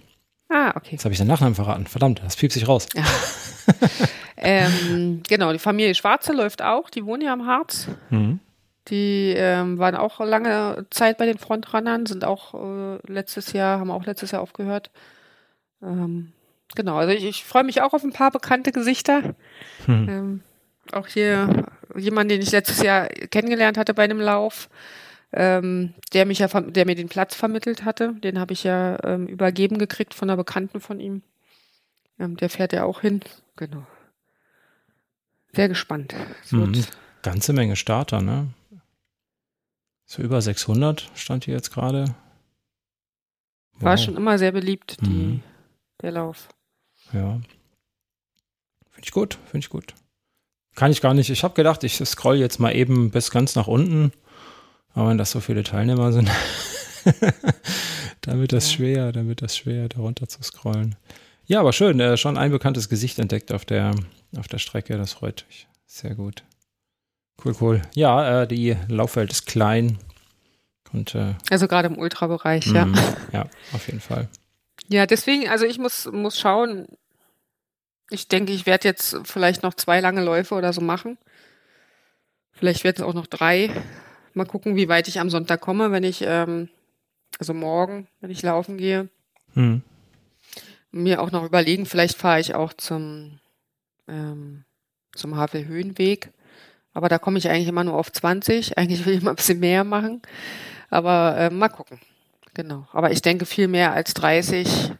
Ah, 0.49 0.73
okay. 0.75 0.91
Jetzt 0.91 1.05
habe 1.05 1.13
ich 1.13 1.17
den 1.17 1.27
Nachnamen 1.27 1.55
verraten. 1.55 1.87
Verdammt, 1.87 2.21
das 2.23 2.35
piepst 2.35 2.57
sich 2.57 2.67
raus. 2.67 2.87
Ja. 2.93 3.03
ähm, 4.37 5.23
genau, 5.27 5.53
die 5.53 5.59
Familie 5.59 5.95
Schwarze 5.95 6.33
läuft 6.33 6.61
auch, 6.61 6.89
die 6.89 7.05
wohnen 7.05 7.21
ja 7.23 7.33
am 7.33 7.45
Harz. 7.45 7.87
Mhm. 8.09 8.39
Die 8.87 9.33
ähm, 9.37 9.77
waren 9.77 9.95
auch 9.95 10.19
lange 10.19 10.85
Zeit 10.89 11.17
bei 11.17 11.25
den 11.25 11.37
Frontrunnern, 11.37 12.05
sind 12.05 12.25
auch 12.25 12.53
äh, 12.53 12.97
letztes 13.07 13.53
Jahr, 13.53 13.79
haben 13.79 13.91
auch 13.91 14.05
letztes 14.05 14.31
Jahr 14.31 14.41
aufgehört. 14.41 14.89
Ähm, 15.81 16.33
genau, 16.75 16.97
also 16.97 17.13
ich, 17.13 17.23
ich 17.23 17.43
freue 17.43 17.63
mich 17.63 17.81
auch 17.81 17.93
auf 17.93 18.03
ein 18.03 18.13
paar 18.13 18.31
bekannte 18.31 18.71
Gesichter. 18.71 19.35
Hm. 19.85 20.09
Ähm, 20.09 20.41
auch 20.91 21.07
hier 21.07 21.67
jemand, 21.95 22.31
den 22.31 22.41
ich 22.41 22.51
letztes 22.51 22.81
Jahr 22.81 23.07
kennengelernt 23.07 23.77
hatte 23.77 23.93
bei 23.93 24.03
einem 24.03 24.19
Lauf. 24.19 24.69
ähm, 25.33 25.93
der 26.13 26.25
mich 26.25 26.39
ja, 26.39 26.47
der 26.47 26.85
mir 26.85 26.95
den 26.95 27.09
Platz 27.09 27.35
vermittelt 27.35 27.85
hatte. 27.85 28.13
Den 28.15 28.39
habe 28.39 28.53
ich 28.53 28.63
ja 28.63 28.97
ähm, 29.03 29.27
übergeben 29.27 29.77
gekriegt 29.77 30.13
von 30.13 30.29
einer 30.29 30.37
Bekannten 30.37 30.81
von 30.81 30.99
ihm. 30.99 31.21
Ähm, 32.19 32.37
der 32.37 32.49
fährt 32.49 32.73
ja 32.73 32.83
auch 32.83 33.01
hin. 33.01 33.21
Genau. 33.55 33.85
Sehr 35.53 35.69
gespannt. 35.69 36.13
Mhm. 36.49 36.85
Ganze 37.23 37.53
Menge 37.53 37.75
Starter, 37.75 38.21
ne? 38.21 38.47
So 40.05 40.21
über 40.21 40.41
600 40.41 41.09
stand 41.15 41.45
hier 41.45 41.53
jetzt 41.53 41.71
gerade. 41.71 42.15
Wow. 43.75 43.83
War 43.83 43.97
schon 43.97 44.17
immer 44.17 44.37
sehr 44.37 44.51
beliebt, 44.51 44.97
die, 45.01 45.09
mhm. 45.09 45.43
der 46.01 46.11
Lauf. 46.11 46.49
Ja. 47.13 47.39
Finde 48.89 49.03
ich 49.03 49.11
gut, 49.11 49.37
finde 49.45 49.65
ich 49.65 49.69
gut. 49.69 49.93
Kann 50.75 50.91
ich 50.91 51.01
gar 51.01 51.13
nicht. 51.13 51.29
Ich 51.29 51.43
habe 51.43 51.53
gedacht, 51.53 51.83
ich 51.83 51.97
scroll 52.05 52.37
jetzt 52.37 52.59
mal 52.59 52.75
eben 52.75 53.11
bis 53.11 53.31
ganz 53.31 53.55
nach 53.55 53.67
unten. 53.67 54.11
Aber 54.93 55.09
wenn 55.09 55.17
das 55.17 55.31
so 55.31 55.39
viele 55.39 55.63
Teilnehmer 55.63 56.11
sind, 56.11 56.29
dann 58.21 58.39
wird 58.39 58.53
das 58.53 58.69
ja. 58.71 58.77
schwer, 58.77 59.11
dann 59.11 59.27
wird 59.27 59.41
das 59.41 59.55
schwer, 59.55 59.89
da 59.89 59.99
runter 59.99 60.27
zu 60.27 60.41
scrollen. 60.43 60.95
Ja, 61.45 61.59
aber 61.59 61.73
schön, 61.73 61.99
äh, 61.99 62.17
schon 62.17 62.37
ein 62.37 62.51
bekanntes 62.51 62.89
Gesicht 62.89 63.19
entdeckt 63.19 63.51
auf 63.51 63.65
der, 63.65 63.95
auf 64.37 64.47
der 64.47 64.59
Strecke, 64.59 64.97
das 64.97 65.13
freut 65.13 65.45
mich. 65.47 65.67
Sehr 65.85 66.15
gut. 66.15 66.43
Cool, 67.43 67.55
cool. 67.59 67.81
Ja, 67.95 68.43
äh, 68.43 68.47
die 68.47 68.75
Laufwelt 68.87 69.31
ist 69.31 69.47
klein. 69.47 69.97
Und, 70.93 71.15
äh, 71.15 71.33
also 71.49 71.67
gerade 71.67 71.87
im 71.87 71.97
Ultrabereich, 71.97 72.65
ja. 72.67 72.85
Mhm. 72.85 72.95
Ja, 73.31 73.47
auf 73.73 73.87
jeden 73.87 74.01
Fall. 74.01 74.27
Ja, 74.87 75.05
deswegen, 75.05 75.47
also 75.47 75.65
ich 75.65 75.79
muss, 75.79 76.09
muss 76.11 76.39
schauen. 76.39 76.87
Ich 78.11 78.27
denke, 78.27 78.51
ich 78.51 78.65
werde 78.65 78.87
jetzt 78.87 79.17
vielleicht 79.23 79.63
noch 79.63 79.73
zwei 79.73 80.01
lange 80.01 80.23
Läufe 80.23 80.53
oder 80.55 80.73
so 80.73 80.81
machen. 80.81 81.17
Vielleicht 82.51 82.83
werden 82.83 82.97
es 82.97 83.03
auch 83.03 83.13
noch 83.13 83.25
drei. 83.25 83.71
Mal 84.33 84.45
gucken, 84.45 84.75
wie 84.75 84.89
weit 84.89 85.07
ich 85.07 85.19
am 85.19 85.29
Sonntag 85.29 85.61
komme, 85.61 85.91
wenn 85.91 86.03
ich, 86.03 86.21
ähm, 86.21 86.69
also 87.39 87.53
morgen, 87.53 88.07
wenn 88.19 88.29
ich 88.29 88.41
laufen 88.41 88.77
gehe. 88.77 89.09
Mhm. 89.55 89.81
Mir 90.91 91.21
auch 91.21 91.31
noch 91.31 91.45
überlegen, 91.45 91.85
vielleicht 91.85 92.17
fahre 92.17 92.41
ich 92.41 92.53
auch 92.53 92.73
zum, 92.73 93.39
ähm, 94.09 94.65
zum 95.15 95.37
Havelhöhenweg. 95.37 96.31
Aber 96.93 97.07
da 97.07 97.17
komme 97.17 97.37
ich 97.37 97.47
eigentlich 97.47 97.69
immer 97.69 97.85
nur 97.85 97.95
auf 97.95 98.11
20. 98.11 98.77
Eigentlich 98.77 99.05
will 99.05 99.13
ich 99.13 99.21
mal 99.21 99.31
ein 99.31 99.37
bisschen 99.37 99.61
mehr 99.61 99.85
machen. 99.85 100.21
Aber 100.89 101.37
äh, 101.37 101.49
mal 101.49 101.69
gucken. 101.69 101.97
Genau. 102.53 102.85
Aber 102.91 103.11
ich 103.11 103.21
denke 103.21 103.45
viel 103.45 103.69
mehr 103.69 103.93
als 103.93 104.13
30, 104.13 104.91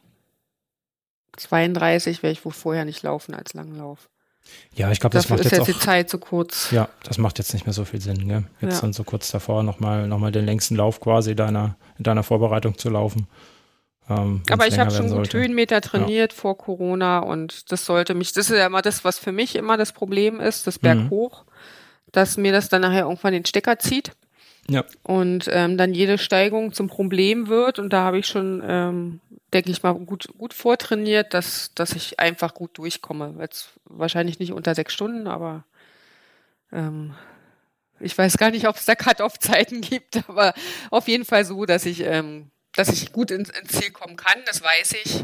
32 1.38 2.24
werde 2.24 2.34
ich 2.34 2.46
wohl 2.46 2.52
vorher 2.52 2.86
nicht 2.86 3.04
laufen 3.04 3.34
als 3.34 3.54
Langlauf. 3.54 4.10
Ja, 4.74 4.92
ich 4.92 5.00
glaube, 5.00 5.14
das 5.14 5.30
macht 5.30 5.42
ist 5.42 5.46
jetzt, 5.46 5.52
jetzt 5.54 5.62
auch, 5.62 5.66
die 5.68 5.80
Zeit 5.80 6.10
zu 6.10 6.18
kurz. 6.18 6.72
Ja, 6.72 6.90
das 7.04 7.18
macht 7.18 7.38
jetzt 7.38 7.54
nicht 7.54 7.66
mehr 7.66 7.74
so 7.74 7.86
viel 7.86 8.02
Sinn, 8.02 8.28
gell? 8.28 8.44
Jetzt 8.60 8.76
ja. 8.76 8.82
dann 8.82 8.94
so 8.94 9.04
kurz 9.04 9.32
davor 9.32 9.64
nochmal 9.64 10.08
noch 10.08 10.18
mal 10.18 10.32
den 10.32 10.46
längsten 10.46 10.76
Lauf 10.76 11.00
quasi 11.00 11.36
deiner, 11.36 11.76
in 11.98 12.04
deiner 12.04 12.24
Vorbereitung 12.24 12.78
zu 12.78 12.90
laufen. 12.90 13.28
Ähm, 14.10 14.42
Aber 14.50 14.68
ich 14.68 14.80
habe 14.80 14.92
schon 14.92 15.10
gut 15.10 15.34
Höhenmeter 15.34 15.80
trainiert 15.82 16.34
ja. 16.34 16.38
vor 16.38 16.58
Corona 16.58 17.20
und 17.20 17.72
das 17.72 17.86
sollte 17.86 18.14
mich, 18.14 18.34
das 18.34 18.50
ist 18.50 18.58
ja 18.58 18.66
immer 18.66 18.82
das, 18.82 19.06
was 19.06 19.20
für 19.20 19.32
mich 19.32 19.56
immer 19.56 19.78
das 19.78 19.92
Problem 19.92 20.40
ist, 20.40 20.68
das 20.68 20.80
Berg 20.80 20.98
mhm. 20.98 21.10
hoch, 21.12 21.46
dass 22.12 22.38
mir 22.38 22.52
das 22.52 22.68
dann 22.68 22.82
nachher 22.82 23.04
irgendwann 23.04 23.34
den 23.34 23.46
Stecker 23.46 23.78
zieht. 23.80 24.14
Ja. 24.70 24.86
Und 25.04 25.50
ähm, 25.52 25.78
dann 25.78 25.94
jede 25.94 26.18
Steigung 26.18 26.74
zum 26.74 26.88
Problem 26.88 27.48
wird. 27.48 27.80
Und 27.80 27.92
da 27.92 28.04
habe 28.04 28.20
ich 28.20 28.28
schon, 28.28 28.64
ähm, 28.66 29.20
denke 29.54 29.72
ich 29.72 29.84
mal, 29.84 29.94
gut, 29.94 30.28
gut 30.38 30.54
vortrainiert, 30.54 31.34
dass, 31.34 31.74
dass 31.74 31.94
ich 31.94 32.20
einfach 32.20 32.54
gut 32.54 32.78
durchkomme. 32.78 33.36
Jetzt 33.40 33.72
wahrscheinlich 33.86 34.40
nicht 34.40 34.54
unter 34.54 34.76
sechs 34.76 34.94
Stunden, 34.94 35.28
aber 35.28 35.66
ähm, 36.72 37.14
ich 38.00 38.18
weiß 38.18 38.38
gar 38.38 38.52
nicht, 38.52 38.68
ob 38.68 38.76
es 38.76 38.86
da 38.86 38.96
Cut-Off-Zeiten 38.96 39.82
gibt, 39.82 40.24
aber 40.30 40.54
auf 40.90 41.08
jeden 41.08 41.26
Fall 41.26 41.46
so, 41.46 41.66
dass 41.66 41.86
ich, 41.86 42.02
ähm, 42.02 42.52
dass 42.74 42.90
ich 42.90 43.12
gut 43.12 43.32
ins, 43.32 43.50
ins 43.50 43.72
Ziel 43.72 43.92
kommen 43.92 44.16
kann, 44.16 44.40
das 44.46 44.62
weiß 44.62 44.94
ich. 45.04 45.24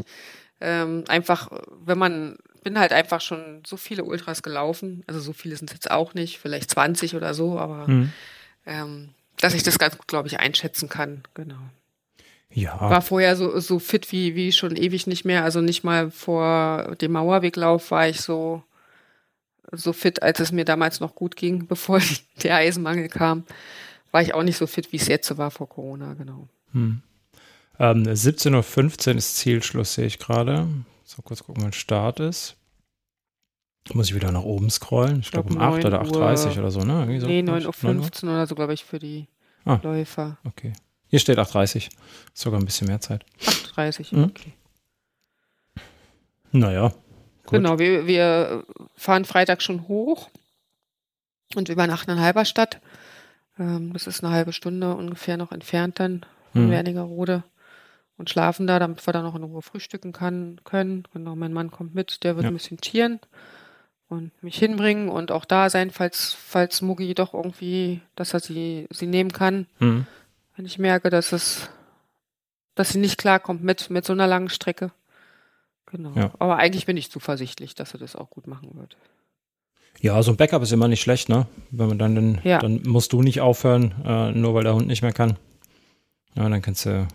Ähm, 0.60 1.04
einfach, 1.06 1.50
wenn 1.70 1.98
man, 1.98 2.36
bin 2.64 2.78
halt 2.78 2.92
einfach 2.92 3.20
schon 3.20 3.62
so 3.64 3.76
viele 3.76 4.04
Ultras 4.04 4.42
gelaufen, 4.42 5.04
also 5.06 5.20
so 5.20 5.32
viele 5.32 5.56
sind 5.56 5.70
es 5.70 5.74
jetzt 5.74 5.90
auch 5.90 6.14
nicht, 6.14 6.38
vielleicht 6.38 6.70
20 6.70 7.14
oder 7.14 7.32
so, 7.32 7.58
aber 7.58 7.86
mhm. 7.86 8.12
ähm, 8.66 9.14
dass 9.40 9.54
ich 9.54 9.62
das 9.62 9.78
ganz 9.78 9.96
gut, 9.96 10.08
glaube 10.08 10.28
ich, 10.28 10.40
einschätzen 10.40 10.88
kann. 10.88 11.22
Genau. 11.34 11.58
Ja. 12.50 12.80
War 12.80 13.02
vorher 13.02 13.36
so, 13.36 13.58
so 13.60 13.78
fit 13.78 14.10
wie, 14.12 14.34
wie 14.34 14.52
schon 14.52 14.76
ewig 14.76 15.06
nicht 15.06 15.24
mehr. 15.24 15.44
Also 15.44 15.60
nicht 15.60 15.84
mal 15.84 16.10
vor 16.10 16.96
dem 17.00 17.12
Mauerweglauf 17.12 17.90
war 17.90 18.08
ich 18.08 18.20
so, 18.20 18.62
so 19.70 19.92
fit, 19.92 20.22
als 20.22 20.40
es 20.40 20.52
mir 20.52 20.64
damals 20.64 21.00
noch 21.00 21.14
gut 21.14 21.36
ging, 21.36 21.66
bevor 21.68 22.00
der 22.42 22.56
Eisenmangel 22.56 23.08
kam. 23.08 23.44
War 24.10 24.22
ich 24.22 24.34
auch 24.34 24.42
nicht 24.42 24.56
so 24.56 24.66
fit, 24.66 24.92
wie 24.92 24.96
es 24.96 25.08
jetzt 25.08 25.36
war 25.36 25.50
vor 25.50 25.68
Corona, 25.68 26.14
genau. 26.14 26.48
Hm. 26.72 27.02
Ähm, 27.78 28.02
17.15 28.04 29.10
Uhr 29.10 29.16
ist 29.16 29.36
Zielschluss, 29.36 29.94
sehe 29.94 30.06
ich 30.06 30.18
gerade. 30.18 30.66
So 31.04 31.22
kurz 31.22 31.44
gucken, 31.44 31.62
wann 31.62 31.72
Start 31.72 32.20
ist. 32.20 32.56
Muss 33.94 34.08
ich 34.08 34.14
wieder 34.14 34.32
nach 34.32 34.42
oben 34.42 34.70
scrollen? 34.70 35.20
Ich 35.20 35.30
glaube 35.30 35.52
um 35.52 35.60
8 35.60 35.84
oder 35.84 36.02
8.30 36.02 36.58
oder 36.58 36.70
so, 36.70 36.80
ne? 36.80 37.00
Irgendwie 37.00 37.20
so 37.20 37.26
nee, 37.26 37.40
9.15 37.40 38.24
Uhr 38.24 38.30
oder 38.30 38.46
so, 38.46 38.54
glaube 38.54 38.74
ich, 38.74 38.84
für 38.84 38.98
die 38.98 39.28
ah, 39.64 39.78
Läufer. 39.82 40.38
Okay. 40.44 40.72
Hier 41.06 41.18
steht 41.18 41.38
8.30 41.38 41.88
Sogar 42.34 42.60
ein 42.60 42.66
bisschen 42.66 42.86
mehr 42.86 43.00
Zeit. 43.00 43.24
8.30 43.40 44.14
mhm. 44.14 44.24
okay. 44.24 44.52
Naja. 46.52 46.88
Gut. 46.88 47.50
Genau, 47.50 47.78
wir, 47.78 48.06
wir 48.06 48.64
fahren 48.94 49.24
Freitag 49.24 49.62
schon 49.62 49.88
hoch 49.88 50.28
und 51.54 51.68
übernachten 51.70 52.10
in 52.10 52.20
Halberstadt. 52.20 52.80
Ähm, 53.58 53.92
das 53.94 54.06
ist 54.06 54.22
eine 54.22 54.32
halbe 54.32 54.52
Stunde 54.52 54.94
ungefähr 54.94 55.38
noch 55.38 55.52
entfernt 55.52 55.98
dann 55.98 56.26
von 56.52 56.66
mhm. 56.66 56.70
Wernigerode 56.70 57.42
und 58.18 58.28
schlafen 58.28 58.66
da, 58.66 58.78
damit 58.78 59.06
wir 59.06 59.12
dann 59.12 59.24
noch 59.24 59.34
in 59.34 59.44
Ruhe 59.44 59.62
frühstücken 59.62 60.12
kann, 60.12 60.60
können. 60.64 61.04
Genau, 61.14 61.36
mein 61.36 61.54
Mann 61.54 61.70
kommt 61.70 61.94
mit, 61.94 62.22
der 62.22 62.36
wird 62.36 62.44
ja. 62.44 62.50
ein 62.50 62.54
bisschen 62.54 62.78
tieren 62.78 63.20
und 64.08 64.30
mich 64.42 64.58
hinbringen 64.58 65.08
und 65.08 65.30
auch 65.30 65.44
da 65.44 65.70
sein, 65.70 65.90
falls, 65.90 66.34
falls 66.34 66.80
Mugi 66.82 67.14
doch 67.14 67.34
irgendwie, 67.34 68.00
dass 68.16 68.32
er 68.32 68.40
sie, 68.40 68.86
sie 68.90 69.06
nehmen 69.06 69.32
kann. 69.32 69.66
Mhm. 69.78 70.06
Wenn 70.56 70.66
ich 70.66 70.78
merke, 70.78 71.10
dass 71.10 71.32
es, 71.32 71.68
dass 72.74 72.90
sie 72.90 72.98
nicht 72.98 73.18
klarkommt 73.18 73.62
mit, 73.62 73.90
mit 73.90 74.04
so 74.04 74.12
einer 74.12 74.26
langen 74.26 74.48
Strecke. 74.48 74.90
Genau. 75.86 76.12
Ja. 76.14 76.32
Aber 76.38 76.56
eigentlich 76.56 76.86
bin 76.86 76.96
ich 76.96 77.10
zuversichtlich, 77.10 77.74
dass 77.74 77.94
er 77.94 78.00
das 78.00 78.16
auch 78.16 78.30
gut 78.30 78.46
machen 78.46 78.70
wird. 78.74 78.96
Ja, 80.00 80.22
so 80.22 80.30
ein 80.30 80.36
Backup 80.36 80.62
ist 80.62 80.72
immer 80.72 80.88
nicht 80.88 81.00
schlecht, 81.00 81.28
ne? 81.28 81.46
Wenn 81.70 81.88
man 81.88 81.98
dann, 81.98 82.14
den, 82.14 82.40
ja. 82.44 82.58
dann 82.58 82.82
musst 82.84 83.12
du 83.12 83.22
nicht 83.22 83.40
aufhören, 83.40 83.94
äh, 84.04 84.30
nur 84.30 84.54
weil 84.54 84.64
der 84.64 84.74
Hund 84.74 84.86
nicht 84.86 85.02
mehr 85.02 85.12
kann. 85.12 85.36
Ja, 86.34 86.48
dann 86.48 86.62
kannst 86.62 86.86
du 86.86 87.08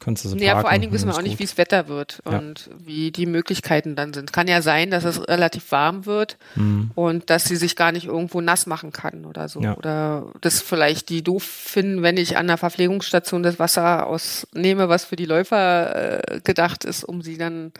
Kannst 0.00 0.24
du 0.24 0.30
so 0.30 0.36
ja, 0.36 0.58
vor 0.58 0.70
allen 0.70 0.80
Dingen 0.80 0.94
wissen 0.94 1.08
wir 1.08 1.14
auch 1.14 1.20
nicht, 1.20 1.38
wie 1.38 1.44
es 1.44 1.58
Wetter 1.58 1.86
wird 1.86 2.20
und 2.24 2.66
ja. 2.66 2.72
wie 2.78 3.10
die 3.10 3.26
Möglichkeiten 3.26 3.96
dann 3.96 4.14
sind. 4.14 4.32
Kann 4.32 4.48
ja 4.48 4.62
sein, 4.62 4.90
dass 4.90 5.04
es 5.04 5.28
relativ 5.28 5.70
warm 5.72 6.06
wird 6.06 6.38
mhm. 6.54 6.90
und 6.94 7.28
dass 7.28 7.44
sie 7.44 7.56
sich 7.56 7.76
gar 7.76 7.92
nicht 7.92 8.06
irgendwo 8.06 8.40
nass 8.40 8.64
machen 8.64 8.92
kann 8.92 9.26
oder 9.26 9.50
so. 9.50 9.60
Ja. 9.60 9.76
Oder 9.76 10.32
das 10.40 10.62
vielleicht 10.62 11.10
die 11.10 11.22
doof 11.22 11.42
finden, 11.42 12.02
wenn 12.02 12.16
ich 12.16 12.38
an 12.38 12.46
der 12.46 12.56
Verpflegungsstation 12.56 13.42
das 13.42 13.58
Wasser 13.58 14.06
ausnehme, 14.06 14.88
was 14.88 15.04
für 15.04 15.16
die 15.16 15.26
Läufer 15.26 16.34
äh, 16.34 16.40
gedacht 16.40 16.86
ist, 16.86 17.04
um 17.04 17.20
sie 17.20 17.36
dann 17.36 17.72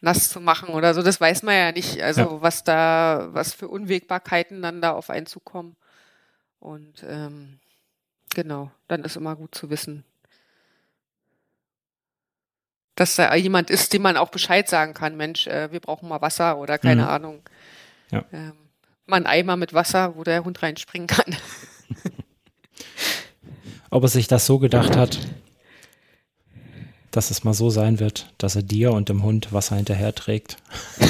nass 0.00 0.30
zu 0.30 0.40
machen 0.40 0.70
oder 0.70 0.94
so. 0.94 1.02
Das 1.02 1.20
weiß 1.20 1.42
man 1.42 1.54
ja 1.54 1.72
nicht. 1.72 2.02
Also 2.02 2.20
ja. 2.22 2.42
was 2.42 2.64
da, 2.64 3.28
was 3.32 3.52
für 3.52 3.68
Unwägbarkeiten 3.68 4.62
dann 4.62 4.80
da 4.80 4.92
auf 4.92 5.10
einen 5.10 5.26
zukommen. 5.26 5.76
Und 6.60 7.04
ähm, 7.06 7.58
genau, 8.34 8.70
dann 8.88 9.04
ist 9.04 9.16
immer 9.16 9.36
gut 9.36 9.54
zu 9.54 9.68
wissen, 9.68 10.04
dass 12.94 13.16
da 13.16 13.34
jemand 13.34 13.70
ist, 13.70 13.92
dem 13.92 14.02
man 14.02 14.16
auch 14.16 14.30
Bescheid 14.30 14.68
sagen 14.68 14.94
kann, 14.94 15.16
Mensch, 15.16 15.46
äh, 15.46 15.72
wir 15.72 15.80
brauchen 15.80 16.08
mal 16.08 16.20
Wasser 16.20 16.58
oder 16.58 16.78
keine 16.78 17.02
mhm. 17.02 17.08
Ahnung. 17.08 17.42
Ja. 18.10 18.24
Ähm, 18.32 18.52
mal 19.06 19.16
ein 19.16 19.26
Eimer 19.26 19.56
mit 19.56 19.72
Wasser, 19.72 20.16
wo 20.16 20.24
der 20.24 20.44
Hund 20.44 20.62
reinspringen 20.62 21.06
kann. 21.06 21.36
Ob 23.90 24.02
er 24.02 24.08
sich 24.08 24.28
das 24.28 24.46
so 24.46 24.58
gedacht 24.58 24.96
hat, 24.96 25.18
dass 27.10 27.30
es 27.30 27.44
mal 27.44 27.52
so 27.54 27.70
sein 27.70 28.00
wird, 28.00 28.32
dass 28.38 28.56
er 28.56 28.62
dir 28.62 28.92
und 28.92 29.08
dem 29.08 29.22
Hund 29.22 29.52
Wasser 29.52 29.76
hinterher 29.76 30.14
trägt. 30.14 30.56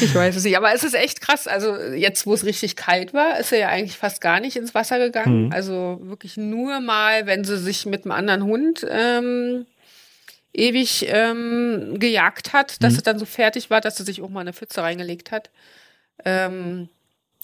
Ich 0.00 0.14
weiß 0.14 0.36
es 0.36 0.44
nicht, 0.44 0.56
aber 0.56 0.72
es 0.74 0.84
ist 0.84 0.94
echt 0.94 1.20
krass. 1.20 1.46
Also 1.46 1.76
jetzt, 1.76 2.26
wo 2.26 2.34
es 2.34 2.44
richtig 2.44 2.76
kalt 2.76 3.14
war, 3.14 3.38
ist 3.38 3.52
er 3.52 3.58
ja 3.58 3.68
eigentlich 3.68 3.96
fast 3.96 4.20
gar 4.20 4.40
nicht 4.40 4.56
ins 4.56 4.74
Wasser 4.74 4.98
gegangen. 4.98 5.46
Mhm. 5.46 5.52
Also 5.52 5.98
wirklich 6.02 6.36
nur 6.36 6.80
mal, 6.80 7.26
wenn 7.26 7.44
sie 7.44 7.58
sich 7.58 7.86
mit 7.86 8.04
einem 8.04 8.12
anderen 8.12 8.44
Hund 8.44 8.86
ähm, 8.88 9.66
ewig 10.52 11.06
ähm, 11.08 11.98
gejagt 11.98 12.52
hat, 12.52 12.82
dass 12.82 12.92
mhm. 12.92 12.98
es 12.98 13.02
dann 13.02 13.18
so 13.18 13.26
fertig 13.26 13.70
war, 13.70 13.80
dass 13.80 13.96
sie 13.96 14.04
sich 14.04 14.22
auch 14.22 14.30
mal 14.30 14.40
eine 14.40 14.52
Pfütze 14.52 14.82
reingelegt 14.82 15.30
hat. 15.30 15.50
Ähm, 16.24 16.88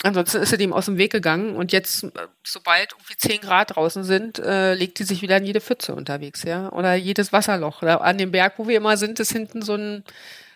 ansonsten 0.02 0.38
ist 0.38 0.52
er 0.52 0.58
dem 0.58 0.72
aus 0.72 0.86
dem 0.86 0.96
Weg 0.96 1.12
gegangen 1.12 1.54
und 1.54 1.72
jetzt, 1.72 2.06
sobald 2.42 2.92
irgendwie 2.92 3.16
10 3.16 3.40
Grad 3.40 3.76
draußen 3.76 4.04
sind, 4.04 4.38
äh, 4.38 4.74
legt 4.74 4.98
die 4.98 5.04
sich 5.04 5.22
wieder 5.22 5.36
in 5.36 5.44
jede 5.44 5.60
Pfütze 5.60 5.94
unterwegs, 5.94 6.42
ja. 6.44 6.72
Oder 6.72 6.94
jedes 6.94 7.32
Wasserloch. 7.32 7.82
Oder 7.82 8.00
an 8.00 8.18
dem 8.18 8.32
Berg, 8.32 8.54
wo 8.56 8.66
wir 8.66 8.78
immer 8.78 8.96
sind, 8.96 9.20
ist 9.20 9.32
hinten 9.32 9.62
so 9.62 9.74
ein 9.74 10.04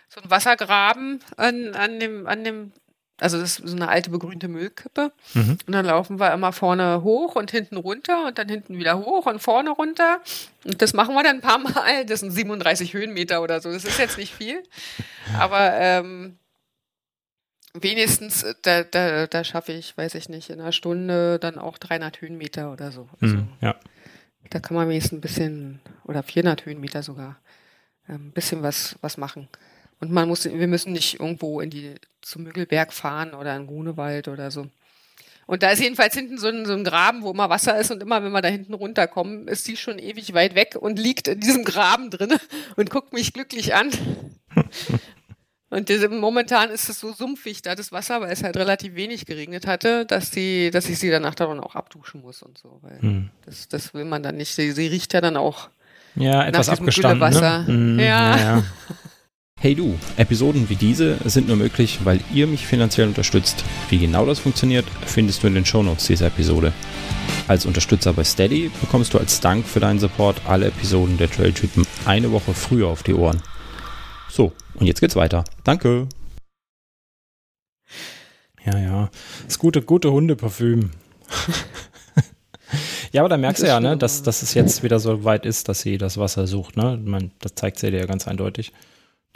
so 0.08 0.20
ein 0.20 0.30
Wassergraben 0.30 1.20
an, 1.36 1.74
an 1.74 2.00
dem, 2.00 2.26
an 2.26 2.44
dem 2.44 2.72
also 3.18 3.38
das 3.40 3.58
ist 3.58 3.68
so 3.68 3.76
eine 3.76 3.88
alte 3.88 4.10
begrünte 4.10 4.48
Müllkippe. 4.48 5.10
Mhm. 5.34 5.58
Und 5.66 5.72
dann 5.72 5.86
laufen 5.86 6.20
wir 6.20 6.32
immer 6.32 6.52
vorne 6.52 7.02
hoch 7.02 7.34
und 7.34 7.50
hinten 7.50 7.76
runter 7.76 8.26
und 8.26 8.38
dann 8.38 8.48
hinten 8.48 8.76
wieder 8.76 8.98
hoch 8.98 9.26
und 9.26 9.40
vorne 9.40 9.70
runter. 9.70 10.20
Und 10.64 10.82
das 10.82 10.92
machen 10.92 11.14
wir 11.14 11.22
dann 11.22 11.36
ein 11.36 11.40
paar 11.40 11.58
Mal. 11.58 12.04
Das 12.04 12.20
sind 12.20 12.30
37 12.30 12.92
Höhenmeter 12.92 13.42
oder 13.42 13.60
so. 13.60 13.72
Das 13.72 13.84
ist 13.84 13.98
jetzt 13.98 14.18
nicht 14.18 14.34
viel. 14.34 14.62
Aber 15.38 15.72
ähm, 15.74 16.36
wenigstens, 17.72 18.42
äh, 18.42 18.54
da, 18.62 18.82
da, 18.82 19.26
da 19.26 19.44
schaffe 19.44 19.72
ich, 19.72 19.96
weiß 19.96 20.14
ich 20.14 20.28
nicht, 20.28 20.50
in 20.50 20.60
einer 20.60 20.72
Stunde 20.72 21.38
dann 21.38 21.58
auch 21.58 21.78
300 21.78 22.20
Höhenmeter 22.20 22.70
oder 22.72 22.92
so. 22.92 23.08
Also, 23.20 23.36
mhm, 23.36 23.48
ja. 23.60 23.76
Da 24.50 24.60
kann 24.60 24.76
man 24.76 24.88
wenigstens 24.88 25.18
ein 25.18 25.20
bisschen, 25.22 25.80
oder 26.04 26.22
400 26.22 26.66
Höhenmeter 26.66 27.02
sogar, 27.02 27.40
ein 28.06 28.14
ähm, 28.14 28.32
bisschen 28.32 28.62
was, 28.62 28.96
was 29.00 29.16
machen. 29.16 29.48
Und 30.00 30.12
man 30.12 30.28
muss, 30.28 30.44
wir 30.44 30.66
müssen 30.66 30.92
nicht 30.92 31.20
irgendwo 31.20 31.60
in 31.60 31.70
die, 31.70 31.94
zum 32.20 32.42
Müggelberg 32.42 32.92
fahren 32.92 33.34
oder 33.34 33.56
in 33.56 33.66
Grunewald 33.66 34.28
oder 34.28 34.50
so. 34.50 34.66
Und 35.46 35.62
da 35.62 35.70
ist 35.70 35.80
jedenfalls 35.80 36.14
hinten 36.14 36.38
so 36.38 36.48
ein, 36.48 36.66
so 36.66 36.72
ein 36.72 36.82
Graben, 36.82 37.22
wo 37.22 37.30
immer 37.30 37.48
Wasser 37.48 37.78
ist 37.78 37.92
und 37.92 38.02
immer, 38.02 38.22
wenn 38.22 38.32
wir 38.32 38.42
da 38.42 38.48
hinten 38.48 38.74
runterkommen, 38.74 39.46
ist 39.46 39.66
die 39.68 39.76
schon 39.76 39.98
ewig 39.98 40.34
weit 40.34 40.56
weg 40.56 40.76
und 40.78 40.98
liegt 40.98 41.28
in 41.28 41.40
diesem 41.40 41.64
Graben 41.64 42.10
drin 42.10 42.34
und 42.76 42.90
guckt 42.90 43.12
mich 43.12 43.32
glücklich 43.32 43.74
an. 43.74 43.90
Und 45.68 45.88
diese, 45.88 46.08
momentan 46.08 46.70
ist 46.70 46.88
es 46.88 47.00
so 47.00 47.12
sumpfig, 47.12 47.60
da 47.60 47.74
das 47.74 47.90
Wasser, 47.90 48.20
weil 48.20 48.30
es 48.30 48.44
halt 48.44 48.56
relativ 48.56 48.94
wenig 48.94 49.26
geregnet 49.26 49.66
hatte, 49.66 50.06
dass 50.06 50.30
die, 50.30 50.70
dass 50.70 50.88
ich 50.88 50.98
sie 50.98 51.10
danach 51.10 51.34
dann 51.34 51.58
auch 51.58 51.74
abduschen 51.74 52.22
muss 52.22 52.40
und 52.42 52.56
so. 52.56 52.78
Weil 52.82 53.02
hm. 53.02 53.30
das, 53.44 53.66
das 53.66 53.92
will 53.92 54.04
man 54.04 54.22
dann 54.22 54.36
nicht. 54.36 54.54
Sie, 54.54 54.70
sie 54.70 54.86
riecht 54.86 55.12
ja 55.12 55.20
dann 55.20 55.36
auch 55.36 55.68
ja, 56.14 56.46
etwas 56.46 56.68
abgestanden. 56.68 57.30
Ne? 57.30 57.64
Mm, 57.66 57.98
ja. 57.98 58.36
ja. 58.36 58.64
Hey 59.58 59.74
du, 59.74 59.98
Episoden 60.18 60.68
wie 60.68 60.76
diese 60.76 61.16
sind 61.24 61.48
nur 61.48 61.56
möglich, 61.56 62.00
weil 62.04 62.20
ihr 62.32 62.46
mich 62.46 62.66
finanziell 62.66 63.08
unterstützt. 63.08 63.64
Wie 63.88 63.98
genau 63.98 64.26
das 64.26 64.38
funktioniert, 64.38 64.84
findest 65.06 65.42
du 65.42 65.46
in 65.46 65.54
den 65.54 65.64
Shownotes 65.64 66.06
dieser 66.06 66.26
Episode. 66.26 66.74
Als 67.48 67.64
Unterstützer 67.64 68.12
bei 68.12 68.22
Steady 68.22 68.70
bekommst 68.82 69.14
du 69.14 69.18
als 69.18 69.40
Dank 69.40 69.66
für 69.66 69.80
deinen 69.80 69.98
Support 69.98 70.42
alle 70.46 70.66
Episoden 70.66 71.16
der 71.16 71.30
Trailtypen 71.30 71.86
eine 72.04 72.32
Woche 72.32 72.52
früher 72.52 72.88
auf 72.88 73.02
die 73.02 73.14
Ohren. 73.14 73.42
So, 74.28 74.52
und 74.74 74.86
jetzt 74.86 75.00
geht's 75.00 75.16
weiter. 75.16 75.44
Danke. 75.64 76.06
Ja, 78.62 78.78
ja. 78.78 79.10
Das 79.46 79.58
gute, 79.58 79.80
gute 79.80 80.12
Hundeparfüm. 80.12 80.90
ja, 83.12 83.22
aber 83.22 83.30
da 83.30 83.38
merkst 83.38 83.62
du 83.62 83.68
ja, 83.68 83.80
ne, 83.80 83.96
dass, 83.96 84.22
dass 84.22 84.42
es 84.42 84.52
jetzt 84.52 84.82
wieder 84.82 84.98
so 84.98 85.24
weit 85.24 85.46
ist, 85.46 85.70
dass 85.70 85.80
sie 85.80 85.96
das 85.96 86.18
Wasser 86.18 86.46
sucht. 86.46 86.76
Ne? 86.76 87.00
Man, 87.02 87.30
das 87.40 87.54
zeigt 87.54 87.78
sie 87.78 87.90
dir 87.90 88.00
ja 88.00 88.06
ganz 88.06 88.28
eindeutig. 88.28 88.74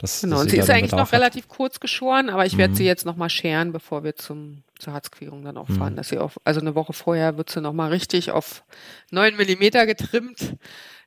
Dass, 0.01 0.21
genau, 0.21 0.37
dass 0.37 0.45
und 0.45 0.49
sie 0.49 0.57
ist 0.57 0.69
eigentlich 0.71 0.93
noch 0.93 0.99
hat. 0.99 1.13
relativ 1.13 1.47
kurz 1.47 1.79
geschoren, 1.79 2.31
aber 2.31 2.47
ich 2.47 2.57
werde 2.57 2.71
mhm. 2.71 2.77
sie 2.77 2.85
jetzt 2.85 3.05
nochmal 3.05 3.29
scheren, 3.29 3.71
bevor 3.71 4.03
wir 4.03 4.15
zum, 4.15 4.63
zur 4.79 4.93
Harzquerung 4.93 5.43
dann 5.43 5.57
auch 5.57 5.69
mhm. 5.69 5.75
fahren. 5.75 5.95
Dass 5.95 6.09
sie 6.09 6.17
auf, 6.17 6.39
also 6.43 6.59
eine 6.59 6.73
Woche 6.73 6.91
vorher 6.91 7.37
wird 7.37 7.51
sie 7.51 7.61
nochmal 7.61 7.91
richtig 7.91 8.31
auf 8.31 8.63
9 9.11 9.37
Millimeter 9.37 9.85
getrimmt, 9.85 10.57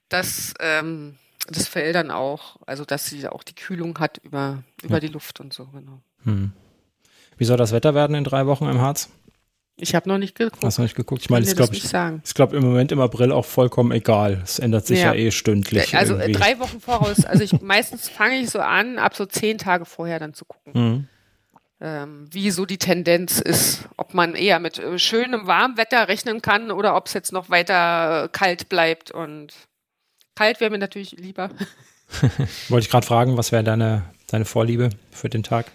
dass 0.09 0.55
ähm, 0.61 1.17
das 1.49 1.67
Fell 1.67 1.93
dann 1.93 2.13
auch, 2.13 2.57
also 2.67 2.85
dass 2.85 3.07
sie 3.07 3.27
auch 3.27 3.43
die 3.43 3.57
Kühlung 3.57 3.99
hat 3.99 4.19
über, 4.19 4.63
über 4.81 4.95
ja. 4.95 5.01
die 5.01 5.09
Luft 5.09 5.41
und 5.41 5.53
so, 5.53 5.67
genau. 5.67 6.01
Mhm. 6.23 6.53
Wie 7.37 7.45
soll 7.45 7.57
das 7.57 7.73
Wetter 7.73 7.97
werden 7.97 8.15
in 8.15 8.23
drei 8.23 8.47
Wochen 8.47 8.67
im 8.67 8.81
Harz? 8.81 9.11
Ich 9.77 9.95
habe 9.95 10.09
noch 10.09 10.19
nicht 10.19 10.37
geguckt. 10.37 10.63
Hast 10.65 10.79
du 10.79 10.83
noch 10.83 10.87
nicht 10.87 10.95
geguckt? 10.95 11.23
Ich 11.23 11.31
meine, 11.31 11.45
ich 11.45 11.57
glaube, 11.57 11.75
ich, 11.75 11.85
ich 11.85 12.35
glaube 12.35 12.57
im 12.57 12.63
Moment 12.63 12.93
im 12.93 13.01
April 13.01 13.33
auch 13.33 13.45
vollkommen 13.45 13.91
egal. 13.91 14.41
Es 14.45 14.61
ändert 14.61 14.87
sich 14.87 15.01
ja, 15.01 15.13
ja 15.13 15.15
eh 15.15 15.31
stündlich. 15.33 15.97
Also 15.97 16.15
irgendwie. 16.15 16.33
drei 16.33 16.61
Wochen 16.61 16.81
voraus. 16.81 17.25
Also 17.25 17.43
ich 17.43 17.53
meistens 17.61 18.09
fange 18.09 18.37
ich 18.37 18.51
so 18.51 18.61
an, 18.61 18.99
ab 18.99 19.17
so 19.17 19.27
zehn 19.27 19.59
Tage 19.59 19.85
vorher 19.85 20.21
dann 20.21 20.33
zu 20.33 20.45
gucken. 20.45 20.73
Mhm. 20.75 21.09
Ähm, 21.81 22.29
wie 22.31 22.53
so 22.53 22.67
die 22.67 22.79
Tendenz 22.79 23.41
ist, 23.41 23.89
ob 23.97 24.15
man 24.15 24.37
eher 24.37 24.61
mit 24.61 24.79
äh, 24.79 24.97
schönem 24.99 25.49
Warmwetter 25.49 26.07
rechnen 26.07 26.41
kann 26.41 26.71
oder 26.71 26.95
ob 26.95 27.09
es 27.09 27.13
jetzt 27.13 27.33
noch 27.33 27.51
weiter 27.51 28.29
kalt 28.31 28.69
bleibt. 28.69 29.11
Und 29.11 29.55
kalt 30.37 30.61
wäre 30.61 30.71
mir 30.71 30.79
natürlich 30.79 31.13
lieber. 31.13 31.51
Wollte 32.69 32.85
ich 32.85 32.91
gerade 32.91 33.07
fragen, 33.07 33.37
was 33.37 33.51
wäre 33.51 33.65
deine, 33.65 34.03
deine 34.29 34.45
Vorliebe 34.45 34.91
für 35.11 35.29
den 35.29 35.43
Tag? 35.43 35.67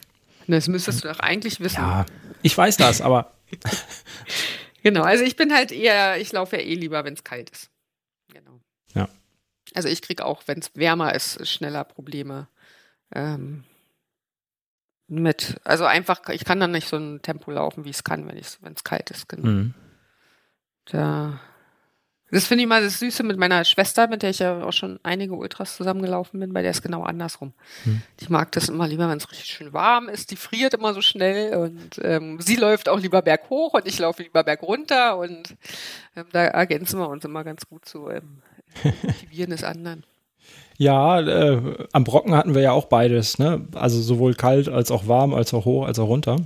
Das 0.47 0.69
müsstest 0.69 1.03
du 1.03 1.09
doch 1.09 1.19
eigentlich 1.19 1.59
wissen. 1.59 1.81
Ja, 1.81 2.05
ich 2.41 2.57
weiß 2.57 2.77
das, 2.77 3.01
aber 3.01 3.33
genau, 4.83 5.03
also 5.03 5.23
ich 5.23 5.35
bin 5.35 5.53
halt 5.53 5.71
eher, 5.71 6.19
ich 6.19 6.31
laufe 6.31 6.57
ja 6.57 6.63
eh 6.63 6.75
lieber, 6.75 7.03
wenn 7.03 7.13
es 7.13 7.23
kalt 7.23 7.49
ist. 7.49 7.69
Genau. 8.31 8.59
Ja. 8.93 9.09
Also 9.75 9.87
ich 9.87 10.01
kriege 10.01 10.25
auch, 10.25 10.43
wenn 10.47 10.59
es 10.59 10.75
wärmer 10.75 11.13
ist, 11.13 11.47
schneller 11.47 11.83
Probleme. 11.83 12.47
Ähm, 13.13 13.63
mit, 15.07 15.59
also 15.63 15.85
einfach, 15.85 16.27
ich 16.29 16.45
kann 16.45 16.59
dann 16.59 16.71
nicht 16.71 16.87
so 16.87 16.97
ein 16.97 17.21
Tempo 17.21 17.51
laufen, 17.51 17.83
wie 17.83 17.89
ich 17.89 17.97
es 17.97 18.03
kann, 18.03 18.27
wenn 18.27 18.37
es 18.37 18.83
kalt 18.83 19.09
ist. 19.09 19.27
Genau. 19.27 19.47
Mhm. 19.47 19.73
Da 20.85 21.39
das 22.31 22.47
finde 22.47 22.63
ich 22.63 22.69
mal 22.69 22.81
das 22.81 22.99
Süße 22.99 23.23
mit 23.23 23.37
meiner 23.37 23.63
Schwester, 23.65 24.07
mit 24.07 24.21
der 24.21 24.29
ich 24.29 24.39
ja 24.39 24.63
auch 24.63 24.73
schon 24.73 24.99
einige 25.03 25.33
Ultras 25.33 25.75
zusammengelaufen 25.75 26.39
bin, 26.39 26.53
bei 26.53 26.61
der 26.61 26.71
ist 26.71 26.81
genau 26.81 27.03
andersrum. 27.03 27.53
Hm. 27.83 28.01
Die 28.19 28.31
mag 28.31 28.51
das 28.51 28.69
immer 28.69 28.87
lieber, 28.87 29.09
wenn 29.09 29.17
es 29.17 29.31
richtig 29.31 29.49
schön 29.49 29.73
warm 29.73 30.09
ist. 30.09 30.31
Die 30.31 30.35
friert 30.35 30.73
immer 30.73 30.93
so 30.93 31.01
schnell 31.01 31.55
und 31.55 31.99
ähm, 32.03 32.39
sie 32.41 32.55
läuft 32.55 32.89
auch 32.89 32.99
lieber 32.99 33.21
berghoch 33.21 33.73
und 33.73 33.87
ich 33.87 33.97
laufe 33.99 34.23
lieber 34.23 34.43
bergunter 34.43 35.17
und 35.17 35.55
ähm, 36.15 36.25
da 36.31 36.45
ergänzen 36.45 36.99
wir 36.99 37.09
uns 37.09 37.25
immer 37.25 37.43
ganz 37.43 37.67
gut 37.67 37.85
zu 37.85 38.09
ähm, 38.09 38.41
Motivieren 39.03 39.51
des 39.51 39.63
anderen. 39.63 40.03
Ja, 40.77 41.19
äh, 41.19 41.87
am 41.91 42.03
Brocken 42.05 42.33
hatten 42.35 42.55
wir 42.55 42.61
ja 42.61 42.71
auch 42.71 42.85
beides, 42.85 43.37
ne? 43.37 43.67
Also 43.73 44.01
sowohl 44.01 44.33
kalt 44.33 44.69
als 44.69 44.91
auch 44.91 45.07
warm, 45.07 45.33
als 45.33 45.53
auch 45.53 45.65
hoch, 45.65 45.85
als 45.85 45.99
auch 45.99 46.07
runter. 46.07 46.37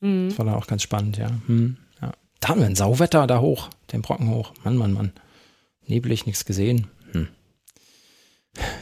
Mhm. 0.00 0.28
Das 0.28 0.38
war 0.38 0.46
dann 0.46 0.54
auch 0.54 0.66
ganz 0.66 0.82
spannend, 0.82 1.16
ja. 1.16 1.28
Hm. 1.46 1.76
Da 2.42 2.48
haben 2.48 2.60
wir 2.60 2.66
ein 2.66 2.74
Sauwetter 2.74 3.28
da 3.28 3.38
hoch, 3.38 3.68
den 3.92 4.02
Brocken 4.02 4.28
hoch. 4.28 4.52
Mann, 4.64 4.76
Mann, 4.76 4.92
Mann. 4.92 5.12
Nebelig, 5.86 6.26
nichts 6.26 6.44
gesehen. 6.44 6.88
Hm. 7.12 7.28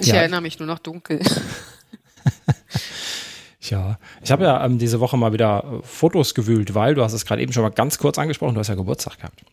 Ich 0.01 0.07
ja. 0.07 0.15
erinnere 0.15 0.41
mich 0.41 0.59
nur 0.59 0.67
noch 0.67 0.79
dunkel. 0.79 1.21
ja, 3.61 3.99
ich 4.23 4.31
habe 4.31 4.45
ja 4.45 4.65
ähm, 4.65 4.79
diese 4.79 5.01
Woche 5.01 5.19
mal 5.19 5.35
wieder 5.35 5.63
äh, 5.63 5.87
Fotos 5.87 6.35
gewühlt, 6.35 6.75
weil 6.75 6.95
du 6.95 7.05
hast 7.05 7.13
es 7.13 7.27
gerade 7.27 7.43
eben 7.43 7.53
schon 7.53 7.63
mal 7.63 7.69
ganz 7.69 7.99
kurz 7.99 8.17
angesprochen, 8.17 8.55
du 8.55 8.61
hast 8.61 8.69
ja 8.69 8.77
Geburtstag 8.77 9.19
gehabt. 9.19 9.45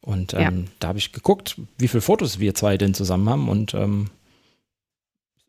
Und 0.00 0.32
ähm, 0.32 0.40
ja. 0.40 0.52
da 0.78 0.88
habe 0.88 0.98
ich 0.98 1.12
geguckt, 1.12 1.60
wie 1.76 1.88
viele 1.88 2.00
Fotos 2.00 2.38
wir 2.38 2.54
zwei 2.54 2.78
denn 2.78 2.94
zusammen 2.94 3.28
haben. 3.28 3.50
Und 3.50 3.74
ähm, 3.74 4.08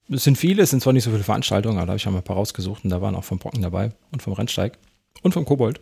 es 0.10 0.26
sind 0.26 0.38
viele, 0.38 0.64
es 0.64 0.72
sind 0.72 0.84
zwar 0.84 0.92
nicht 0.92 1.06
so 1.06 1.12
viele 1.12 1.24
Veranstaltungen, 1.24 1.78
aber 1.78 1.86
da 1.86 1.92
habe 1.92 1.98
ich 1.98 2.04
ja 2.04 2.12
mal 2.12 2.18
ein 2.18 2.26
paar 2.26 2.36
rausgesucht 2.36 2.84
und 2.84 2.90
da 2.90 3.02
waren 3.02 3.16
auch 3.16 3.24
vom 3.24 3.40
Brocken 3.40 3.62
dabei 3.62 3.94
und 4.12 4.22
vom 4.22 4.34
Rennsteig 4.34 4.78
und 5.22 5.34
vom 5.34 5.46
Kobold. 5.46 5.80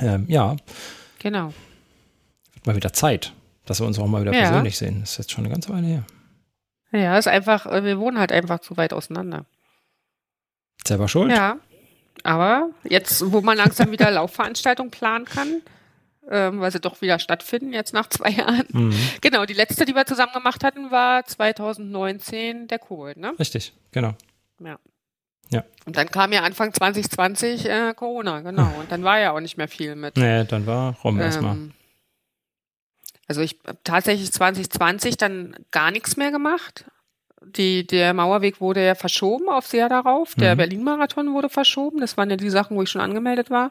Ähm, 0.00 0.26
ja. 0.28 0.56
Genau. 1.18 1.52
Wird 2.52 2.66
mal 2.66 2.76
wieder 2.76 2.92
Zeit, 2.92 3.32
dass 3.66 3.80
wir 3.80 3.86
uns 3.86 3.98
auch 3.98 4.06
mal 4.06 4.22
wieder 4.22 4.34
ja. 4.34 4.48
persönlich 4.48 4.76
sehen. 4.76 5.00
Das 5.00 5.12
ist 5.12 5.18
jetzt 5.18 5.32
schon 5.32 5.44
eine 5.44 5.52
ganze 5.52 5.70
Weile 5.70 5.86
her. 5.86 6.04
Ja, 6.92 7.18
ist 7.18 7.28
einfach, 7.28 7.66
äh, 7.66 7.84
wir 7.84 7.98
wohnen 7.98 8.18
halt 8.18 8.30
einfach 8.30 8.60
zu 8.60 8.76
weit 8.76 8.92
auseinander. 8.92 9.46
Selber 10.86 11.08
schuld. 11.08 11.32
Ja. 11.32 11.58
Aber 12.22 12.70
jetzt, 12.84 13.32
wo 13.32 13.40
man 13.40 13.56
langsam 13.56 13.90
wieder 13.90 14.10
Laufveranstaltungen 14.12 14.90
planen 14.90 15.24
kann, 15.24 15.62
ähm, 16.30 16.60
weil 16.60 16.70
sie 16.70 16.80
doch 16.80 17.00
wieder 17.02 17.18
stattfinden, 17.18 17.72
jetzt 17.72 17.92
nach 17.92 18.08
zwei 18.08 18.30
Jahren. 18.30 18.66
Mhm. 18.72 18.94
Genau, 19.20 19.44
die 19.44 19.54
letzte, 19.54 19.84
die 19.84 19.94
wir 19.94 20.06
zusammen 20.06 20.32
gemacht 20.32 20.64
hatten, 20.64 20.90
war 20.90 21.24
2019 21.24 22.68
der 22.68 22.78
Kobold, 22.78 23.16
ne? 23.16 23.34
Richtig, 23.38 23.72
genau. 23.92 24.14
Ja. 24.60 24.78
Ja. 25.54 25.64
Und 25.86 25.96
dann 25.96 26.10
kam 26.10 26.32
ja 26.32 26.42
Anfang 26.42 26.72
2020 26.72 27.68
äh, 27.68 27.94
Corona, 27.94 28.40
genau. 28.40 28.70
Und 28.80 28.90
dann 28.90 29.04
war 29.04 29.20
ja 29.20 29.32
auch 29.32 29.40
nicht 29.40 29.56
mehr 29.56 29.68
viel 29.68 29.94
mit. 29.94 30.16
Nee, 30.16 30.44
dann 30.44 30.66
war 30.66 30.96
rum 31.04 31.16
ähm, 31.16 31.22
erstmal. 31.22 31.56
Also 33.28 33.40
ich 33.40 33.58
habe 33.66 33.78
tatsächlich 33.84 34.32
2020 34.32 35.16
dann 35.16 35.54
gar 35.70 35.90
nichts 35.90 36.16
mehr 36.16 36.30
gemacht. 36.30 36.84
Die, 37.42 37.86
der 37.86 38.14
Mauerweg 38.14 38.60
wurde 38.60 38.84
ja 38.84 38.94
verschoben 38.94 39.48
aufs 39.48 39.72
Jahr 39.72 39.88
darauf. 39.88 40.34
Der 40.34 40.54
mhm. 40.54 40.58
Berlin-Marathon 40.58 41.32
wurde 41.34 41.48
verschoben. 41.48 42.00
Das 42.00 42.16
waren 42.16 42.30
ja 42.30 42.36
die 42.36 42.50
Sachen, 42.50 42.76
wo 42.76 42.82
ich 42.82 42.90
schon 42.90 43.02
angemeldet 43.02 43.50
war. 43.50 43.66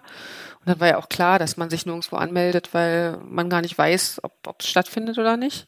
Und 0.59 0.69
dann 0.69 0.79
war 0.79 0.87
ja 0.87 0.97
auch 0.97 1.09
klar, 1.09 1.39
dass 1.39 1.57
man 1.57 1.69
sich 1.69 1.85
nirgendwo 1.85 2.15
anmeldet, 2.15 2.69
weil 2.73 3.17
man 3.27 3.49
gar 3.49 3.61
nicht 3.61 3.77
weiß, 3.77 4.21
ob 4.23 4.61
es 4.61 4.67
stattfindet 4.67 5.17
oder 5.17 5.37
nicht. 5.37 5.67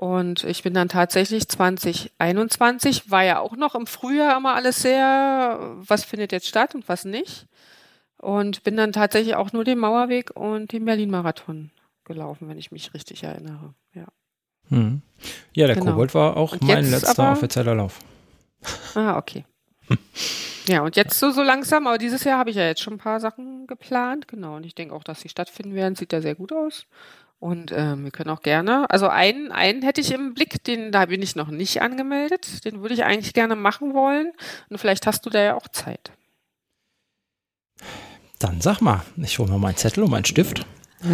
Und 0.00 0.44
ich 0.44 0.62
bin 0.62 0.72
dann 0.72 0.88
tatsächlich 0.88 1.46
2021, 1.46 3.10
war 3.10 3.22
ja 3.22 3.38
auch 3.38 3.54
noch 3.54 3.74
im 3.74 3.86
Frühjahr 3.86 4.38
immer 4.38 4.54
alles 4.54 4.80
sehr, 4.80 5.74
was 5.76 6.04
findet 6.04 6.32
jetzt 6.32 6.48
statt 6.48 6.74
und 6.74 6.88
was 6.88 7.04
nicht. 7.04 7.46
Und 8.16 8.62
bin 8.62 8.78
dann 8.78 8.92
tatsächlich 8.92 9.34
auch 9.34 9.52
nur 9.52 9.62
den 9.62 9.78
Mauerweg 9.78 10.30
und 10.34 10.72
den 10.72 10.86
Berlin-Marathon 10.86 11.70
gelaufen, 12.04 12.48
wenn 12.48 12.56
ich 12.56 12.72
mich 12.72 12.94
richtig 12.94 13.24
erinnere. 13.24 13.74
Ja, 13.92 14.06
hm. 14.70 15.02
ja 15.52 15.66
der 15.66 15.76
genau. 15.76 15.90
Kobold 15.90 16.14
war 16.14 16.38
auch 16.38 16.52
und 16.52 16.62
mein 16.62 16.90
letzter 16.90 17.22
aber, 17.22 17.32
offizieller 17.32 17.74
Lauf. 17.74 17.98
Ah, 18.94 19.18
okay. 19.18 19.44
ja, 20.66 20.80
und 20.80 20.96
jetzt 20.96 21.18
so, 21.18 21.30
so 21.30 21.42
langsam, 21.42 21.86
aber 21.86 21.98
dieses 21.98 22.24
Jahr 22.24 22.38
habe 22.38 22.48
ich 22.48 22.56
ja 22.56 22.64
jetzt 22.64 22.80
schon 22.80 22.94
ein 22.94 22.98
paar 22.98 23.20
Sachen 23.20 23.66
geplant, 23.66 24.28
genau. 24.28 24.56
Und 24.56 24.64
ich 24.64 24.74
denke 24.74 24.94
auch, 24.94 25.04
dass 25.04 25.20
sie 25.20 25.28
stattfinden 25.28 25.74
werden. 25.74 25.94
Sieht 25.94 26.14
ja 26.14 26.22
sehr 26.22 26.36
gut 26.36 26.54
aus. 26.54 26.86
Und 27.40 27.72
ähm, 27.74 28.04
wir 28.04 28.10
können 28.10 28.28
auch 28.30 28.42
gerne, 28.42 28.88
also 28.90 29.08
einen, 29.08 29.50
einen 29.50 29.80
hätte 29.82 30.02
ich 30.02 30.12
im 30.12 30.34
Blick, 30.34 30.62
den 30.62 30.92
da 30.92 31.06
bin 31.06 31.22
ich 31.22 31.36
noch 31.36 31.48
nicht 31.48 31.80
angemeldet. 31.80 32.64
Den 32.66 32.82
würde 32.82 32.92
ich 32.94 33.02
eigentlich 33.04 33.32
gerne 33.32 33.56
machen 33.56 33.94
wollen. 33.94 34.32
Und 34.68 34.76
vielleicht 34.78 35.06
hast 35.06 35.24
du 35.24 35.30
da 35.30 35.42
ja 35.42 35.54
auch 35.56 35.66
Zeit. 35.68 36.12
Dann 38.38 38.60
sag 38.60 38.80
mal, 38.82 39.02
ich 39.16 39.38
hole 39.38 39.50
mal 39.50 39.58
meinen 39.58 39.76
Zettel 39.76 40.04
und 40.04 40.10
meinen 40.10 40.24
Stift. 40.26 40.66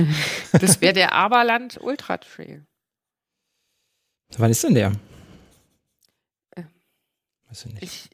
Das 0.53 0.81
wäre 0.81 0.93
der 0.95 1.13
Aberland 1.13 1.79
Ultra 1.81 2.17
Trail. 2.19 2.67
Wann 4.37 4.51
ist 4.51 4.65
denn 4.65 4.75
der? 4.75 4.91
Äh, 6.57 6.65
Weiß 7.49 7.67
ich 7.67 7.73
nicht. 7.75 7.83
Ich 7.85 8.11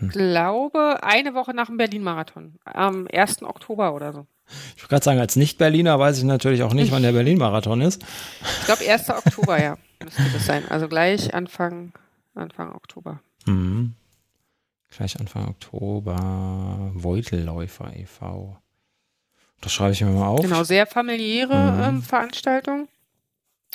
Hm. 0.00 0.10
glaube, 0.10 1.02
eine 1.02 1.32
Woche 1.34 1.54
nach 1.54 1.66
dem 1.68 1.76
Berlin-Marathon. 1.78 2.56
Am 2.64 3.08
1. 3.10 3.42
Oktober 3.42 3.94
oder 3.94 4.12
so. 4.12 4.26
Ich 4.76 4.82
wollte 4.82 4.88
gerade 4.88 5.04
sagen, 5.04 5.20
als 5.20 5.36
Nicht-Berliner 5.36 5.98
weiß 5.98 6.18
ich 6.18 6.24
natürlich 6.24 6.62
auch 6.62 6.72
nicht, 6.72 6.90
wann 6.92 7.02
der 7.02 7.12
Berlin-Marathon 7.12 7.80
ist. 7.80 8.02
Ich 8.60 8.64
glaube, 8.66 8.88
1. 8.88 9.10
Oktober, 9.10 9.60
ja, 9.62 9.76
müsste 10.02 10.22
das 10.32 10.46
sein. 10.46 10.64
Also 10.68 10.88
gleich 10.88 11.34
Anfang, 11.34 11.92
Anfang 12.34 12.72
Oktober. 12.74 13.20
Mhm. 13.46 13.94
Gleich 14.90 15.18
Anfang 15.20 15.48
Oktober. 15.48 16.92
Beutelläufer 16.94 17.94
e.V. 17.94 18.56
Das 19.60 19.72
schreibe 19.72 19.92
ich 19.92 20.00
mir 20.00 20.10
mal 20.10 20.28
auf. 20.28 20.40
Genau, 20.40 20.62
sehr 20.64 20.86
familiäre 20.86 21.72
Mhm. 21.72 21.82
ähm, 21.82 22.02
Veranstaltung. 22.02 22.88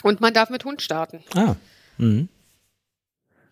Und 0.02 0.22
man 0.22 0.34
darf 0.34 0.50
mit 0.50 0.66
Hund 0.66 0.82
starten. 0.82 1.24
Ah. 1.36 1.56
Mhm. 1.98 2.30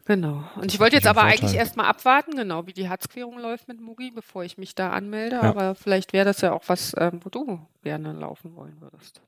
Genau. 0.06 0.44
Und 0.56 0.74
ich 0.74 0.80
wollte 0.80 0.96
jetzt 0.96 1.08
aber 1.08 1.22
ein 1.22 1.28
eigentlich 1.28 1.42
Vorteil. 1.42 1.60
erstmal 1.60 1.86
abwarten, 1.86 2.36
genau, 2.36 2.66
wie 2.68 2.74
die 2.74 2.90
Harzquerung 2.90 3.40
läuft 3.40 3.68
mit 3.68 3.80
Mugi, 3.80 4.12
bevor 4.12 4.44
ich 4.44 4.58
mich 4.58 4.76
da 4.76 4.92
anmelde. 4.92 5.38
Ja. 5.38 5.44
Aber 5.44 5.76
vielleicht 5.76 6.14
wäre 6.14 6.26
das 6.26 6.42
ja 6.42 6.54
auch 6.54 6.64
was, 6.68 6.96
ähm, 6.98 7.20
wo 7.24 7.30
du 7.30 7.60
gerne 7.84 8.14
laufen 8.14 8.56
wollen 8.56 8.78
würdest. 8.82 9.22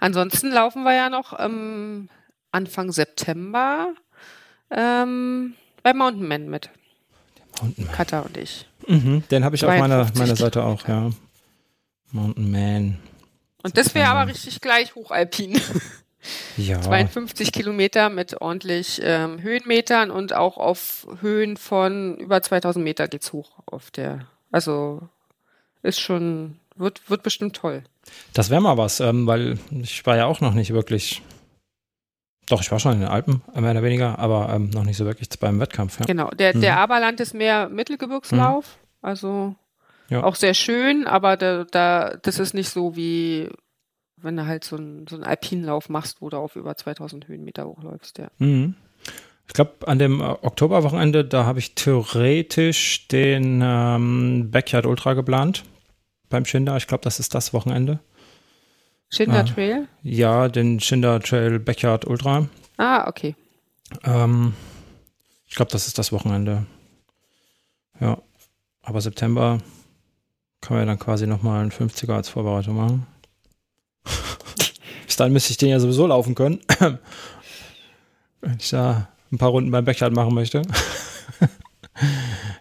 Ansonsten 0.00 0.50
laufen 0.50 0.82
wir 0.82 0.94
ja 0.94 1.08
noch 1.08 1.38
ähm, 1.38 2.08
Anfang 2.50 2.92
September 2.92 3.94
ähm, 4.70 5.54
bei 5.82 5.94
Mountain 5.94 6.28
Man 6.28 6.50
mit, 6.50 6.70
Mountain 7.60 7.86
Man. 7.86 7.94
Katha 7.94 8.20
und 8.20 8.36
ich. 8.36 8.68
Mhm. 8.86 9.22
Den 9.30 9.44
habe 9.44 9.56
ich 9.56 9.64
auf 9.64 9.70
meiner, 9.70 10.06
52 10.12 10.18
meiner 10.18 10.36
Seite 10.36 10.64
auch, 10.64 10.86
ja. 10.88 11.10
Mountain 12.10 12.50
Man. 12.50 12.98
Und 13.62 13.76
das 13.76 13.94
wäre 13.94 14.08
aber 14.08 14.30
richtig 14.30 14.60
gleich 14.60 14.94
hochalpin. 14.94 15.60
Ja. 16.56 16.80
52 16.80 17.52
Kilometer 17.52 18.08
mit 18.08 18.40
ordentlich 18.40 19.00
ähm, 19.02 19.42
Höhenmetern 19.42 20.10
und 20.10 20.32
auch 20.34 20.56
auf 20.56 21.06
Höhen 21.20 21.56
von 21.56 22.16
über 22.18 22.40
2000 22.42 22.84
Meter 22.84 23.08
geht's 23.08 23.32
hoch 23.32 23.58
auf 23.66 23.90
der. 23.90 24.26
Also 24.50 25.00
ist 25.82 26.00
schon 26.00 26.58
wird 26.76 27.08
wird 27.10 27.22
bestimmt 27.22 27.56
toll. 27.56 27.82
Das 28.34 28.50
wäre 28.50 28.60
mal 28.60 28.76
was, 28.76 29.00
ähm, 29.00 29.26
weil 29.26 29.58
ich 29.82 30.04
war 30.06 30.16
ja 30.16 30.26
auch 30.26 30.40
noch 30.40 30.54
nicht 30.54 30.72
wirklich. 30.72 31.22
Doch, 32.48 32.60
ich 32.60 32.70
war 32.72 32.80
schon 32.80 32.94
in 32.94 33.00
den 33.00 33.08
Alpen, 33.08 33.40
mehr 33.54 33.70
oder 33.70 33.82
weniger, 33.82 34.18
aber 34.18 34.52
ähm, 34.52 34.70
noch 34.70 34.84
nicht 34.84 34.96
so 34.96 35.04
wirklich 35.06 35.28
beim 35.40 35.60
Wettkampf. 35.60 36.00
Ja. 36.00 36.06
Genau. 36.06 36.28
Der 36.30 36.52
der 36.52 36.72
Mhm. 36.72 36.78
Aberland 36.78 37.20
ist 37.20 37.34
mehr 37.34 37.68
Mittelgebirgslauf, 37.68 38.78
also 39.00 39.54
Ja. 40.08 40.24
auch 40.24 40.34
sehr 40.34 40.54
schön, 40.54 41.06
aber 41.06 41.36
da, 41.36 41.64
da 41.64 42.16
das 42.20 42.38
ist 42.38 42.52
nicht 42.52 42.68
so 42.68 42.96
wie 42.96 43.48
wenn 44.22 44.36
du 44.36 44.46
halt 44.46 44.64
so 44.64 44.76
einen 44.76 45.06
so 45.06 45.16
einen 45.16 45.24
Alpinlauf 45.24 45.88
machst, 45.88 46.20
wo 46.22 46.28
du 46.30 46.36
auf 46.36 46.56
über 46.56 46.76
2000 46.76 47.28
Höhenmeter 47.28 47.66
hochläufst, 47.66 48.18
ja. 48.18 48.28
Mhm. 48.38 48.74
Ich 49.48 49.54
glaube, 49.54 49.86
an 49.86 49.98
dem 49.98 50.20
äh, 50.20 50.24
Oktoberwochenende, 50.24 51.24
da 51.24 51.44
habe 51.44 51.58
ich 51.58 51.74
theoretisch 51.74 53.08
den 53.08 53.60
ähm, 53.62 54.50
Backyard 54.50 54.86
Ultra 54.86 55.14
geplant 55.14 55.64
beim 56.30 56.44
Schinder. 56.44 56.76
Ich 56.76 56.86
glaube, 56.86 57.02
das 57.04 57.20
ist 57.20 57.34
das 57.34 57.52
Wochenende. 57.52 57.98
Schinder 59.10 59.40
Ah. 59.40 59.42
Trail? 59.42 59.88
Ja, 60.02 60.48
den 60.48 60.80
Schinder 60.80 61.20
Trail 61.20 61.58
Backyard 61.58 62.06
Ultra. 62.06 62.48
Ah, 62.78 63.06
okay. 63.08 63.34
Ähm, 64.04 64.54
ich 65.46 65.54
glaube, 65.54 65.70
das 65.70 65.86
ist 65.86 65.98
das 65.98 66.12
Wochenende. 66.12 66.64
Ja, 68.00 68.18
aber 68.80 69.00
September 69.02 69.58
können 70.62 70.80
wir 70.80 70.86
dann 70.86 70.98
quasi 70.98 71.26
nochmal 71.26 71.60
einen 71.60 71.72
50er 71.72 72.14
als 72.14 72.30
Vorbereitung 72.30 72.76
machen. 72.76 73.06
Bis 75.06 75.16
dann 75.16 75.32
müsste 75.32 75.50
ich 75.50 75.56
den 75.58 75.68
ja 75.70 75.78
sowieso 75.80 76.06
laufen 76.06 76.34
können. 76.34 76.60
Wenn 78.40 78.56
ich 78.58 78.70
da 78.70 79.08
ein 79.30 79.38
paar 79.38 79.50
Runden 79.50 79.70
beim 79.70 79.84
Backyard 79.84 80.12
machen 80.12 80.34
möchte. 80.34 80.62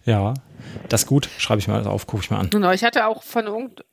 ja, 0.06 0.34
das 0.90 1.04
ist 1.04 1.08
gut. 1.08 1.30
Schreibe 1.38 1.60
ich 1.60 1.70
alles 1.70 1.88
auf, 1.88 2.08
gucke 2.08 2.24
ich 2.24 2.30
mal 2.32 2.40
an. 2.40 2.50
Genau, 2.50 2.72
ich 2.72 2.84
hatte 2.84 3.08
auch 3.08 3.24
von 3.24 3.46
irgend, 3.48 3.84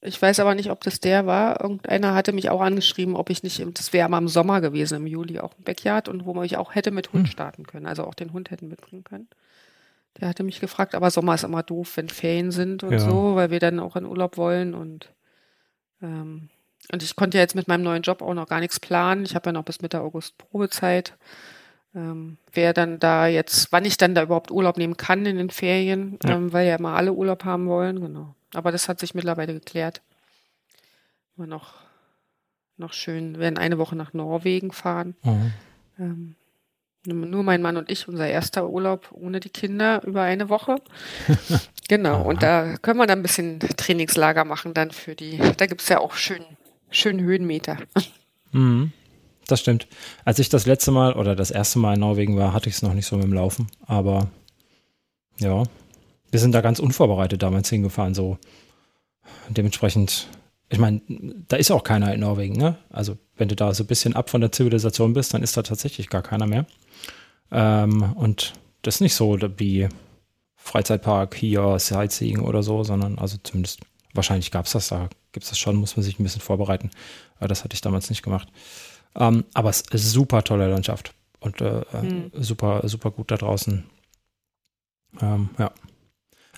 ich 0.00 0.20
weiß 0.20 0.40
aber 0.40 0.54
nicht, 0.54 0.70
ob 0.70 0.80
das 0.82 1.00
der 1.00 1.26
war. 1.26 1.60
Irgendeiner 1.60 2.14
hatte 2.14 2.32
mich 2.32 2.50
auch 2.50 2.60
angeschrieben, 2.60 3.14
ob 3.16 3.30
ich 3.30 3.42
nicht, 3.42 3.64
das 3.78 3.92
wäre 3.92 4.08
mal 4.08 4.18
im 4.18 4.28
Sommer 4.28 4.60
gewesen, 4.60 4.96
im 4.96 5.06
Juli 5.06 5.38
auch 5.40 5.52
im 5.58 5.64
Backyard 5.64 6.08
und 6.08 6.24
wo 6.26 6.34
man 6.34 6.44
ich 6.44 6.56
auch 6.56 6.74
hätte 6.74 6.90
mit 6.90 7.12
Hund 7.12 7.26
Hm. 7.26 7.32
starten 7.32 7.66
können, 7.66 7.86
also 7.86 8.04
auch 8.04 8.14
den 8.14 8.32
Hund 8.32 8.50
hätten 8.50 8.68
mitbringen 8.68 9.04
können. 9.04 9.28
Der 10.20 10.28
hatte 10.28 10.42
mich 10.44 10.60
gefragt, 10.60 10.94
aber 10.94 11.10
Sommer 11.10 11.34
ist 11.34 11.44
immer 11.44 11.62
doof, 11.62 11.96
wenn 11.96 12.08
Ferien 12.08 12.50
sind 12.50 12.82
und 12.82 12.92
Ja. 12.92 12.98
so, 12.98 13.36
weil 13.36 13.50
wir 13.50 13.60
dann 13.60 13.78
auch 13.80 13.96
in 13.96 14.06
Urlaub 14.06 14.36
wollen 14.38 14.74
und 14.74 15.12
ähm, 16.02 16.48
und 16.92 17.02
ich 17.02 17.16
konnte 17.16 17.38
ja 17.38 17.42
jetzt 17.42 17.54
mit 17.54 17.68
meinem 17.68 17.82
neuen 17.82 18.02
Job 18.02 18.22
auch 18.22 18.34
noch 18.34 18.48
gar 18.48 18.60
nichts 18.60 18.78
planen. 18.80 19.24
Ich 19.24 19.34
habe 19.34 19.48
ja 19.48 19.52
noch 19.52 19.64
bis 19.64 19.80
Mitte 19.82 20.00
August 20.00 20.36
Probezeit. 20.38 21.14
Ähm, 21.94 22.36
wer 22.52 22.72
dann 22.72 22.98
da 22.98 23.26
jetzt, 23.26 23.72
wann 23.72 23.84
ich 23.84 23.96
dann 23.96 24.14
da 24.14 24.22
überhaupt 24.22 24.50
Urlaub 24.50 24.76
nehmen 24.76 24.96
kann 24.96 25.24
in 25.26 25.36
den 25.38 25.50
Ferien, 25.50 26.18
Ja. 26.24 26.30
ähm, 26.36 26.52
weil 26.52 26.66
ja 26.68 26.76
immer 26.76 26.94
alle 26.94 27.12
Urlaub 27.12 27.44
haben 27.44 27.66
wollen, 27.68 28.00
genau. 28.00 28.34
Aber 28.54 28.70
das 28.70 28.88
hat 28.88 29.00
sich 29.00 29.14
mittlerweile 29.14 29.54
geklärt. 29.54 30.02
Wir 31.36 31.46
noch, 31.46 31.74
noch 32.76 32.92
schön, 32.92 33.34
wir 33.34 33.40
werden 33.40 33.58
eine 33.58 33.78
Woche 33.78 33.96
nach 33.96 34.12
Norwegen 34.12 34.72
fahren. 34.72 35.16
Mhm. 35.22 35.52
Ähm, 35.98 36.36
nur 37.06 37.42
mein 37.44 37.62
Mann 37.62 37.76
und 37.76 37.90
ich, 37.90 38.08
unser 38.08 38.26
erster 38.28 38.68
Urlaub 38.68 39.08
ohne 39.12 39.40
die 39.40 39.48
Kinder 39.50 40.02
über 40.04 40.22
eine 40.22 40.48
Woche. 40.48 40.76
genau, 41.88 42.22
und 42.22 42.42
da 42.42 42.76
können 42.78 42.98
wir 42.98 43.06
dann 43.06 43.20
ein 43.20 43.22
bisschen 43.22 43.60
Trainingslager 43.60 44.44
machen 44.44 44.74
dann 44.74 44.90
für 44.90 45.14
die, 45.14 45.38
da 45.56 45.66
gibt's 45.66 45.88
ja 45.88 45.98
auch 46.00 46.14
schön, 46.14 46.44
schön 46.90 47.20
Höhenmeter. 47.20 47.78
Mhm. 48.52 48.92
Das 49.46 49.60
stimmt. 49.60 49.86
Als 50.24 50.38
ich 50.38 50.48
das 50.48 50.66
letzte 50.66 50.90
Mal 50.90 51.12
oder 51.12 51.36
das 51.36 51.50
erste 51.50 51.78
Mal 51.78 51.94
in 51.94 52.00
Norwegen 52.00 52.36
war, 52.36 52.52
hatte 52.52 52.68
ich 52.68 52.76
es 52.76 52.82
noch 52.82 52.94
nicht 52.94 53.06
so 53.06 53.16
mit 53.16 53.24
dem 53.24 53.32
Laufen. 53.32 53.68
Aber 53.86 54.28
ja, 55.38 55.62
wir 56.30 56.40
sind 56.40 56.52
da 56.52 56.60
ganz 56.60 56.78
unvorbereitet 56.78 57.42
damals 57.42 57.68
hingefahren. 57.70 58.14
So 58.14 58.38
dementsprechend, 59.48 60.26
ich 60.68 60.78
meine, 60.78 61.00
da 61.48 61.56
ist 61.56 61.70
auch 61.70 61.84
keiner 61.84 62.12
in 62.12 62.20
Norwegen. 62.20 62.56
Ne? 62.56 62.76
Also 62.90 63.16
wenn 63.36 63.48
du 63.48 63.54
da 63.54 63.72
so 63.72 63.84
ein 63.84 63.86
bisschen 63.86 64.16
ab 64.16 64.30
von 64.30 64.40
der 64.40 64.52
Zivilisation 64.52 65.12
bist, 65.12 65.32
dann 65.32 65.42
ist 65.42 65.56
da 65.56 65.62
tatsächlich 65.62 66.08
gar 66.08 66.22
keiner 66.22 66.46
mehr. 66.46 66.66
Ähm, 67.52 68.12
und 68.14 68.54
das 68.82 68.96
ist 68.96 69.00
nicht 69.00 69.14
so 69.14 69.38
wie 69.58 69.88
Freizeitpark 70.56 71.36
hier, 71.36 71.78
Sightseeing 71.78 72.40
oder 72.40 72.64
so, 72.64 72.82
sondern 72.82 73.18
also 73.18 73.36
zumindest 73.42 73.80
wahrscheinlich 74.16 74.50
gab 74.50 74.66
es 74.66 74.72
das 74.72 74.88
da, 74.88 75.08
gibt 75.32 75.44
es 75.44 75.50
das 75.50 75.58
schon, 75.58 75.76
muss 75.76 75.96
man 75.96 76.02
sich 76.04 76.18
ein 76.18 76.22
bisschen 76.22 76.40
vorbereiten. 76.42 76.90
Aber 77.38 77.48
das 77.48 77.62
hatte 77.64 77.74
ich 77.74 77.80
damals 77.80 78.10
nicht 78.10 78.22
gemacht. 78.22 78.48
Ähm, 79.14 79.44
aber 79.54 79.70
es 79.70 79.82
ist 79.82 80.10
super 80.12 80.42
tolle 80.44 80.68
Landschaft 80.68 81.12
und 81.40 81.60
äh, 81.60 81.82
Hm. 81.92 82.30
super, 82.34 82.82
super 82.88 83.10
gut 83.10 83.30
da 83.30 83.36
draußen. 83.36 83.84
Ähm, 85.20 85.50
ja. 85.58 85.70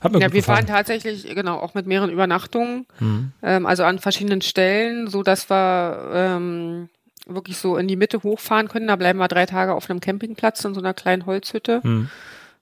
Hat 0.00 0.12
mir 0.12 0.20
Ja, 0.20 0.26
gut 0.28 0.34
wir 0.34 0.40
gefallen. 0.40 0.66
fahren 0.66 0.76
tatsächlich, 0.76 1.24
genau, 1.34 1.58
auch 1.58 1.74
mit 1.74 1.86
mehreren 1.86 2.10
Übernachtungen, 2.10 2.86
Mhm. 3.00 3.32
ähm, 3.42 3.66
also 3.66 3.84
an 3.84 3.98
verschiedenen 3.98 4.42
Stellen, 4.42 5.08
so 5.08 5.22
dass 5.22 5.50
wir 5.50 6.10
ähm, 6.14 6.88
wirklich 7.26 7.58
so 7.58 7.76
in 7.76 7.88
die 7.88 7.96
Mitte 7.96 8.22
hochfahren 8.22 8.68
können. 8.68 8.86
Da 8.88 8.96
bleiben 8.96 9.18
wir 9.18 9.28
drei 9.28 9.46
Tage 9.46 9.74
auf 9.74 9.90
einem 9.90 10.00
Campingplatz 10.00 10.64
in 10.64 10.74
so 10.74 10.80
einer 10.80 10.94
kleinen 10.94 11.26
Holzhütte. 11.26 11.80
Mhm. 11.82 12.10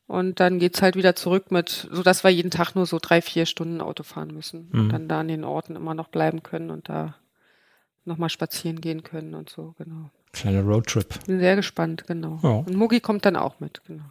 Und 0.06 0.38
dann 0.38 0.58
geht's 0.60 0.82
halt 0.82 0.94
wieder 0.94 1.16
zurück 1.16 1.50
mit, 1.50 1.88
so 1.90 2.02
dass 2.02 2.22
wir 2.22 2.30
jeden 2.30 2.50
Tag 2.50 2.74
nur 2.74 2.86
so 2.86 2.98
drei, 3.02 3.20
vier 3.20 3.44
Stunden 3.44 3.80
Auto 3.80 4.04
fahren 4.04 4.32
müssen. 4.32 4.68
Mhm. 4.70 4.80
Und 4.80 4.88
dann 4.90 5.08
da 5.08 5.20
an 5.20 5.28
den 5.28 5.44
Orten 5.44 5.74
immer 5.74 5.94
noch 5.94 6.08
bleiben 6.08 6.42
können 6.42 6.70
und 6.70 6.88
da 6.88 7.16
nochmal 8.04 8.30
spazieren 8.30 8.80
gehen 8.80 9.02
können 9.02 9.34
und 9.34 9.50
so, 9.50 9.74
genau. 9.78 10.10
Kleiner 10.32 10.62
Roadtrip. 10.62 11.24
Bin 11.26 11.40
sehr 11.40 11.56
gespannt, 11.56 12.06
genau. 12.06 12.38
Ja. 12.42 12.50
Und 12.50 12.74
Mugi 12.74 13.00
kommt 13.00 13.24
dann 13.24 13.36
auch 13.36 13.58
mit, 13.58 13.82
genau. 13.84 14.04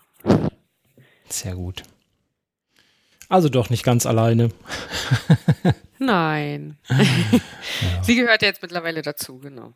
Sehr 1.29 1.55
gut. 1.55 1.83
Also 3.29 3.49
doch 3.49 3.69
nicht 3.69 3.83
ganz 3.83 4.05
alleine. 4.05 4.49
Nein. 5.99 6.77
Ja. 6.89 8.03
Sie 8.03 8.15
gehört 8.15 8.41
ja 8.41 8.49
jetzt 8.49 8.61
mittlerweile 8.61 9.01
dazu, 9.01 9.39
genau. 9.39 9.73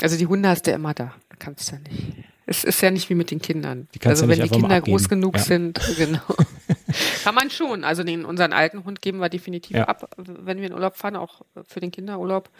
Also 0.00 0.16
die 0.16 0.26
Hunde 0.26 0.48
hast 0.48 0.66
du 0.66 0.70
ja 0.70 0.76
immer 0.76 0.94
da. 0.94 1.14
Da 1.28 1.36
kannst 1.38 1.70
du 1.70 1.76
ja 1.76 1.82
nicht. 1.82 2.24
Es 2.52 2.64
ist 2.64 2.80
ja 2.80 2.90
nicht 2.90 3.08
wie 3.08 3.14
mit 3.14 3.30
den 3.30 3.40
Kindern. 3.40 3.86
Also 4.04 4.26
wenn 4.26 4.40
die 4.42 4.48
Kinder 4.48 4.80
groß 4.80 5.08
genug 5.08 5.36
Ja. 5.36 5.42
sind, 5.42 5.80
genau. 5.96 6.20
Kann 7.22 7.36
man 7.36 7.48
schon. 7.48 7.84
Also 7.84 8.02
den, 8.02 8.24
unseren 8.24 8.52
alten 8.52 8.82
Hund 8.84 9.00
geben 9.00 9.18
wir 9.18 9.28
definitiv 9.28 9.76
Ja. 9.76 9.84
ab, 9.86 10.10
wenn 10.16 10.58
wir 10.58 10.66
in 10.66 10.72
Urlaub 10.72 10.96
fahren, 10.96 11.14
auch 11.14 11.42
für 11.68 11.78
den 11.78 11.92
Kinderurlaub. 11.92 12.50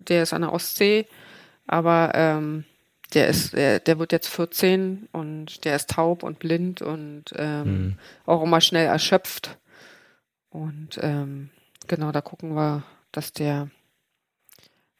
Der 0.00 0.22
ist 0.22 0.34
an 0.34 0.42
der 0.42 0.52
Ostsee, 0.52 1.06
aber 1.66 2.12
ähm, 2.14 2.64
der 3.14 3.28
ist, 3.28 3.54
der, 3.54 3.80
der 3.80 3.98
wird 3.98 4.12
jetzt 4.12 4.28
14 4.28 5.08
und 5.12 5.64
der 5.64 5.76
ist 5.76 5.88
taub 5.90 6.22
und 6.22 6.38
blind 6.38 6.82
und 6.82 7.24
ähm, 7.36 7.64
Mhm. 7.64 7.98
auch 8.26 8.42
immer 8.42 8.60
schnell 8.60 8.84
erschöpft. 8.86 9.56
Und 10.50 10.98
ähm, 11.00 11.48
genau, 11.86 12.12
da 12.12 12.20
gucken 12.20 12.54
wir, 12.54 12.82
dass 13.12 13.32
der, 13.32 13.70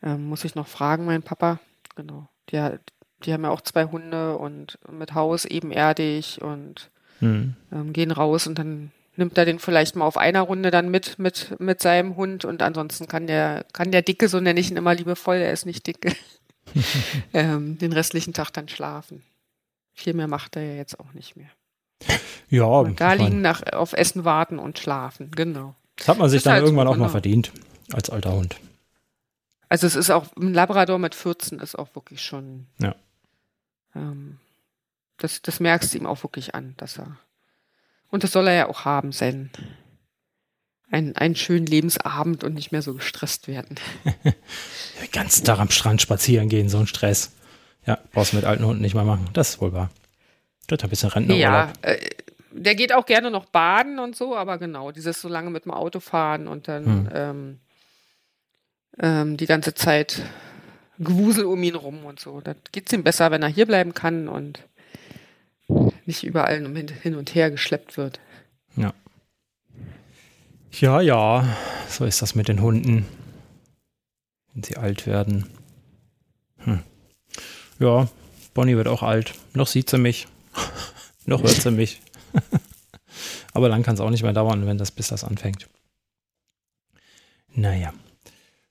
ähm, 0.03 0.25
muss 0.27 0.45
ich 0.45 0.55
noch 0.55 0.69
fragen, 0.69 1.05
mein 1.05 1.23
Papa, 1.23 1.61
genau, 1.97 2.29
hat- 2.51 2.81
die 3.25 3.33
haben 3.33 3.45
ja 3.45 3.51
auch 3.51 3.61
zwei 3.61 3.87
Hunde 3.87 4.37
und 4.37 4.79
mit 4.91 5.15
Haus 5.15 5.45
ebenerdig 5.45 6.41
und 6.43 6.91
mhm. 7.21 7.55
ähm, 7.73 7.93
gehen 7.93 8.11
raus 8.11 8.47
und 8.47 8.59
dann 8.59 8.93
nimmt 9.17 9.39
er 9.39 9.45
den 9.45 9.59
vielleicht 9.59 9.97
mal 9.97 10.05
auf 10.05 10.19
einer 10.19 10.43
Runde 10.43 10.71
dann 10.71 10.91
mit, 10.91 11.19
mit, 11.19 11.59
mit 11.59 11.81
seinem 11.81 12.17
Hund 12.17 12.45
und 12.45 12.63
ansonsten 12.63 13.09
kann 13.09 13.27
der, 13.27 13.65
kann 13.73 13.91
der 13.91 14.03
Dicke, 14.03 14.29
so 14.29 14.41
nenne 14.41 14.61
ich 14.61 14.71
ihn 14.71 14.77
immer 14.77 14.95
liebevoll, 14.95 15.37
er 15.37 15.53
ist 15.53 15.67
nicht 15.67 15.87
dicke, 15.87 16.13
ähm, 17.33 17.79
den 17.79 17.93
restlichen 17.93 18.35
Tag 18.35 18.51
dann 18.51 18.69
schlafen. 18.69 19.23
Viel 19.95 20.15
mehr 20.15 20.29
macht 20.29 20.57
er 20.57 20.63
ja 20.63 20.75
jetzt 20.75 21.01
auch 21.01 21.13
nicht 21.15 21.37
mehr. 21.37 21.49
Ja. 22.49 22.65
Und 22.65 23.01
da 23.01 23.15
liegen 23.15 23.41
nach, 23.41 23.63
auf 23.73 23.93
Essen 23.93 24.25
warten 24.25 24.59
und 24.59 24.79
schlafen, 24.79 25.31
genau. 25.31 25.75
Das 25.97 26.09
hat 26.09 26.19
man 26.19 26.29
sich 26.29 26.43
dann 26.43 26.55
halt 26.55 26.65
irgendwann 26.65 26.87
so, 26.87 26.91
auch 26.91 26.95
genau. 26.95 27.07
mal 27.07 27.11
verdient, 27.11 27.53
als 27.93 28.11
alter 28.11 28.33
Hund. 28.33 28.57
Also 29.69 29.87
es 29.87 29.97
ist 29.97 30.11
auch, 30.11 30.27
ein 30.37 30.53
Labrador 30.53 30.99
mit 30.99 31.15
14 31.15 31.59
ist 31.59 31.77
auch 31.77 31.95
wirklich 31.95 32.23
schon. 32.23 32.67
Ja. 32.79 32.95
Ähm, 33.97 34.39
das, 35.19 35.43
das 35.43 35.61
merkst 35.61 35.95
du 35.95 35.99
ihm 35.99 36.07
auch 36.07 36.23
wirklich 36.23 36.55
an, 36.55 36.75
dass 36.77 36.99
er. 36.99 37.17
Und 38.09 38.23
das 38.23 38.33
soll 38.33 38.47
er 38.49 38.55
ja 38.55 38.69
auch 38.69 38.85
haben, 38.85 39.13
sein. 39.13 39.51
Ein, 40.89 41.17
einen 41.17 41.35
schönen 41.35 41.67
Lebensabend 41.67 42.45
und 42.45 42.55
nicht 42.55 42.71
mehr 42.71 42.83
so 42.83 42.95
gestresst 42.95 43.49
werden. 43.49 43.77
Den 44.25 45.11
ganzen 45.11 45.45
Tag 45.45 45.59
am 45.59 45.71
Strand 45.71 46.01
spazieren 46.01 46.49
gehen, 46.49 46.69
so 46.69 46.79
ein 46.79 46.87
Stress. 46.87 47.33
Ja, 47.87 47.99
brauchst 48.13 48.33
du 48.33 48.37
mit 48.37 48.45
alten 48.45 48.65
Hunden 48.65 48.83
nicht 48.83 48.95
mehr 48.95 49.05
machen. 49.05 49.29
Das 49.33 49.51
ist 49.51 49.61
wohl 49.61 49.73
wahr. 49.73 49.91
Das 50.69 50.83
ein 50.83 50.91
bisschen 50.91 51.09
Rentnerurlaub. 51.09 51.43
Ja, 51.43 51.73
äh, 51.83 51.99
der 52.53 52.75
geht 52.75 52.93
auch 52.93 53.07
gerne 53.07 53.31
noch 53.31 53.47
baden 53.47 53.99
und 53.99 54.17
so, 54.17 54.37
aber 54.37 54.59
genau, 54.59 54.93
dieses 54.93 55.21
so 55.21 55.29
lange 55.29 55.51
mit 55.51 55.65
dem 55.65 55.73
Auto 55.73 56.01
fahren 56.01 56.49
und 56.49 56.69
dann 56.69 56.85
hm. 56.85 57.09
ähm, 57.13 57.61
ähm, 58.99 59.37
die 59.37 59.47
ganze 59.47 59.75
Zeit 59.75 60.23
Gewusel 60.99 61.45
um 61.45 61.63
ihn 61.63 61.75
rum 61.75 62.05
und 62.05 62.21
so. 62.21 62.41
Da 62.41 62.55
geht 62.73 62.87
es 62.87 62.93
ihm 62.93 63.03
besser, 63.03 63.31
wenn 63.31 63.43
er 63.43 63.49
hier 63.49 63.67
bleiben 63.67 63.95
kann 63.95 64.29
und 64.29 64.61
nicht 66.07 66.25
überall 66.25 66.65
hin 67.03 67.17
und 67.17 67.35
her 67.35 67.51
geschleppt 67.51 67.97
wird. 67.97 68.21
Ja. 68.77 68.95
Ja, 70.73 71.01
ja, 71.01 71.57
so 71.89 72.05
ist 72.05 72.21
das 72.23 72.35
mit 72.35 72.49
den 72.49 72.61
Hunden, 72.61 73.07
wenn 74.53 74.63
sie 74.63 74.77
alt 74.77 75.07
werden. 75.07 75.47
Hm. 76.59 76.83
Ja, 77.79 78.09
Bonnie 78.55 78.77
wird 78.77 78.89
auch 78.89 79.03
alt. 79.03 79.35
Noch 79.55 79.67
sieht 79.67 79.91
sie 79.91 79.99
mich. 79.99 80.29
Noch 81.27 81.43
hört 81.43 81.51
sie 81.63 81.71
mich. 81.71 82.01
Aber 83.53 83.69
dann 83.69 83.83
kann 83.83 83.95
es 83.95 84.01
auch 84.01 84.11
nicht 84.11 84.23
mehr 84.23 84.35
dauern, 84.35 84.67
wenn 84.67 84.79
das 84.79 84.91
bis 84.91 85.09
das 85.09 85.25
anfängt. 85.25 85.69
Naja. 87.55 87.93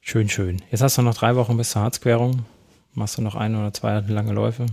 Schön, 0.07 0.29
schön. 0.29 0.61
Jetzt 0.69 0.81
hast 0.81 0.99
du 0.99 1.01
noch 1.01 1.15
drei 1.15 1.35
Wochen 1.35 1.57
bis 1.57 1.71
zur 1.71 1.81
Harzquerung. 1.81 2.45
Machst 2.93 3.17
du 3.17 3.23
noch 3.23 3.33
ein 3.33 3.55
oder 3.55 3.73
zwei 3.73 4.01
lange 4.01 4.33
Läufe? 4.33 4.67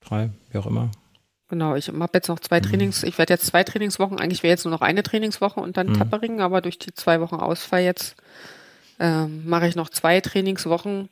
Drei, 0.00 0.30
wie 0.50 0.56
auch 0.56 0.64
immer. 0.64 0.90
Genau, 1.50 1.74
ich 1.74 1.88
habe 1.88 2.08
jetzt 2.14 2.28
noch 2.28 2.40
zwei 2.40 2.58
mhm. 2.58 2.64
Trainings, 2.64 3.02
ich 3.02 3.18
werde 3.18 3.34
jetzt 3.34 3.44
zwei 3.44 3.64
Trainingswochen, 3.64 4.18
eigentlich 4.18 4.42
wäre 4.42 4.52
jetzt 4.52 4.64
nur 4.64 4.72
noch 4.72 4.80
eine 4.80 5.02
Trainingswoche 5.02 5.60
und 5.60 5.76
dann 5.76 5.88
mhm. 5.88 5.98
Tappering, 5.98 6.40
aber 6.40 6.62
durch 6.62 6.78
die 6.78 6.94
zwei 6.94 7.20
Wochen 7.20 7.34
Ausfall 7.34 7.82
jetzt 7.82 8.16
ähm, 8.98 9.46
mache 9.46 9.68
ich 9.68 9.76
noch 9.76 9.90
zwei 9.90 10.22
Trainingswochen 10.22 11.10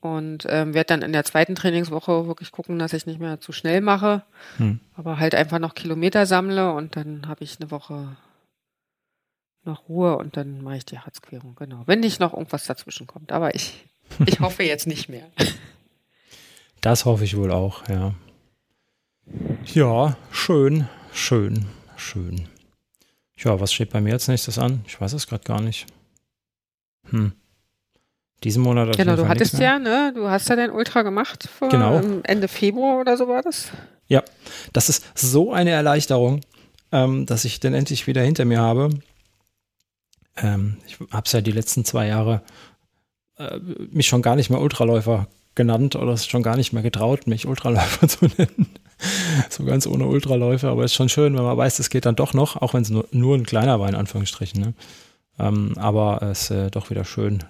und 0.00 0.46
ähm, 0.48 0.72
werde 0.72 0.86
dann 0.86 1.02
in 1.02 1.12
der 1.12 1.24
zweiten 1.24 1.56
Trainingswoche 1.56 2.28
wirklich 2.28 2.50
gucken, 2.50 2.78
dass 2.78 2.94
ich 2.94 3.04
nicht 3.04 3.20
mehr 3.20 3.40
zu 3.40 3.52
schnell 3.52 3.82
mache, 3.82 4.22
mhm. 4.56 4.80
aber 4.96 5.18
halt 5.18 5.34
einfach 5.34 5.58
noch 5.58 5.74
Kilometer 5.74 6.24
sammle 6.24 6.72
und 6.72 6.96
dann 6.96 7.28
habe 7.28 7.44
ich 7.44 7.60
eine 7.60 7.70
Woche 7.70 8.16
noch 9.64 9.88
Ruhe 9.88 10.16
und 10.16 10.36
dann 10.36 10.62
mache 10.62 10.78
ich 10.78 10.86
die 10.86 10.98
Harzquerung, 10.98 11.54
genau. 11.54 11.82
Wenn 11.86 12.00
nicht 12.00 12.20
noch 12.20 12.32
irgendwas 12.32 12.64
dazwischen 12.64 13.06
kommt. 13.06 13.32
Aber 13.32 13.54
ich, 13.54 13.84
ich 14.26 14.40
hoffe 14.40 14.62
jetzt 14.62 14.86
nicht 14.86 15.08
mehr. 15.08 15.30
Das 16.80 17.04
hoffe 17.04 17.24
ich 17.24 17.36
wohl 17.36 17.52
auch, 17.52 17.88
ja. 17.88 18.14
Ja, 19.66 20.16
schön, 20.30 20.88
schön, 21.12 21.66
schön. 21.96 22.48
Ja, 23.36 23.60
was 23.60 23.72
steht 23.72 23.90
bei 23.90 24.00
mir 24.00 24.14
als 24.14 24.28
nächstes 24.28 24.58
an? 24.58 24.84
Ich 24.86 25.00
weiß 25.00 25.12
es 25.12 25.26
gerade 25.26 25.44
gar 25.44 25.60
nicht. 25.60 25.86
Hm. 27.10 27.32
Diesen 28.42 28.62
Monat. 28.62 28.96
Genau, 28.96 29.16
du 29.16 29.28
hattest 29.28 29.58
ja, 29.58 29.78
ne? 29.78 30.12
Du 30.14 30.28
hast 30.28 30.48
ja 30.48 30.56
dein 30.56 30.70
Ultra 30.70 31.02
gemacht 31.02 31.48
vor 31.48 31.68
genau. 31.68 32.00
Ende 32.22 32.48
Februar 32.48 32.98
oder 32.98 33.16
so 33.18 33.28
war 33.28 33.42
das? 33.42 33.70
Ja, 34.08 34.22
das 34.72 34.88
ist 34.88 35.04
so 35.14 35.52
eine 35.52 35.70
Erleichterung, 35.70 36.40
ähm, 36.90 37.26
dass 37.26 37.44
ich 37.44 37.60
den 37.60 37.74
endlich 37.74 38.06
wieder 38.06 38.22
hinter 38.22 38.46
mir 38.46 38.60
habe. 38.60 38.90
Ähm, 40.42 40.78
ich 40.86 40.98
habe 41.10 41.24
es 41.26 41.32
ja 41.32 41.40
die 41.40 41.52
letzten 41.52 41.84
zwei 41.84 42.06
Jahre 42.06 42.42
äh, 43.36 43.58
mich 43.90 44.06
schon 44.06 44.22
gar 44.22 44.36
nicht 44.36 44.50
mehr 44.50 44.60
Ultraläufer 44.60 45.28
genannt 45.54 45.96
oder 45.96 46.12
es 46.12 46.26
schon 46.26 46.42
gar 46.42 46.56
nicht 46.56 46.72
mehr 46.72 46.82
getraut, 46.82 47.26
mich 47.26 47.46
Ultraläufer 47.46 48.08
zu 48.08 48.26
nennen. 48.26 48.68
so 49.48 49.64
ganz 49.64 49.86
ohne 49.86 50.06
Ultraläufer, 50.06 50.68
aber 50.68 50.84
es 50.84 50.92
ist 50.92 50.96
schon 50.96 51.08
schön, 51.08 51.36
wenn 51.36 51.44
man 51.44 51.56
weiß, 51.56 51.78
es 51.78 51.90
geht 51.90 52.06
dann 52.06 52.16
doch 52.16 52.34
noch, 52.34 52.56
auch 52.56 52.74
wenn 52.74 52.82
es 52.82 52.90
nur, 52.90 53.06
nur, 53.12 53.36
ein 53.36 53.46
kleiner 53.46 53.80
war, 53.80 53.88
in 53.88 53.94
Anführungsstrichen. 53.94 54.60
Ne? 54.60 54.74
Ähm, 55.38 55.74
aber 55.76 56.22
es 56.22 56.42
ist 56.42 56.50
äh, 56.50 56.70
doch 56.70 56.90
wieder 56.90 57.04
schön. 57.04 57.44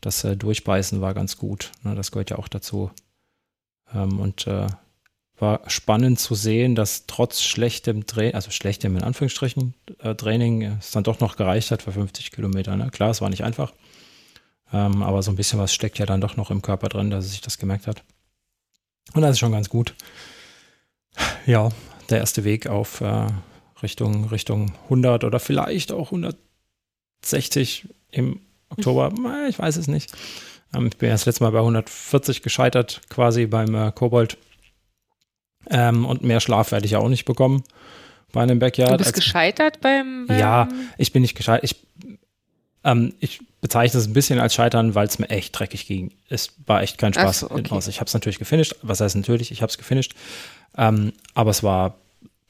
Das 0.00 0.24
äh, 0.24 0.36
Durchbeißen 0.36 1.00
war 1.00 1.14
ganz 1.14 1.36
gut. 1.36 1.72
Ne? 1.82 1.94
Das 1.94 2.10
gehört 2.10 2.30
ja 2.30 2.38
auch 2.38 2.48
dazu. 2.48 2.90
Ähm, 3.94 4.18
und 4.20 4.46
äh, 4.46 4.66
war 5.40 5.62
spannend 5.68 6.18
zu 6.18 6.34
sehen, 6.34 6.74
dass 6.74 7.06
trotz 7.06 7.42
schlechtem 7.42 8.06
Training, 8.06 8.34
also 8.34 8.50
schlechtem 8.50 8.96
in 8.96 9.02
Anführungsstrichen 9.02 9.74
äh, 10.00 10.14
Training, 10.14 10.62
es 10.62 10.90
dann 10.90 11.04
doch 11.04 11.20
noch 11.20 11.36
gereicht 11.36 11.70
hat 11.70 11.82
für 11.82 11.92
50 11.92 12.32
Kilometer. 12.32 12.76
Ne? 12.76 12.90
Klar, 12.90 13.10
es 13.10 13.20
war 13.20 13.30
nicht 13.30 13.44
einfach, 13.44 13.72
ähm, 14.72 15.02
aber 15.02 15.22
so 15.22 15.30
ein 15.30 15.36
bisschen 15.36 15.58
was 15.58 15.74
steckt 15.74 15.98
ja 15.98 16.06
dann 16.06 16.20
doch 16.20 16.36
noch 16.36 16.50
im 16.50 16.62
Körper 16.62 16.88
drin, 16.88 17.10
dass 17.10 17.24
es 17.24 17.32
sich 17.32 17.40
das 17.40 17.58
gemerkt 17.58 17.86
hat. 17.86 18.02
Und 19.14 19.22
das 19.22 19.32
ist 19.32 19.38
schon 19.38 19.52
ganz 19.52 19.68
gut. 19.68 19.94
Ja, 21.46 21.70
der 22.10 22.18
erste 22.18 22.44
Weg 22.44 22.66
auf 22.66 23.00
äh, 23.00 23.26
Richtung, 23.82 24.26
Richtung 24.26 24.72
100 24.84 25.24
oder 25.24 25.40
vielleicht 25.40 25.92
auch 25.92 26.12
160 26.12 27.88
im 28.10 28.40
Oktober, 28.68 29.12
ich 29.48 29.58
weiß 29.58 29.76
es 29.76 29.88
nicht. 29.88 30.12
Ähm, 30.74 30.86
ich 30.86 30.96
bin 30.96 31.08
ja 31.08 31.14
das 31.14 31.26
letzte 31.26 31.44
Mal 31.44 31.50
bei 31.50 31.58
140 31.58 32.42
gescheitert, 32.42 33.00
quasi 33.08 33.46
beim 33.46 33.74
äh, 33.74 33.92
Kobold. 33.92 34.36
Ähm, 35.68 36.06
und 36.06 36.22
mehr 36.22 36.40
Schlaf 36.40 36.72
werde 36.72 36.86
ich 36.86 36.92
ja 36.92 36.98
auch 36.98 37.08
nicht 37.08 37.24
bekommen 37.24 37.64
bei 38.32 38.42
einem 38.42 38.58
Backyard. 38.58 38.92
Du 38.92 38.98
bist 38.98 39.14
gescheitert 39.14 39.80
beim, 39.80 40.26
beim, 40.26 40.38
Ja, 40.38 40.68
ich 40.96 41.12
bin 41.12 41.22
nicht 41.22 41.34
gescheitert. 41.34 41.64
Ich, 41.64 41.76
ähm, 42.84 43.14
ich 43.20 43.40
bezeichne 43.60 44.00
es 44.00 44.06
ein 44.06 44.12
bisschen 44.12 44.38
als 44.38 44.54
Scheitern, 44.54 44.94
weil 44.94 45.06
es 45.06 45.18
mir 45.18 45.28
echt 45.28 45.58
dreckig 45.58 45.86
ging. 45.86 46.12
Es 46.28 46.54
war 46.66 46.82
echt 46.82 46.98
kein 46.98 47.12
Spaß. 47.12 47.40
So, 47.40 47.50
okay. 47.50 47.78
Ich 47.88 48.00
habe 48.00 48.06
es 48.06 48.14
natürlich 48.14 48.38
gefinisht. 48.38 48.76
Was 48.82 49.00
heißt 49.00 49.16
natürlich? 49.16 49.50
Ich 49.52 49.62
habe 49.62 49.70
es 49.70 49.78
gefinisht. 49.78 50.14
Ähm, 50.76 51.12
aber 51.34 51.50
es 51.50 51.62
war 51.62 51.96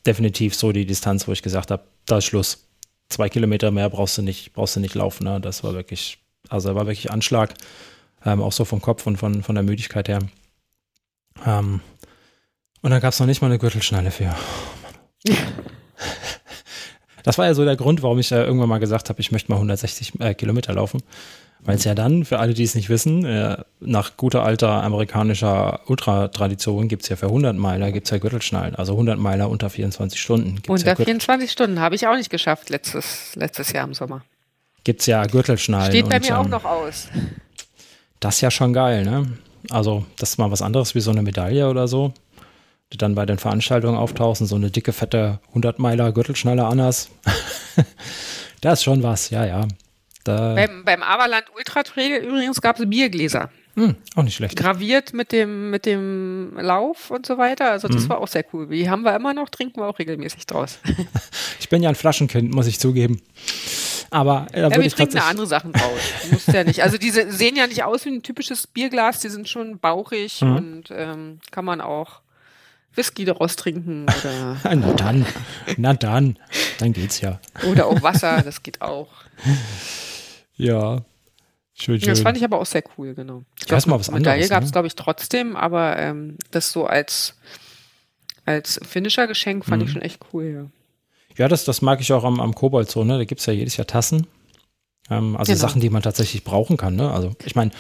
definitiv 0.07 0.55
so 0.55 0.73
die 0.73 0.87
Distanz, 0.87 1.27
wo 1.27 1.33
ich 1.33 1.43
gesagt 1.43 1.71
habe, 1.71 1.83
da 2.07 2.19
ist 2.19 2.27
Schluss. 2.27 2.65
Zwei 3.09 3.29
Kilometer 3.29 3.71
mehr 3.71 3.91
brauchst 3.91 4.19
du 4.19 4.23
nicht, 4.23 4.53
brauchst 4.53 4.77
du 4.77 4.81
nicht 4.81 4.95
laufen. 4.95 5.25
Ne? 5.25 5.41
Das 5.41 5.65
war 5.65 5.75
wirklich, 5.75 6.19
also 6.49 6.75
war 6.75 6.87
wirklich 6.87 7.11
Anschlag. 7.11 7.55
Ähm, 8.25 8.43
auch 8.43 8.53
so 8.53 8.65
vom 8.65 8.83
Kopf 8.83 9.07
und 9.07 9.17
von, 9.17 9.43
von 9.43 9.55
der 9.55 9.65
Müdigkeit 9.65 10.09
her. 10.09 10.21
Ähm, 11.47 11.81
und 12.83 12.91
dann 12.91 13.01
gab 13.01 13.13
es 13.13 13.21
noch 13.21 13.27
nicht 13.27 13.43
mal 13.43 13.49
eine 13.49 13.59
Gürtelschnalle 13.59 14.11
für. 14.11 14.35
Oh, 15.29 15.33
das 17.23 17.39
war 17.39 17.47
ja 17.47 17.55
so 17.55 17.65
der 17.65 17.77
Grund, 17.77 18.03
warum 18.03 18.19
ich 18.19 18.31
ja 18.31 18.43
irgendwann 18.43 18.69
mal 18.69 18.79
gesagt 18.79 19.09
habe, 19.09 19.21
ich 19.21 19.33
möchte 19.33 19.51
mal 19.51 19.57
160 19.57 20.21
äh, 20.21 20.35
Kilometer 20.35 20.73
laufen. 20.73 21.03
Weil 21.63 21.77
es 21.77 21.85
ja 21.85 21.95
dann, 21.95 22.25
für 22.25 22.39
alle, 22.39 22.55
die 22.55 22.63
es 22.63 22.75
nicht 22.75 22.89
wissen, 22.89 23.27
äh, 23.27 23.59
nach 23.81 24.17
guter 24.17 24.45
alter 24.45 24.83
amerikanischer 24.83 25.81
Ultratradition 25.91 26.89
gibt 26.89 27.03
es 27.03 27.11
ja 27.11 27.17
für 27.17 27.27
100 27.27 27.55
Meiler 27.55 27.93
gibt 27.93 28.07
es 28.07 28.11
ja 28.11 28.17
Gürtelschnallen. 28.17 28.75
Also 28.77 28.93
100 28.93 29.19
Meiler 29.19 29.51
unter 29.51 29.69
24 29.69 30.19
Stunden. 30.19 30.55
Gibt's 30.55 30.71
unter 30.71 30.87
ja 30.87 30.97
24 30.97 31.53
Stunden 31.53 31.79
habe 31.79 31.97
ich 31.97 32.07
auch 32.07 32.17
nicht 32.17 32.31
geschafft 32.31 32.71
letztes, 32.71 33.37
letztes 33.37 33.73
Jahr 33.73 33.87
im 33.87 33.93
Sommer. 33.93 34.23
Gibt 34.85 35.01
es 35.01 35.07
ja 35.07 35.23
Gürtelschnallen. 35.27 35.91
Steht 35.91 36.09
bei 36.09 36.17
und, 36.17 36.27
mir 36.27 36.39
auch 36.39 36.45
ähm, 36.45 36.51
noch 36.51 36.65
aus. 36.65 37.09
Das 38.21 38.37
ist 38.37 38.41
ja 38.41 38.51
schon 38.51 38.73
geil, 38.73 39.05
ne? 39.05 39.31
Also 39.69 40.07
das 40.17 40.31
ist 40.31 40.39
mal 40.39 40.51
was 40.51 40.63
anderes 40.63 40.95
wie 40.95 41.01
so 41.01 41.11
eine 41.11 41.21
Medaille 41.21 41.69
oder 41.69 41.87
so 41.87 42.15
die 42.93 42.99
dann 42.99 43.15
bei 43.15 43.27
den 43.27 43.39
Veranstaltungen 43.39 43.97
auftauchen, 43.97 44.47
so 44.47 44.57
eine 44.57 44.71
dicke, 44.71 44.93
fette 44.93 45.41
100-Meiler 45.55 46.13
Gürtelschnalle 46.13 46.65
Annas. 46.65 47.11
das 48.61 48.81
ist 48.81 48.85
schon 48.85 49.03
was, 49.03 49.31
ja, 49.31 49.45
ja. 49.45 49.67
Da 50.25 50.55
beim, 50.55 50.85
beim 50.85 51.03
Aberland 51.03 51.47
Ultra 51.57 51.83
Trail 51.83 52.23
übrigens 52.23 52.61
gab 52.61 52.79
es 52.79 52.89
Biergläser. 52.89 53.51
Hm, 53.75 53.95
auch 54.17 54.23
nicht 54.23 54.35
schlecht. 54.35 54.57
Graviert 54.57 55.15
mit 55.15 55.33
dem, 55.33 55.71
mit 55.71 55.87
dem 55.87 56.59
Lauf 56.61 57.11
und 57.11 57.25
so 57.25 57.39
weiter. 57.39 57.71
Also 57.71 57.89
das 57.89 58.05
mhm. 58.05 58.09
war 58.11 58.19
auch 58.19 58.29
sehr 58.29 58.45
cool. 58.53 58.67
Die 58.67 58.91
haben 58.91 59.03
wir 59.03 59.15
immer 59.15 59.33
noch, 59.33 59.49
trinken 59.49 59.81
wir 59.81 59.87
auch 59.87 59.99
regelmäßig 59.99 60.45
draus. 60.47 60.81
ich 61.61 61.69
bin 61.69 61.83
ja 61.83 61.89
ein 61.89 61.95
Flaschenkind, 61.95 62.53
muss 62.53 62.67
ich 62.67 62.81
zugeben. 62.81 63.23
Aber 64.11 64.49
äh, 64.53 64.63
da 64.63 64.69
ja, 64.69 64.83
wir 64.83 64.91
trinken 64.91 65.15
da 65.15 65.29
andere 65.29 65.47
Sachen 65.47 65.73
draus. 65.73 66.01
Muss 66.33 66.47
ja 66.47 66.65
nicht. 66.65 66.83
Also 66.83 66.99
diese 66.99 67.31
sehen 67.31 67.55
ja 67.55 67.69
nicht 67.69 67.85
aus 67.85 68.05
wie 68.05 68.11
ein 68.11 68.23
typisches 68.23 68.67
Bierglas, 68.67 69.21
die 69.21 69.29
sind 69.29 69.49
schon 69.49 69.79
bauchig 69.79 70.43
mhm. 70.43 70.57
und 70.57 70.85
ähm, 70.91 71.39
kann 71.53 71.65
man 71.65 71.81
auch 71.81 72.21
Whisky 72.95 73.25
daraus 73.25 73.57
trinken 73.57 74.05
oder. 74.05 74.57
na 74.77 74.93
dann, 74.95 75.27
na 75.77 75.95
dann, 75.95 76.39
dann 76.79 76.93
geht's 76.93 77.21
ja. 77.21 77.41
Oder 77.71 77.87
auch 77.87 78.03
Wasser, 78.03 78.43
das 78.43 78.63
geht 78.63 78.83
auch. 78.83 79.09
Ja. 80.57 81.03
Schön, 81.75 81.99
schön. 81.99 82.11
Das 82.11 82.21
fand 82.21 82.37
ich 82.37 82.45
aber 82.45 82.61
auch 82.61 82.67
sehr 82.67 82.83
cool, 82.99 83.15
genau. 83.15 83.43
Ich 83.65 83.71
weiß 83.71 83.87
mal 83.87 83.99
was 83.99 84.09
anderes. 84.09 84.35
Medaille 84.35 84.49
gab 84.49 84.63
es, 84.63 84.69
ne? 84.69 84.73
glaube 84.73 84.87
ich, 84.89 84.97
trotzdem, 84.97 85.57
aber 85.57 85.97
ähm, 85.99 86.37
das 86.51 86.73
so 86.73 86.87
als 86.87 87.37
als 88.45 88.81
Finisher-Geschenk 88.87 89.65
fand 89.65 89.83
mhm. 89.83 89.87
ich 89.87 89.93
schon 89.93 90.03
echt 90.03 90.21
cool, 90.33 90.45
ja. 90.45 90.67
Ja, 91.37 91.49
das, 91.49 91.65
das 91.65 91.81
mag 91.81 92.01
ich 92.01 92.13
auch 92.13 92.25
am, 92.25 92.41
am 92.41 92.55
Kobold 92.55 92.91
so, 92.91 93.05
ne? 93.05 93.17
Da 93.17 93.25
gibt 93.25 93.41
es 93.41 93.47
ja 93.47 93.53
jedes 93.53 93.77
Jahr 93.77 93.87
Tassen. 93.87 94.27
Ähm, 95.09 95.37
also 95.37 95.53
genau. 95.53 95.61
Sachen, 95.61 95.81
die 95.81 95.91
man 95.91 96.03
tatsächlich 96.03 96.45
brauchen 96.45 96.77
kann, 96.77 96.97
ne? 96.97 97.11
Also 97.11 97.33
ich 97.45 97.55
meine, 97.55 97.71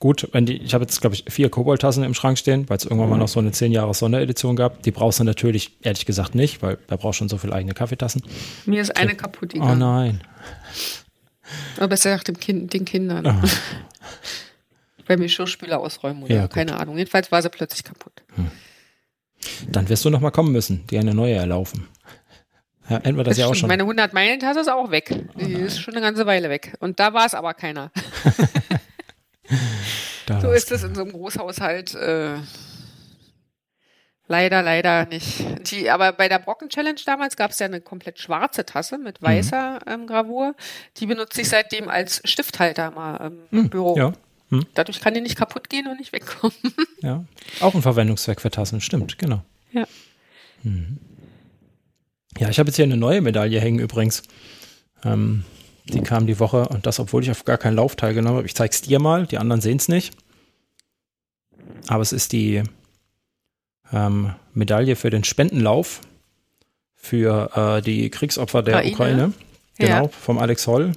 gut, 0.00 0.28
wenn 0.32 0.46
die, 0.46 0.56
ich 0.56 0.74
habe 0.74 0.82
jetzt, 0.82 1.00
glaube 1.00 1.14
ich, 1.14 1.24
vier 1.28 1.50
Kobold-Tassen 1.50 2.02
im 2.02 2.14
Schrank 2.14 2.38
stehen, 2.38 2.68
weil 2.68 2.78
es 2.78 2.84
irgendwann 2.84 3.06
mhm. 3.06 3.10
mal 3.12 3.18
noch 3.18 3.28
so 3.28 3.38
eine 3.38 3.52
10 3.52 3.70
Jahre 3.70 3.94
Sonderedition 3.94 4.56
gab. 4.56 4.82
Die 4.82 4.90
brauchst 4.90 5.20
du 5.20 5.24
natürlich, 5.24 5.76
ehrlich 5.82 6.06
gesagt, 6.06 6.34
nicht, 6.34 6.62
weil 6.62 6.78
da 6.88 6.96
brauchst 6.96 7.18
du 7.18 7.22
schon 7.22 7.28
so 7.28 7.38
viele 7.38 7.52
eigene 7.52 7.74
Kaffeetassen. 7.74 8.22
Mir 8.66 8.82
ist 8.82 8.96
eine 8.96 9.14
kaputt 9.14 9.52
gegangen. 9.52 9.70
Oh 9.70 9.74
nein. 9.76 10.20
Aber 11.76 11.88
besser 11.88 12.14
nach 12.14 12.24
dem 12.24 12.40
kind, 12.40 12.72
den 12.72 12.84
Kindern. 12.84 13.26
Oh. 13.26 13.48
Weil 15.06 15.16
mir 15.16 15.24
Geschirrspüler 15.24 15.80
ausräumen 15.80 16.22
oder 16.22 16.34
ja, 16.34 16.48
keine 16.48 16.78
Ahnung. 16.78 16.96
Jedenfalls 16.96 17.32
war 17.32 17.42
sie 17.42 17.48
plötzlich 17.48 17.82
kaputt. 17.82 18.12
Hm. 18.36 18.50
Dann 19.68 19.88
wirst 19.88 20.04
du 20.04 20.10
noch 20.10 20.20
mal 20.20 20.30
kommen 20.30 20.52
müssen, 20.52 20.86
die 20.88 20.98
eine 20.98 21.14
neue 21.14 21.34
erlaufen. 21.34 21.88
Ja, 22.88 22.98
entweder 22.98 23.24
das, 23.24 23.36
das 23.36 23.38
ja 23.38 23.46
auch 23.46 23.54
schon. 23.54 23.68
Meine 23.68 23.82
100 23.82 24.12
Meilen 24.12 24.38
Tasse 24.38 24.60
ist 24.60 24.68
auch 24.68 24.90
weg. 24.90 25.08
Die 25.40 25.56
oh 25.56 25.58
ist 25.58 25.80
schon 25.80 25.94
eine 25.94 26.02
ganze 26.02 26.26
Weile 26.26 26.48
weg. 26.48 26.76
Und 26.80 27.00
da 27.00 27.12
war 27.12 27.26
es 27.26 27.34
aber 27.34 27.54
keiner. 27.54 27.90
so 30.40 30.52
ist 30.52 30.70
es 30.70 30.82
in 30.84 30.94
so 30.94 31.02
einem 31.02 31.12
Großhaushalt. 31.12 31.94
Äh, 31.94 32.36
leider, 34.28 34.62
leider 34.62 35.06
nicht. 35.06 35.44
Die, 35.70 35.90
aber 35.90 36.12
bei 36.12 36.28
der 36.28 36.38
Brocken 36.38 36.68
Challenge 36.68 37.00
damals 37.04 37.36
gab 37.36 37.50
es 37.50 37.58
ja 37.58 37.66
eine 37.66 37.80
komplett 37.80 38.18
schwarze 38.18 38.64
Tasse 38.64 38.98
mit 38.98 39.20
weißer 39.22 39.80
mhm. 39.86 39.92
ähm, 39.92 40.06
Gravur. 40.06 40.54
Die 40.98 41.06
benutze 41.06 41.40
ich 41.40 41.48
seitdem 41.48 41.88
als 41.88 42.20
Stifthalter 42.24 42.90
mal 42.90 43.32
im 43.50 43.62
mhm, 43.62 43.70
Büro. 43.70 43.96
Ja. 43.96 44.12
Hm? 44.50 44.66
Dadurch 44.74 45.00
kann 45.00 45.14
die 45.14 45.20
nicht 45.20 45.36
kaputt 45.36 45.68
gehen 45.68 45.86
und 45.86 45.98
nicht 45.98 46.12
wegkommen. 46.12 46.56
Ja, 47.02 47.24
auch 47.60 47.74
ein 47.74 47.80
Verwendungszweck 47.80 48.42
für 48.42 48.50
Tassen, 48.50 48.82
stimmt, 48.82 49.18
genau. 49.18 49.42
Ja. 49.72 49.86
Hm. 50.62 50.98
Ja, 52.38 52.50
ich 52.50 52.58
habe 52.58 52.68
jetzt 52.68 52.76
hier 52.76 52.84
eine 52.84 52.98
neue 52.98 53.22
Medaille 53.22 53.58
hängen 53.58 53.78
übrigens. 53.78 54.22
Ähm, 55.02 55.44
die 55.90 56.02
kam 56.02 56.26
die 56.26 56.40
Woche 56.40 56.68
und 56.68 56.86
das, 56.86 56.98
obwohl 57.00 57.22
ich 57.22 57.30
auf 57.30 57.44
gar 57.44 57.58
keinen 57.58 57.76
Lauf 57.76 57.96
teilgenommen 57.96 58.38
habe. 58.38 58.46
Ich 58.46 58.54
zeige 58.54 58.72
es 58.72 58.82
dir 58.82 58.98
mal, 58.98 59.26
die 59.26 59.38
anderen 59.38 59.60
sehen 59.60 59.78
es 59.78 59.88
nicht. 59.88 60.16
Aber 61.88 62.02
es 62.02 62.12
ist 62.12 62.32
die 62.32 62.62
ähm, 63.92 64.34
Medaille 64.54 64.96
für 64.96 65.10
den 65.10 65.24
Spendenlauf 65.24 66.00
für 66.94 67.50
äh, 67.78 67.82
die 67.82 68.10
Kriegsopfer 68.10 68.62
der 68.62 68.78
Ukraine. 68.78 68.92
Ukraine. 68.92 69.32
Genau, 69.78 70.02
ja. 70.04 70.08
vom 70.08 70.38
Alex 70.38 70.66
Holl, 70.66 70.92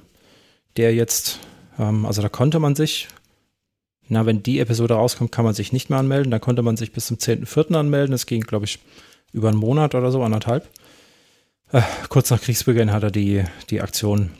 der 0.76 0.94
jetzt, 0.94 1.40
ähm, 1.78 2.04
also 2.04 2.20
da 2.20 2.28
konnte 2.28 2.58
man 2.58 2.74
sich 2.74 3.08
na, 4.08 4.26
wenn 4.26 4.42
die 4.42 4.60
Episode 4.60 4.94
rauskommt, 4.94 5.32
kann 5.32 5.44
man 5.44 5.54
sich 5.54 5.72
nicht 5.72 5.88
mehr 5.88 5.98
anmelden. 5.98 6.30
Da 6.30 6.38
konnte 6.38 6.62
man 6.62 6.76
sich 6.76 6.92
bis 6.92 7.06
zum 7.06 7.16
10.04. 7.16 7.74
anmelden. 7.74 8.12
Das 8.12 8.26
ging, 8.26 8.42
glaube 8.42 8.66
ich, 8.66 8.78
über 9.32 9.48
einen 9.48 9.56
Monat 9.56 9.94
oder 9.94 10.10
so, 10.10 10.22
anderthalb. 10.22 10.68
Äh, 11.72 11.82
kurz 12.08 12.30
nach 12.30 12.40
Kriegsbeginn 12.40 12.92
hat 12.92 13.02
er 13.02 13.10
die, 13.10 13.44
die 13.70 13.80
Aktion 13.80 14.30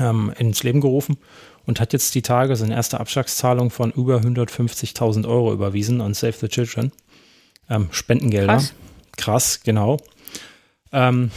ähm, 0.00 0.32
ins 0.38 0.62
Leben 0.62 0.80
gerufen 0.80 1.18
und 1.66 1.80
hat 1.80 1.92
jetzt 1.92 2.14
die 2.14 2.22
Tage 2.22 2.56
seine 2.56 2.74
erste 2.74 3.00
Abschlagszahlung 3.00 3.70
von 3.70 3.90
über 3.90 4.18
150.000 4.18 5.28
Euro 5.28 5.52
überwiesen 5.52 6.00
an 6.00 6.14
Save 6.14 6.34
the 6.40 6.48
Children. 6.48 6.92
Ähm, 7.68 7.88
Spendengelder. 7.90 8.54
Krass. 8.54 8.74
Krass, 9.16 9.60
genau. 9.64 9.96
Ähm, 10.92 11.30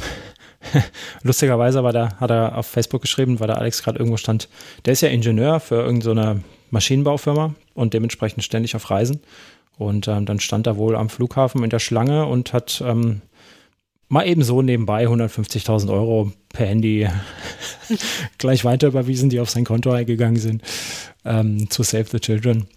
lustigerweise 1.24 1.84
war 1.84 1.94
da, 1.94 2.16
hat 2.20 2.30
er 2.30 2.58
auf 2.58 2.68
Facebook 2.68 3.02
geschrieben, 3.02 3.40
weil 3.40 3.48
der 3.48 3.58
Alex 3.58 3.84
gerade 3.84 3.98
irgendwo 4.00 4.18
stand. 4.18 4.50
Der 4.86 4.94
ist 4.94 5.02
ja 5.02 5.10
Ingenieur 5.10 5.60
für 5.60 5.76
irgendeine 5.76 6.36
so 6.36 6.42
Maschinenbaufirma 6.72 7.56
und 7.74 7.94
dementsprechend 7.94 8.44
ständig 8.44 8.76
auf 8.76 8.90
Reisen. 8.90 9.22
Und 9.78 10.08
ähm, 10.08 10.26
dann 10.26 10.40
stand 10.40 10.68
er 10.68 10.78
wohl 10.78 10.96
am 10.96 11.10
Flughafen 11.10 11.64
in 11.64 11.70
der 11.70 11.80
Schlange 11.80 12.26
und 12.26 12.52
hat 12.54 12.84
ähm, 12.86 13.22
mal 14.10 14.28
eben 14.28 14.44
so 14.44 14.62
nebenbei 14.62 15.08
150.000 15.08 15.92
Euro 15.92 16.34
per 16.50 16.68
Handy 16.68 17.08
gleich 18.38 18.66
weiter 18.66 18.88
überwiesen, 18.88 19.30
die 19.30 19.40
auf 19.40 19.50
sein 19.50 19.64
Konto 19.64 19.92
eingegangen 19.92 20.40
sind, 20.40 20.64
ähm, 21.24 21.70
zu 21.70 21.84
Save 21.84 22.06
the 22.12 22.20
Children. 22.20 22.68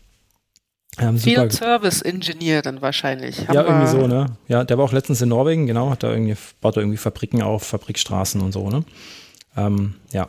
Ähm, 0.98 1.16
Field 1.16 1.52
Service 1.52 2.02
Engineer 2.02 2.60
dann 2.60 2.82
wahrscheinlich. 2.82 3.48
Haben 3.48 3.54
ja, 3.54 3.64
irgendwie 3.64 3.86
so, 3.86 4.06
ne? 4.06 4.26
Ja, 4.46 4.62
der 4.62 4.76
war 4.76 4.84
auch 4.84 4.92
letztens 4.92 5.22
in 5.22 5.30
Norwegen, 5.30 5.66
genau, 5.66 5.88
hat 5.88 6.02
da 6.02 6.10
irgendwie, 6.10 6.36
baut 6.60 6.76
da 6.76 6.82
irgendwie 6.82 6.98
Fabriken 6.98 7.40
auf, 7.42 7.62
Fabrikstraßen 7.62 8.42
und 8.42 8.52
so, 8.52 8.68
ne? 8.68 8.84
Ähm, 9.56 9.94
ja, 10.12 10.28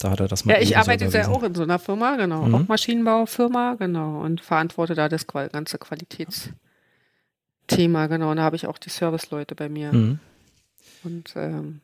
da 0.00 0.10
hat 0.10 0.20
er 0.20 0.26
das 0.26 0.44
mal. 0.44 0.54
Ja, 0.54 0.60
ich 0.60 0.76
arbeite 0.76 1.04
ja 1.06 1.28
auch 1.28 1.44
in 1.44 1.54
so 1.54 1.62
einer 1.62 1.78
Firma, 1.78 2.16
genau. 2.16 2.46
Mhm. 2.46 2.54
Auch 2.54 2.68
Maschinenbaufirma, 2.68 3.76
genau. 3.78 4.22
Und 4.22 4.40
verantworte 4.40 4.94
da 4.94 5.08
das 5.08 5.26
ganze 5.28 5.78
Qualitätsthema, 7.70 8.06
genau. 8.06 8.30
Und 8.30 8.36
da 8.36 8.42
habe 8.42 8.56
ich 8.56 8.66
auch 8.66 8.78
die 8.78 8.90
Serviceleute 8.90 9.54
bei 9.54 9.68
mir. 9.68 9.92
Mhm. 9.92 10.18
Und 11.02 11.32
ähm, 11.36 11.80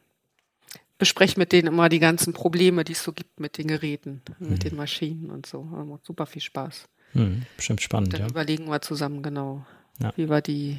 bespreche 0.98 1.38
mit 1.38 1.52
denen 1.52 1.68
immer 1.68 1.88
die 1.88 1.98
ganzen 1.98 2.32
Probleme, 2.32 2.84
die 2.84 2.92
es 2.92 3.02
so 3.02 3.12
gibt 3.12 3.40
mit 3.40 3.58
den 3.58 3.68
Geräten, 3.68 4.22
mhm. 4.38 4.50
mit 4.50 4.64
den 4.64 4.76
Maschinen 4.76 5.30
und 5.30 5.46
so. 5.46 5.62
Macht 5.62 6.04
super 6.04 6.26
viel 6.26 6.42
Spaß. 6.42 6.88
Mhm. 7.14 7.42
Bestimmt 7.56 7.80
spannend, 7.80 8.12
Dann 8.12 8.22
ja. 8.22 8.28
überlegen 8.28 8.66
wir 8.66 8.82
zusammen, 8.82 9.22
genau, 9.22 9.64
ja. 10.00 10.12
wie 10.16 10.28
wir 10.28 10.40
die, 10.40 10.78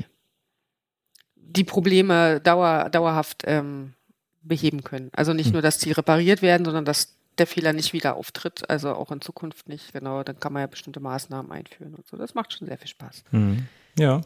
die 1.36 1.64
Probleme 1.64 2.40
dauer, 2.42 2.90
dauerhaft 2.90 3.44
ähm, 3.46 3.94
beheben 4.42 4.84
können. 4.84 5.10
Also 5.14 5.34
nicht 5.34 5.48
mhm. 5.48 5.54
nur, 5.54 5.62
dass 5.62 5.80
die 5.80 5.92
repariert 5.92 6.42
werden, 6.42 6.66
sondern 6.66 6.86
dass 6.86 7.16
der 7.38 7.48
Fehler 7.48 7.74
nicht 7.74 7.94
wieder 7.94 8.16
auftritt, 8.16 8.70
also 8.70 8.94
auch 8.94 9.12
in 9.12 9.22
Zukunft 9.22 9.70
nicht, 9.70 9.94
genau, 9.94 10.24
dann 10.24 10.40
kann 10.40 10.54
man 10.54 10.62
ja 10.62 10.68
bestimmte 10.68 11.00
Maßnahmen 11.00 11.52
einführen 11.52 11.94
und 11.94 12.08
so. 12.08 12.18
Das 12.18 12.34
macht 12.34 12.54
schon 12.54 12.68
sehr 12.68 12.78
viel 12.78 12.88
Spaß. 12.88 13.24
Mhm. 13.32 13.68
Ja. 13.98 14.22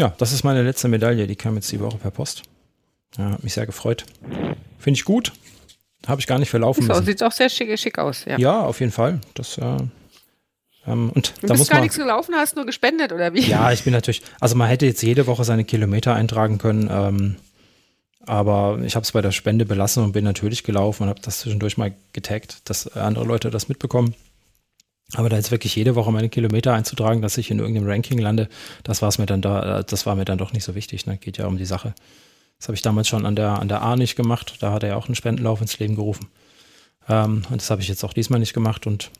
Ja, 0.00 0.14
das 0.16 0.32
ist 0.32 0.44
meine 0.44 0.62
letzte 0.62 0.88
Medaille, 0.88 1.26
die 1.26 1.36
kam 1.36 1.56
jetzt 1.56 1.70
die 1.70 1.78
Woche 1.78 1.98
per 1.98 2.10
Post. 2.10 2.44
Ja, 3.18 3.32
hat 3.32 3.44
mich 3.44 3.52
sehr 3.52 3.66
gefreut. 3.66 4.06
Finde 4.78 4.96
ich 4.96 5.04
gut. 5.04 5.34
Habe 6.06 6.22
ich 6.22 6.26
gar 6.26 6.38
nicht 6.38 6.48
verlaufen 6.48 6.84
so, 6.84 6.88
müssen. 6.88 7.04
Sieht 7.04 7.22
auch 7.22 7.32
sehr 7.32 7.50
schick, 7.50 7.78
schick 7.78 7.98
aus, 7.98 8.24
ja. 8.24 8.38
Ja, 8.38 8.62
auf 8.62 8.80
jeden 8.80 8.92
Fall. 8.92 9.20
Das, 9.34 9.58
äh, 9.58 9.76
ähm, 10.86 11.10
und 11.14 11.34
du 11.42 11.48
da 11.48 11.48
bist 11.48 11.58
muss 11.58 11.68
gar 11.68 11.76
man, 11.76 11.82
nichts 11.82 11.98
gelaufen, 11.98 12.34
hast 12.34 12.56
nur 12.56 12.64
gespendet, 12.64 13.12
oder 13.12 13.34
wie? 13.34 13.42
Ja, 13.42 13.72
ich 13.72 13.84
bin 13.84 13.92
natürlich, 13.92 14.22
also 14.40 14.56
man 14.56 14.68
hätte 14.68 14.86
jetzt 14.86 15.02
jede 15.02 15.26
Woche 15.26 15.44
seine 15.44 15.64
Kilometer 15.64 16.14
eintragen 16.14 16.56
können. 16.56 16.88
Ähm, 16.90 17.36
aber 18.24 18.78
ich 18.82 18.96
habe 18.96 19.04
es 19.04 19.12
bei 19.12 19.20
der 19.20 19.32
Spende 19.32 19.66
belassen 19.66 20.02
und 20.02 20.12
bin 20.12 20.24
natürlich 20.24 20.64
gelaufen 20.64 21.02
und 21.02 21.08
habe 21.10 21.20
das 21.20 21.40
zwischendurch 21.40 21.76
mal 21.76 21.92
getaggt, 22.14 22.70
dass 22.70 22.88
andere 22.96 23.26
Leute 23.26 23.50
das 23.50 23.68
mitbekommen. 23.68 24.14
Aber 25.14 25.28
da 25.28 25.36
jetzt 25.36 25.50
wirklich 25.50 25.74
jede 25.74 25.94
Woche 25.94 26.12
meine 26.12 26.28
Kilometer 26.28 26.72
einzutragen, 26.74 27.22
dass 27.22 27.36
ich 27.38 27.50
in 27.50 27.58
irgendeinem 27.58 27.88
Ranking 27.88 28.18
lande, 28.18 28.48
das 28.84 29.02
war 29.02 29.08
es 29.08 29.18
mir 29.18 29.26
dann 29.26 29.42
da, 29.42 29.82
das 29.82 30.06
war 30.06 30.14
mir 30.14 30.24
dann 30.24 30.38
doch 30.38 30.52
nicht 30.52 30.64
so 30.64 30.74
wichtig. 30.74 31.06
Ne? 31.06 31.16
Geht 31.16 31.38
ja 31.38 31.46
um 31.46 31.56
die 31.56 31.64
Sache. 31.64 31.94
Das 32.58 32.68
habe 32.68 32.74
ich 32.74 32.82
damals 32.82 33.08
schon 33.08 33.26
an 33.26 33.36
der, 33.36 33.58
an 33.58 33.68
der 33.68 33.82
A 33.82 33.96
nicht 33.96 34.16
gemacht. 34.16 34.56
Da 34.60 34.72
hat 34.72 34.82
er 34.82 34.90
ja 34.90 34.96
auch 34.96 35.06
einen 35.06 35.14
Spendenlauf 35.14 35.60
ins 35.60 35.78
Leben 35.78 35.96
gerufen. 35.96 36.28
Ähm, 37.08 37.42
und 37.50 37.60
das 37.60 37.70
habe 37.70 37.80
ich 37.80 37.88
jetzt 37.88 38.04
auch 38.04 38.12
diesmal 38.12 38.38
nicht 38.38 38.52
gemacht 38.52 38.86
und 38.86 39.10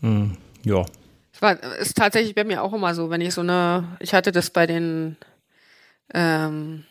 mh, 0.00 0.10
hm, 0.10 0.36
ja. 0.64 0.84
Es 1.32 1.40
war, 1.40 1.62
ist 1.78 1.96
tatsächlich 1.96 2.34
bei 2.34 2.44
mir 2.44 2.62
auch 2.62 2.72
immer 2.72 2.94
so, 2.94 3.08
wenn 3.08 3.20
ich 3.20 3.32
so 3.32 3.40
eine, 3.40 3.84
ich 4.00 4.12
hatte 4.12 4.32
das 4.32 4.50
bei 4.50 4.66
den 4.66 5.16
ähm, 6.12 6.84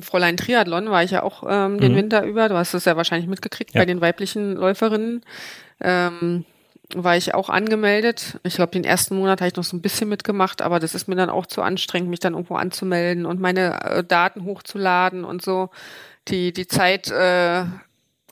Fräulein 0.00 0.36
Triathlon 0.36 0.90
war 0.90 1.02
ich 1.02 1.12
ja 1.12 1.22
auch 1.22 1.44
ähm, 1.48 1.78
den 1.80 1.92
mhm. 1.92 1.96
Winter 1.96 2.24
über. 2.24 2.48
Du 2.48 2.56
hast 2.56 2.74
es 2.74 2.84
ja 2.84 2.96
wahrscheinlich 2.96 3.28
mitgekriegt 3.28 3.74
ja. 3.74 3.80
bei 3.80 3.86
den 3.86 4.00
weiblichen 4.00 4.56
Läuferinnen. 4.56 5.22
Ähm, 5.80 6.44
war 6.94 7.16
ich 7.16 7.34
auch 7.34 7.48
angemeldet. 7.48 8.38
Ich 8.44 8.56
glaube, 8.56 8.72
den 8.72 8.84
ersten 8.84 9.16
Monat 9.16 9.40
habe 9.40 9.48
ich 9.48 9.56
noch 9.56 9.64
so 9.64 9.76
ein 9.76 9.82
bisschen 9.82 10.08
mitgemacht, 10.08 10.62
aber 10.62 10.78
das 10.78 10.94
ist 10.94 11.08
mir 11.08 11.16
dann 11.16 11.30
auch 11.30 11.46
zu 11.46 11.62
anstrengend, 11.62 12.10
mich 12.10 12.20
dann 12.20 12.34
irgendwo 12.34 12.54
anzumelden 12.54 13.26
und 13.26 13.40
meine 13.40 13.82
äh, 13.82 14.04
Daten 14.04 14.44
hochzuladen 14.44 15.24
und 15.24 15.42
so. 15.42 15.70
Die, 16.28 16.52
die 16.52 16.66
Zeit 16.66 17.10
äh, 17.10 17.64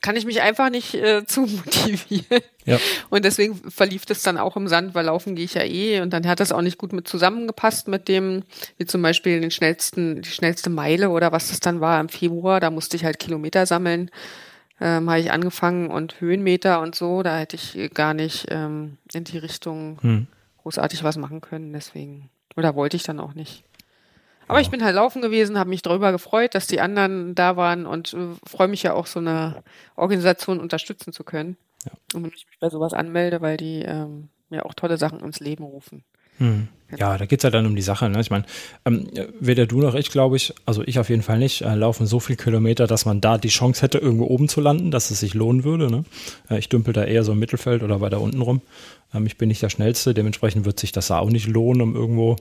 kann 0.04 0.16
ich 0.16 0.26
mich 0.26 0.42
einfach 0.42 0.68
nicht 0.68 0.94
äh, 0.94 1.24
zu 1.26 1.42
motivieren. 1.42 2.42
Ja. 2.66 2.78
Und 3.10 3.24
deswegen 3.24 3.56
verlief 3.70 4.06
das 4.06 4.22
dann 4.22 4.38
auch 4.38 4.56
im 4.56 4.68
Sand, 4.68 4.94
weil 4.94 5.06
laufen 5.06 5.34
gehe 5.34 5.46
ich 5.46 5.54
ja 5.54 5.62
eh 5.62 6.00
und 6.00 6.12
dann 6.12 6.26
hat 6.26 6.40
das 6.40 6.52
auch 6.52 6.62
nicht 6.62 6.78
gut 6.78 6.92
mit 6.92 7.08
zusammengepasst 7.08 7.88
mit 7.88 8.08
dem, 8.08 8.42
wie 8.78 8.86
zum 8.86 9.02
Beispiel 9.02 9.40
den 9.40 9.50
schnellsten, 9.50 10.22
die 10.22 10.30
schnellste 10.30 10.70
Meile 10.70 11.10
oder 11.10 11.32
was 11.32 11.48
das 11.48 11.60
dann 11.60 11.80
war 11.80 12.00
im 12.00 12.08
Februar, 12.08 12.60
da 12.60 12.70
musste 12.70 12.96
ich 12.96 13.04
halt 13.04 13.18
Kilometer 13.18 13.66
sammeln. 13.66 14.10
Ähm, 14.80 15.08
habe 15.08 15.20
ich 15.20 15.30
angefangen 15.30 15.90
und 15.90 16.20
Höhenmeter 16.20 16.80
und 16.80 16.94
so, 16.94 17.22
da 17.22 17.38
hätte 17.38 17.56
ich 17.56 17.94
gar 17.94 18.12
nicht 18.12 18.46
ähm, 18.50 18.98
in 19.12 19.24
die 19.24 19.38
Richtung 19.38 19.98
hm. 20.00 20.26
großartig 20.62 21.04
was 21.04 21.16
machen 21.16 21.40
können, 21.40 21.72
deswegen. 21.72 22.30
Oder 22.56 22.74
wollte 22.74 22.96
ich 22.96 23.04
dann 23.04 23.20
auch 23.20 23.34
nicht. 23.34 23.64
Aber 24.46 24.60
ich 24.60 24.70
bin 24.70 24.84
halt 24.84 24.94
laufen 24.94 25.22
gewesen, 25.22 25.58
habe 25.58 25.70
mich 25.70 25.82
darüber 25.82 26.12
gefreut, 26.12 26.54
dass 26.54 26.66
die 26.66 26.80
anderen 26.80 27.34
da 27.34 27.56
waren 27.56 27.86
und 27.86 28.12
äh, 28.14 28.34
freue 28.46 28.68
mich 28.68 28.82
ja 28.82 28.92
auch, 28.92 29.06
so 29.06 29.20
eine 29.20 29.62
Organisation 29.96 30.60
unterstützen 30.60 31.12
zu 31.12 31.24
können. 31.24 31.56
Ja. 31.84 31.92
Und 32.14 32.24
wenn 32.24 32.32
ich 32.34 32.46
mich 32.46 32.58
bei 32.60 32.68
sowas 32.68 32.92
anmelde, 32.92 33.40
weil 33.40 33.56
die 33.56 33.82
ähm, 33.82 34.28
mir 34.50 34.66
auch 34.66 34.74
tolle 34.74 34.98
Sachen 34.98 35.20
ins 35.20 35.40
Leben 35.40 35.64
rufen. 35.64 36.04
Hm. 36.38 36.68
Ja, 36.96 37.18
da 37.18 37.26
geht 37.26 37.40
es 37.40 37.42
ja 37.42 37.50
dann 37.50 37.66
um 37.66 37.74
die 37.74 37.82
Sache. 37.82 38.08
Ne? 38.08 38.20
Ich 38.20 38.30
meine, 38.30 38.44
ähm, 38.84 39.08
weder 39.40 39.66
du 39.66 39.80
noch 39.80 39.94
ich, 39.94 40.10
glaube 40.10 40.36
ich, 40.36 40.54
also 40.64 40.82
ich 40.84 40.98
auf 40.98 41.08
jeden 41.08 41.22
Fall 41.22 41.38
nicht, 41.38 41.62
äh, 41.62 41.74
laufen 41.74 42.06
so 42.06 42.20
viele 42.20 42.36
Kilometer, 42.36 42.86
dass 42.86 43.04
man 43.04 43.20
da 43.20 43.36
die 43.36 43.48
Chance 43.48 43.82
hätte, 43.82 43.98
irgendwo 43.98 44.26
oben 44.26 44.48
zu 44.48 44.60
landen, 44.60 44.92
dass 44.92 45.10
es 45.10 45.18
sich 45.20 45.34
lohnen 45.34 45.64
würde. 45.64 45.90
Ne? 45.90 46.04
Äh, 46.50 46.58
ich 46.58 46.68
dümpel 46.68 46.92
da 46.92 47.04
eher 47.04 47.24
so 47.24 47.32
im 47.32 47.40
Mittelfeld 47.40 47.82
oder 47.82 48.00
weiter 48.00 48.20
unten 48.20 48.42
rum. 48.42 48.60
Ähm, 49.12 49.26
ich 49.26 49.38
bin 49.38 49.48
nicht 49.48 49.62
der 49.62 49.70
Schnellste, 49.70 50.14
dementsprechend 50.14 50.66
wird 50.66 50.78
sich 50.78 50.92
das 50.92 51.10
auch 51.10 51.30
nicht 51.30 51.48
lohnen, 51.48 51.82
um 51.82 51.96
irgendwo 51.96 52.36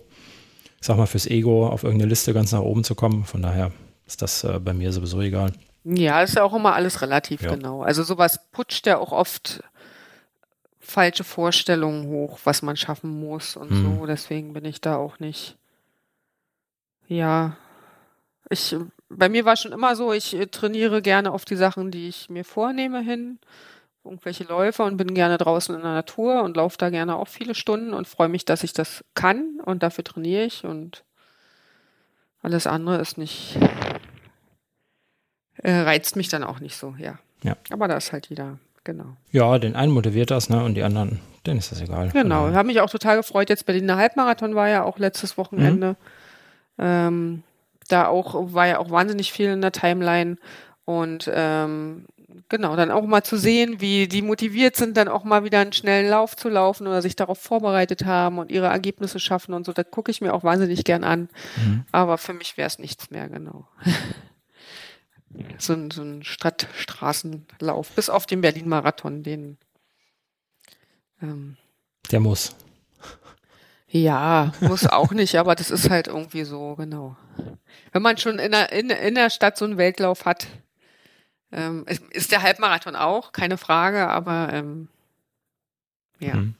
sag 0.84 0.98
mal, 0.98 1.06
fürs 1.06 1.28
Ego 1.28 1.68
auf 1.68 1.84
irgendeine 1.84 2.10
Liste 2.10 2.34
ganz 2.34 2.52
nach 2.52 2.62
oben 2.62 2.84
zu 2.84 2.96
kommen. 2.96 3.24
Von 3.24 3.42
daher 3.42 3.72
ist 4.06 4.22
das 4.22 4.44
äh, 4.44 4.60
bei 4.60 4.74
mir 4.74 4.92
sowieso 4.92 5.22
egal. 5.22 5.54
Ja, 5.86 6.22
ist 6.22 6.36
ja 6.36 6.44
auch 6.44 6.54
immer 6.54 6.74
alles 6.74 7.02
relativ 7.02 7.42
ja. 7.42 7.56
genau. 7.56 7.82
Also 7.82 8.04
sowas 8.04 8.40
putscht 8.52 8.88
ja 8.88 8.98
auch 8.98 9.12
oft 9.12 9.64
falsche 10.84 11.24
Vorstellungen 11.24 12.08
hoch, 12.08 12.40
was 12.44 12.62
man 12.62 12.76
schaffen 12.76 13.10
muss 13.10 13.56
und 13.56 13.72
mhm. 13.72 14.00
so. 14.00 14.06
Deswegen 14.06 14.54
bin 14.54 14.66
ich 14.66 14.82
da 14.82 14.98
auch 14.98 15.20
nicht. 15.20 15.58
Ja, 17.08 17.58
ich, 18.50 18.76
bei 19.10 19.30
mir 19.30 19.46
war 19.46 19.56
schon 19.56 19.72
immer 19.72 19.96
so, 19.96 20.14
ich 20.14 20.36
äh, 20.36 20.48
trainiere 20.48 21.02
gerne 21.02 21.32
auf 21.32 21.46
die 21.46 21.56
Sachen, 21.56 21.92
die 21.92 22.08
ich 22.08 22.30
mir 22.30 22.46
vornehme 22.46 23.02
hin. 23.02 23.40
Irgendwelche 24.04 24.44
Läufe 24.44 24.84
und 24.84 24.98
bin 24.98 25.14
gerne 25.14 25.38
draußen 25.38 25.74
in 25.74 25.82
der 25.82 25.94
Natur 25.94 26.44
und 26.44 26.58
laufe 26.58 26.78
da 26.78 26.90
gerne 26.90 27.16
auch 27.16 27.30
viele 27.30 27.56
Stunden 27.56 27.94
und 27.94 28.06
freue 28.06 28.28
mich, 28.28 28.44
dass 28.44 28.64
ich 28.64 28.74
das 28.74 29.06
kann 29.14 29.62
und 29.64 29.82
dafür 29.82 30.04
trainiere 30.04 30.44
ich 30.44 30.66
und 30.66 31.06
alles 32.42 32.68
andere 32.68 33.00
ist 33.00 33.18
nicht, 33.18 33.58
äh, 35.56 35.72
reizt 35.72 36.18
mich 36.18 36.28
dann 36.28 36.44
auch 36.44 36.60
nicht 36.60 36.76
so, 36.76 36.96
ja. 36.98 37.18
Ja. 37.44 37.56
Aber 37.72 37.88
da 37.88 37.96
ist 37.96 38.12
halt 38.12 38.28
jeder 38.28 38.60
genau. 38.84 39.16
Ja, 39.32 39.58
den 39.60 39.76
einen 39.76 39.92
motiviert 39.92 40.32
das, 40.32 40.50
ne? 40.50 40.64
Und 40.64 40.76
die 40.76 40.84
anderen, 40.84 41.20
denen 41.46 41.60
ist 41.60 41.72
das 41.72 41.82
egal. 41.82 42.10
Genau, 42.10 42.50
ich 42.50 42.56
habe 42.56 42.68
mich 42.68 42.82
auch 42.82 42.90
total 42.90 43.18
gefreut. 43.18 43.50
Jetzt 43.50 43.66
Berliner 43.66 43.98
Halbmarathon 43.98 44.56
war 44.56 44.70
ja 44.70 44.84
auch 44.84 44.98
letztes 45.00 45.38
Wochenende. 45.38 45.90
Mhm. 46.78 46.86
Ähm, 46.86 47.44
da 47.90 48.08
auch 48.08 48.54
war 48.54 48.68
ja 48.68 48.80
auch 48.80 48.90
wahnsinnig 48.90 49.32
viel 49.32 49.50
in 49.50 49.62
der 49.62 49.72
Timeline. 49.72 50.38
Und 50.86 51.30
ähm, 51.34 52.06
genau, 52.50 52.76
dann 52.76 52.92
auch 52.92 53.06
mal 53.06 53.24
zu 53.24 53.38
sehen, 53.38 53.80
wie 53.80 54.08
die 54.08 54.22
motiviert 54.22 54.76
sind, 54.76 54.98
dann 54.98 55.08
auch 55.08 55.24
mal 55.24 55.44
wieder 55.44 55.60
einen 55.60 55.74
schnellen 55.74 56.10
Lauf 56.10 56.36
zu 56.36 56.50
laufen 56.50 56.88
oder 56.88 57.02
sich 57.02 57.16
darauf 57.16 57.40
vorbereitet 57.40 58.06
haben 58.06 58.40
und 58.40 58.52
ihre 58.52 58.68
Ergebnisse 58.68 59.20
schaffen 59.20 59.54
und 59.54 59.66
so. 59.66 59.74
Da 59.74 59.84
gucke 59.84 60.12
ich 60.12 60.22
mir 60.22 60.34
auch 60.34 60.44
wahnsinnig 60.44 60.84
gern 60.84 61.04
an. 61.04 61.30
Mhm. 61.58 61.86
Aber 61.92 62.18
für 62.18 62.34
mich 62.34 62.58
wäre 62.58 62.68
es 62.68 62.80
nichts 62.80 63.12
mehr, 63.12 63.30
genau. 63.30 63.68
so 65.58 65.74
ein, 65.74 65.92
so 65.92 66.02
ein 66.02 66.24
Stadtstraßenlauf, 66.24 67.90
bis 67.92 68.10
auf 68.10 68.26
den 68.26 68.42
Berlin-Marathon, 68.42 69.24
den. 69.24 69.58
Ähm, 71.22 71.58
Der 72.12 72.20
muss. 72.20 72.56
Ja, 73.90 74.54
muss 74.60 74.88
auch 74.88 75.12
nicht, 75.12 75.36
aber 75.36 75.54
das 75.54 75.70
ist 75.70 75.90
halt 75.90 76.08
irgendwie 76.08 76.46
so, 76.46 76.76
genau. 76.76 77.16
Wenn 77.92 78.02
man 78.02 78.18
schon 78.18 78.40
in 78.40 78.52
der, 78.52 78.72
in, 78.72 78.90
in 78.90 79.14
der 79.14 79.30
Stadt 79.30 79.56
so 79.56 79.66
einen 79.66 79.78
Weltlauf 79.78 80.26
hat, 80.26 80.48
ähm, 81.52 81.86
ist 82.10 82.32
der 82.32 82.42
Halbmarathon 82.42 82.96
auch, 82.96 83.32
keine 83.32 83.58
Frage, 83.58 84.08
aber 84.10 84.52
ähm, 84.52 84.88
ja. 86.20 86.34
Hm. 86.34 86.56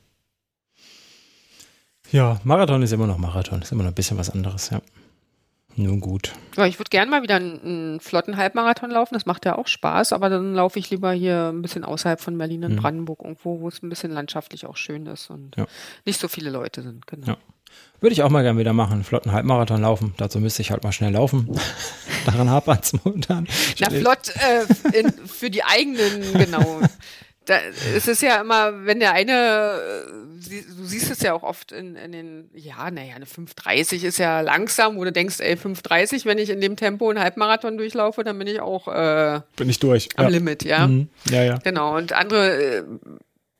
Ja, 2.12 2.40
Marathon 2.44 2.84
ist 2.84 2.92
immer 2.92 3.08
noch 3.08 3.18
Marathon, 3.18 3.64
ist 3.64 3.72
immer 3.72 3.84
noch 3.84 3.92
ein 3.92 3.96
bisschen 3.96 4.20
was 4.20 4.30
anderes, 4.30 4.70
ja. 4.70 4.82
Nun 5.76 6.00
gut. 6.00 6.34
Ja, 6.56 6.66
ich 6.66 6.80
würde 6.80 6.90
gerne 6.90 7.10
mal 7.10 7.24
wieder 7.24 7.36
einen, 7.36 7.62
einen, 7.62 8.00
flotten 8.00 8.38
Halbmarathon 8.38 8.92
laufen. 8.92 9.16
Das 9.16 9.26
macht 9.26 9.46
ja 9.46 9.58
auch 9.58 9.68
Spaß, 9.68 10.14
aber 10.14 10.30
dann 10.30 10.54
laufe 10.54 10.78
ich 10.78 10.90
lieber 10.90 11.12
hier 11.12 11.50
ein 11.52 11.62
bisschen 11.62 11.84
außerhalb 11.84 12.22
von 12.22 12.38
Berlin 12.38 12.64
in 12.64 12.74
mhm. 12.74 12.78
Brandenburg, 12.78 13.22
irgendwo, 13.24 13.60
wo 13.60 13.68
es 13.68 13.82
ein 13.82 13.90
bisschen 13.90 14.12
landschaftlich 14.12 14.66
auch 14.66 14.78
schön 14.78 15.06
ist 15.08 15.30
und 15.30 15.56
ja. 15.58 15.66
nicht 16.06 16.20
so 16.20 16.28
viele 16.28 16.52
Leute 16.52 16.84
sind. 16.84 17.08
Genau. 17.08 17.28
Ja. 17.28 17.38
Würde 18.00 18.14
ich 18.14 18.22
auch 18.22 18.30
mal 18.30 18.44
gerne 18.44 18.60
wieder 18.60 18.74
machen, 18.74 18.94
einen 18.94 19.04
flotten 19.04 19.32
Halbmarathon 19.32 19.82
laufen. 19.82 20.14
Dazu 20.18 20.40
müsste 20.40 20.62
ich 20.62 20.72
halt 20.72 20.84
mal 20.84 20.92
schnell 20.92 21.14
laufen. 21.14 21.50
Daran 22.26 22.50
hapert 22.50 22.84
es 22.84 22.94
momentan. 23.04 23.48
Na, 23.80 23.90
flott 23.90 24.32
äh, 24.36 25.00
in, 25.00 25.12
für 25.12 25.50
die 25.50 25.64
eigenen, 25.64 26.34
genau. 26.34 26.82
da, 27.46 27.60
es 27.96 28.08
ist 28.08 28.22
ja 28.22 28.42
immer, 28.42 28.86
wenn 28.86 29.00
der 29.00 29.14
eine, 29.14 29.32
äh, 29.32 30.64
du 30.78 30.84
siehst 30.86 31.12
es 31.12 31.22
ja 31.22 31.34
auch 31.34 31.44
oft 31.44 31.72
in, 31.72 31.96
in 31.96 32.12
den, 32.12 32.50
ja, 32.54 32.90
naja, 32.92 33.16
eine 33.16 33.26
5,30 33.26 34.04
ist 34.06 34.18
ja 34.18 34.42
langsam, 34.42 34.98
wo 34.98 35.04
du 35.04 35.12
denkst, 35.12 35.40
ey, 35.40 35.56
5,30, 35.56 36.26
wenn 36.26 36.38
ich 36.38 36.50
in 36.50 36.62
dem 36.62 36.76
Tempo 36.76 37.10
einen 37.10 37.20
Halbmarathon 37.20 37.78
durchlaufe, 37.78 38.24
dann 38.24 38.38
bin 38.40 38.48
ich 38.48 38.62
auch 38.62 38.88
äh, 38.88 39.42
bin 39.56 39.70
ich 39.70 39.80
durch. 39.80 40.10
am 40.16 40.26
ja. 40.26 40.30
Limit, 40.30 40.64
ja. 40.64 40.88
Mhm. 40.88 41.10
Ja, 41.30 41.44
ja. 41.44 41.58
Genau. 41.58 41.96
Und 41.98 42.14
andere, 42.14 42.78
äh, 42.78 42.84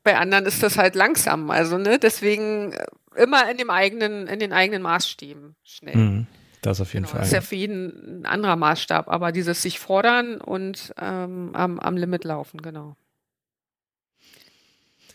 bei 0.02 0.16
anderen 0.16 0.46
ist 0.46 0.62
das 0.62 0.76
halt 0.78 0.94
langsam. 0.94 1.50
Also, 1.50 1.78
ne, 1.78 1.98
deswegen 1.98 2.72
äh, 2.72 2.86
immer 3.22 3.50
in 3.50 3.56
dem 3.56 3.70
eigenen, 3.70 4.26
in 4.26 4.38
den 4.38 4.52
eigenen 4.52 4.82
Maßstäben 4.82 5.56
schnell. 5.64 5.96
Mhm. 5.96 6.26
Das 6.62 6.80
auf 6.80 6.94
jeden 6.94 7.04
genau, 7.04 7.12
Fall. 7.12 7.20
Das 7.20 7.28
ist 7.28 7.34
ja 7.34 7.40
für 7.42 7.56
jeden 7.56 8.22
ein 8.22 8.26
anderer 8.26 8.56
Maßstab, 8.56 9.08
aber 9.08 9.32
dieses 9.32 9.60
sich 9.60 9.78
fordern 9.78 10.40
und 10.40 10.94
ähm, 10.98 11.50
am, 11.52 11.78
am 11.78 11.96
Limit 11.96 12.24
laufen, 12.24 12.62
genau. 12.62 12.96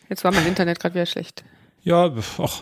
Jetzt 0.10 0.24
war 0.24 0.34
mein 0.34 0.47
Internet 0.47 0.80
gerade 0.80 0.95
wieder 0.95 1.05
schlecht. 1.05 1.43
Ja, 1.84 2.12
ach, 2.39 2.62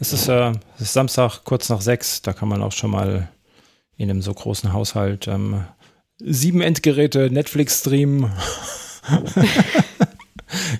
es 0.00 0.12
ist, 0.12 0.28
äh, 0.28 0.52
es 0.76 0.80
ist 0.82 0.92
Samstag 0.94 1.44
kurz 1.44 1.68
nach 1.68 1.80
sechs. 1.80 2.22
Da 2.22 2.32
kann 2.32 2.48
man 2.48 2.62
auch 2.62 2.72
schon 2.72 2.90
mal 2.90 3.28
in 3.96 4.10
einem 4.10 4.22
so 4.22 4.32
großen 4.34 4.72
Haushalt 4.72 5.28
ähm, 5.28 5.64
sieben 6.18 6.60
Endgeräte 6.62 7.30
Netflix 7.30 7.80
streamen. 7.80 8.32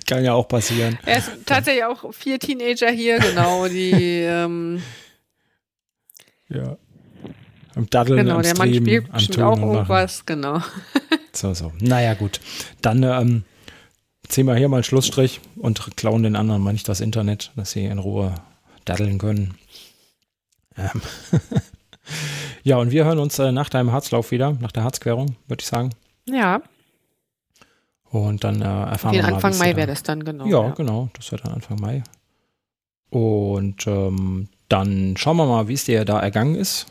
kann 0.07 0.23
ja 0.23 0.33
auch 0.33 0.47
passieren. 0.47 0.97
Es 1.05 1.27
sind 1.27 1.45
tatsächlich 1.45 1.83
auch 1.85 2.13
vier 2.13 2.39
Teenager 2.39 2.89
hier, 2.89 3.19
genau, 3.19 3.67
die 3.67 4.21
ähm, 4.21 4.81
ja. 6.49 6.77
Am 7.75 7.89
Daddeln, 7.89 8.19
genau, 8.19 8.35
am 8.35 8.43
der 8.43 8.57
Mann 8.57 8.73
spielt 8.73 9.11
bestimmt 9.11 9.41
auch 9.41 9.57
irgendwas, 9.57 10.25
genau. 10.25 10.61
So, 11.31 11.53
so. 11.55 11.71
Naja, 11.79 12.13
gut. 12.13 12.39
Dann 12.81 13.01
ähm, 13.01 13.43
ziehen 14.33 14.47
wir 14.47 14.55
hier 14.55 14.67
mal 14.67 14.77
einen 14.77 14.83
Schlussstrich 14.83 15.41
und 15.57 15.95
klauen 15.95 16.23
den 16.23 16.35
anderen 16.35 16.61
mal 16.61 16.73
nicht 16.73 16.89
das 16.89 17.01
Internet, 17.01 17.51
dass 17.55 17.71
sie 17.71 17.85
in 17.85 17.99
Ruhe 17.99 18.33
daddeln 18.83 19.19
können. 19.19 19.53
Ähm. 20.75 21.01
ja, 22.63 22.77
und 22.77 22.91
wir 22.91 23.05
hören 23.05 23.19
uns 23.19 23.37
äh, 23.37 23.51
nach 23.51 23.69
deinem 23.69 23.91
Harzlauf 23.91 24.31
wieder, 24.31 24.53
nach 24.53 24.71
der 24.71 24.83
Harzquerung, 24.83 25.35
würde 25.47 25.61
ich 25.61 25.67
sagen. 25.67 25.91
Ja. 26.25 26.63
Und 28.09 28.43
dann 28.43 28.61
äh, 28.61 28.65
erfahren 28.65 29.13
Den 29.13 29.23
wir 29.23 29.29
mal, 29.29 29.35
Anfang 29.35 29.57
Mai 29.59 29.75
wäre 29.75 29.87
das 29.87 30.01
dann, 30.01 30.23
genau. 30.25 30.45
Ja, 30.45 30.63
ja. 30.63 30.69
genau, 30.71 31.09
das 31.13 31.31
wäre 31.31 31.43
dann 31.43 31.53
Anfang 31.53 31.79
Mai. 31.79 32.03
Und 33.11 33.85
ähm, 33.85 34.49
dann 34.67 35.15
schauen 35.15 35.37
wir 35.37 35.45
mal, 35.45 35.67
wie 35.67 35.73
es 35.73 35.85
dir 35.85 36.05
da 36.05 36.19
ergangen 36.19 36.55
ist. 36.55 36.87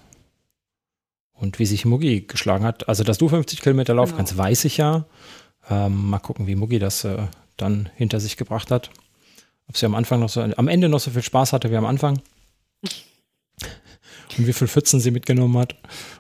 Und 1.33 1.59
wie 1.59 1.67
sich 1.67 1.85
Mugi 1.85 2.21
geschlagen 2.21 2.65
hat. 2.65 2.89
Also, 2.89 3.03
dass 3.03 3.19
du 3.19 3.29
50 3.29 3.63
Kilometer 3.63 3.95
laufen 3.95 4.11
genau. 4.11 4.19
kannst, 4.19 4.39
weiß 4.39 4.65
ich 4.65 4.77
ja. 4.77 5.07
Ähm, 5.71 6.11
mal 6.11 6.19
gucken, 6.19 6.47
wie 6.47 6.57
Mugi 6.57 6.79
das 6.79 7.05
äh, 7.05 7.27
dann 7.57 7.91
hinter 7.97 8.21
sich 8.21 8.37
gebracht 8.37 8.71
hat. 8.71 8.91
Ob 9.69 9.77
sie 9.77 9.87
am 9.87 9.95
Anfang 9.95 10.21
noch 10.21 10.29
so, 10.29 10.43
am 10.43 10.69
Ende 10.69 10.89
noch 10.89 11.01
so 11.01 11.11
viel 11.11 11.23
Spaß 11.23 11.53
hatte 11.53 11.71
wie 11.71 11.77
am 11.77 11.87
Anfang. 11.87 12.21
Und 14.39 14.47
wie 14.47 14.53
viel 14.53 14.69
Pfützen 14.69 15.01
sie 15.01 15.11
mitgenommen 15.11 15.59
hat 15.59 15.77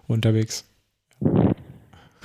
unterwegs. 0.07 0.65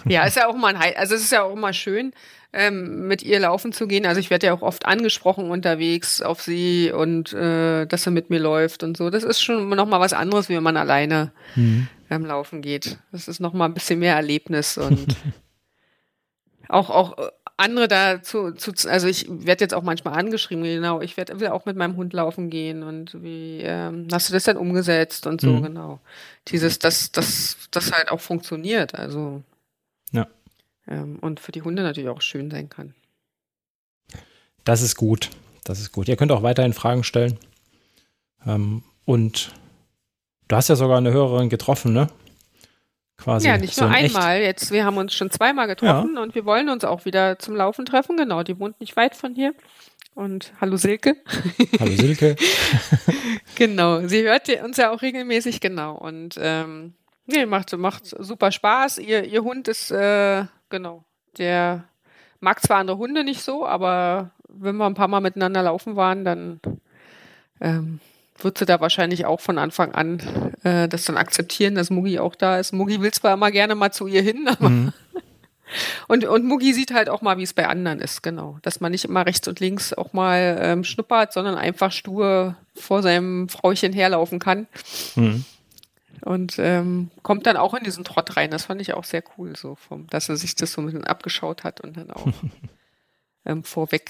Ja, 0.06 0.26
ist 0.26 0.38
ja 0.38 0.48
auch 0.48 0.56
mal 0.56 0.76
ein, 0.76 0.94
also 0.96 1.16
es 1.16 1.22
ist 1.22 1.32
ja 1.32 1.44
auch 1.44 1.54
immer 1.54 1.74
schön, 1.74 2.14
ähm, 2.54 3.08
mit 3.08 3.24
ihr 3.24 3.40
laufen 3.40 3.74
zu 3.74 3.88
gehen. 3.88 4.06
Also 4.06 4.20
ich 4.20 4.30
werde 4.30 4.48
ja 4.48 4.54
auch 4.54 4.62
oft 4.62 4.86
angesprochen 4.86 5.50
unterwegs 5.50 6.22
auf 6.22 6.42
sie 6.42 6.92
und 6.92 7.34
äh, 7.34 7.86
dass 7.86 8.04
sie 8.04 8.12
mit 8.12 8.30
mir 8.30 8.40
läuft 8.40 8.84
und 8.84 8.98
so. 8.98 9.10
Das 9.10 9.24
ist 9.24 9.42
schon 9.42 9.70
noch 9.70 9.88
mal 9.88 10.00
was 10.00 10.14
anderes, 10.14 10.50
wie 10.50 10.56
wenn 10.56 10.64
man 10.64 10.78
alleine 10.78 11.32
mhm. 11.56 11.88
ähm, 12.10 12.26
laufen 12.26 12.62
geht. 12.62 13.00
Das 13.12 13.28
ist 13.28 13.40
noch 13.40 13.54
mal 13.54 13.66
ein 13.66 13.74
bisschen 13.74 14.00
mehr 14.00 14.16
Erlebnis 14.16 14.78
und 14.78 15.16
auch, 16.70 16.90
auch 16.90 17.18
äh, 17.18 17.30
andere 17.58 17.88
dazu, 17.88 18.52
zu, 18.52 18.72
also 18.88 19.08
ich 19.08 19.28
werde 19.30 19.64
jetzt 19.64 19.74
auch 19.74 19.82
manchmal 19.82 20.14
angeschrieben, 20.14 20.64
genau, 20.64 21.02
ich 21.02 21.18
werde 21.18 21.40
will 21.40 21.48
auch 21.48 21.66
mit 21.66 21.76
meinem 21.76 21.96
Hund 21.96 22.14
laufen 22.14 22.50
gehen 22.50 22.84
und 22.84 23.22
wie 23.24 23.62
ähm, 23.62 24.08
hast 24.12 24.30
du 24.30 24.34
das 24.34 24.44
denn 24.44 24.58
umgesetzt 24.58 25.26
und 25.26 25.42
so, 25.42 25.50
mhm. 25.50 25.64
genau. 25.64 26.00
Dieses, 26.50 26.80
dass 26.80 27.12
das, 27.12 27.58
das 27.72 27.92
halt 27.92 28.12
auch 28.12 28.22
funktioniert, 28.22 28.96
also. 28.96 29.42
Ja. 30.12 30.28
Ähm, 30.88 31.18
und 31.20 31.40
für 31.40 31.52
die 31.52 31.64
Hunde 31.64 31.84
natürlich 31.84 32.10
auch 32.10 32.22
schön 32.22 32.52
sein 32.52 32.70
kann. 32.70 32.94
Das 34.64 34.82
ist 34.82 34.96
gut. 34.96 35.30
Das 35.64 35.80
ist 35.80 35.92
gut. 35.92 36.08
Ihr 36.08 36.16
könnt 36.16 36.32
auch 36.32 36.44
weiterhin 36.44 36.74
Fragen 36.74 37.04
stellen. 37.04 37.38
Ähm, 38.46 38.84
und 39.06 39.52
du 40.48 40.56
hast 40.56 40.70
ja 40.70 40.76
sogar 40.76 40.98
eine 40.98 41.12
Hörerin 41.12 41.50
getroffen, 41.50 41.94
ne? 41.94 42.08
Quasi. 43.18 43.48
Ja, 43.48 43.58
nicht 43.58 43.76
so 43.76 43.86
nur 43.86 43.94
einmal. 43.94 44.42
Jetzt, 44.42 44.72
wir 44.72 44.86
haben 44.86 44.98
uns 44.98 45.14
schon 45.14 45.32
zweimal 45.32 45.68
getroffen 45.68 46.14
ja. 46.16 46.22
und 46.22 46.36
wir 46.36 46.46
wollen 46.46 46.70
uns 46.70 46.84
auch 46.84 47.06
wieder 47.06 47.40
zum 47.40 47.56
Laufen 47.56 47.86
treffen. 47.86 48.18
Genau, 48.18 48.44
die 48.44 48.60
wohnt 48.60 48.80
nicht 48.80 48.96
weit 48.96 49.16
von 49.16 49.36
hier. 49.36 49.54
Und 50.16 50.54
hallo 50.60 50.78
Silke. 50.78 51.16
Hallo 51.80 51.92
Silke. 51.92 52.36
genau, 53.56 54.08
sie 54.08 54.24
hört 54.24 54.50
uns 54.64 54.78
ja 54.78 54.92
auch 54.92 55.02
regelmäßig, 55.02 55.60
genau. 55.60 55.96
Und 55.96 56.36
ähm, 56.40 56.94
nee, 57.28 57.46
macht, 57.46 57.78
macht 57.78 58.06
super 58.06 58.52
Spaß. 58.52 58.98
Ihr, 58.98 59.26
ihr 59.26 59.44
Hund 59.44 59.68
ist, 59.68 59.92
äh, 59.92 60.46
genau, 60.70 61.04
der 61.38 61.84
mag 62.40 62.62
zwar 62.64 62.78
andere 62.78 62.98
Hunde 62.98 63.24
nicht 63.24 63.42
so, 63.42 63.68
aber 63.68 64.32
wenn 64.48 64.78
wir 64.78 64.86
ein 64.86 64.96
paar 64.96 65.08
Mal 65.08 65.22
miteinander 65.22 65.64
laufen 65.64 65.96
waren, 65.96 66.26
dann 66.26 66.60
ähm, 67.62 68.00
wird 68.40 68.58
sie 68.58 68.66
da 68.66 68.80
wahrscheinlich 68.80 69.26
auch 69.26 69.40
von 69.40 69.58
Anfang 69.58 69.94
an 69.94 70.20
äh, 70.64 70.88
das 70.88 71.06
dann 71.06 71.18
akzeptieren, 71.18 71.76
dass 71.76 71.90
Mugi 71.90 72.20
auch 72.20 72.36
da 72.36 72.60
ist. 72.60 72.74
Mugi 72.74 73.02
will 73.02 73.12
zwar 73.12 73.34
immer 73.34 73.52
gerne 73.52 73.76
mal 73.76 73.92
zu 73.92 74.08
ihr 74.08 74.22
hin, 74.22 74.48
aber 74.52 74.70
mhm. 74.70 74.94
und, 76.08 76.26
und 76.26 76.46
Mugi 76.46 76.74
sieht 76.74 76.94
halt 76.94 77.10
auch 77.10 77.22
mal, 77.22 77.38
wie 77.38 77.44
es 77.44 77.54
bei 77.54 77.68
anderen 77.68 78.00
ist, 78.00 78.24
genau. 78.24 78.60
Dass 78.62 78.80
man 78.80 78.92
nicht 78.92 79.06
immer 79.06 79.26
rechts 79.26 79.48
und 79.48 79.60
links 79.60 79.94
auch 79.94 80.14
mal 80.14 80.58
ähm, 80.62 80.84
schnuppert, 80.84 81.34
sondern 81.34 81.56
einfach 81.56 81.92
stur 81.92 82.56
vor 82.76 83.02
seinem 83.02 83.50
Frauchen 83.50 83.94
herlaufen 83.94 84.40
kann. 84.40 84.68
Mhm. 85.16 85.46
Und 86.22 86.56
ähm, 86.58 87.12
kommt 87.22 87.46
dann 87.46 87.58
auch 87.58 87.74
in 87.74 87.84
diesen 87.84 88.04
Trott 88.04 88.36
rein. 88.38 88.50
Das 88.50 88.66
fand 88.66 88.82
ich 88.82 88.94
auch 88.94 89.04
sehr 89.04 89.24
cool, 89.38 89.56
so 89.56 89.76
vom, 89.76 90.08
dass 90.08 90.30
er 90.30 90.38
sich 90.38 90.56
das 90.56 90.72
so 90.72 90.82
ein 90.82 90.86
bisschen 90.86 91.06
abgeschaut 91.06 91.64
hat 91.64 91.82
und 91.82 91.96
dann 91.96 92.12
auch 92.12 92.28
ähm, 93.46 93.64
vorweg 93.64 94.10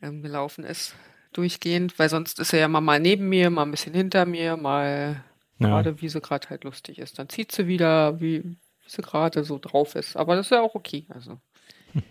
ähm, 0.00 0.22
gelaufen 0.22 0.64
ist. 0.64 0.94
Durchgehend, 1.34 1.98
weil 1.98 2.08
sonst 2.08 2.38
ist 2.38 2.52
er 2.52 2.60
ja 2.60 2.68
mal, 2.68 2.80
mal 2.80 3.00
neben 3.00 3.28
mir, 3.28 3.50
mal 3.50 3.62
ein 3.62 3.70
bisschen 3.70 3.92
hinter 3.92 4.24
mir, 4.24 4.56
mal 4.56 5.22
ja. 5.58 5.68
gerade 5.68 6.00
wie 6.00 6.08
sie 6.08 6.20
gerade 6.20 6.48
halt 6.48 6.64
lustig 6.64 6.98
ist. 6.98 7.18
Dann 7.18 7.28
zieht 7.28 7.52
sie 7.52 7.66
wieder, 7.66 8.20
wie, 8.20 8.42
wie 8.44 8.56
sie 8.88 9.02
gerade 9.02 9.44
so 9.44 9.58
drauf 9.58 9.94
ist. 9.94 10.16
Aber 10.16 10.36
das 10.36 10.46
ist 10.46 10.50
ja 10.50 10.62
auch 10.62 10.74
okay. 10.74 11.06
Also. 11.08 11.38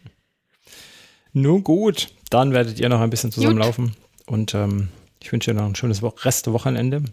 Nun 1.34 1.64
gut, 1.64 2.10
dann 2.30 2.52
werdet 2.52 2.80
ihr 2.80 2.90
noch 2.90 3.00
ein 3.00 3.10
bisschen 3.10 3.32
zusammenlaufen. 3.32 3.88
Gut. 3.88 4.28
Und 4.28 4.54
ähm, 4.54 4.90
ich 5.22 5.32
wünsche 5.32 5.52
dir 5.52 5.60
noch 5.60 5.66
ein 5.66 5.76
schönes 5.76 6.02
Wo 6.02 6.10
Restwochenende. 6.10 7.04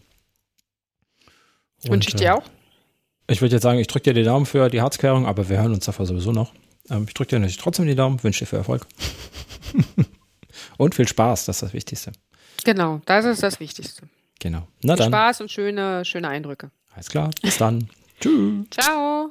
Wünsche 1.85 2.11
ich 2.11 2.17
dir 2.17 2.29
äh, 2.29 2.33
auch. 2.33 2.45
Ich 3.29 3.41
würde 3.41 3.55
jetzt 3.55 3.63
sagen, 3.63 3.79
ich 3.79 3.87
drücke 3.87 4.13
dir 4.13 4.15
die 4.15 4.25
Daumen 4.25 4.47
für 4.47 4.69
die 4.69 4.83
Harzklärung, 4.83 5.27
aber 5.27 5.49
wir 5.49 5.59
hören 5.59 5.73
uns 5.73 5.87
dafür 5.87 6.07
sowieso 6.07 6.33
noch. 6.33 6.53
Ähm, 6.91 7.05
ich 7.07 7.15
drücke 7.15 7.31
dir 7.31 7.39
natürlich 7.39 7.59
trotzdem 7.59 7.87
die 7.87 7.95
Daumen, 7.95 8.23
wünsche 8.23 8.41
dir 8.41 8.47
viel 8.47 8.59
Erfolg. 8.59 8.87
und 10.81 10.95
viel 10.95 11.07
Spaß, 11.07 11.45
das 11.45 11.57
ist 11.57 11.63
das 11.63 11.73
Wichtigste. 11.75 12.13
Genau, 12.65 13.01
das 13.05 13.25
ist 13.27 13.43
das 13.43 13.61
Wichtigste. 13.61 14.03
Genau. 14.39 14.67
Na 14.83 14.97
dann. 14.97 15.09
Spaß 15.09 15.43
und 15.43 15.51
schöne, 15.51 16.05
schöne 16.05 16.29
Eindrücke. 16.29 16.71
Alles 16.95 17.09
klar. 17.09 17.31
Bis 17.43 17.59
dann. 17.59 17.89
Tschüss. 18.21 18.67
Ciao. 18.71 19.31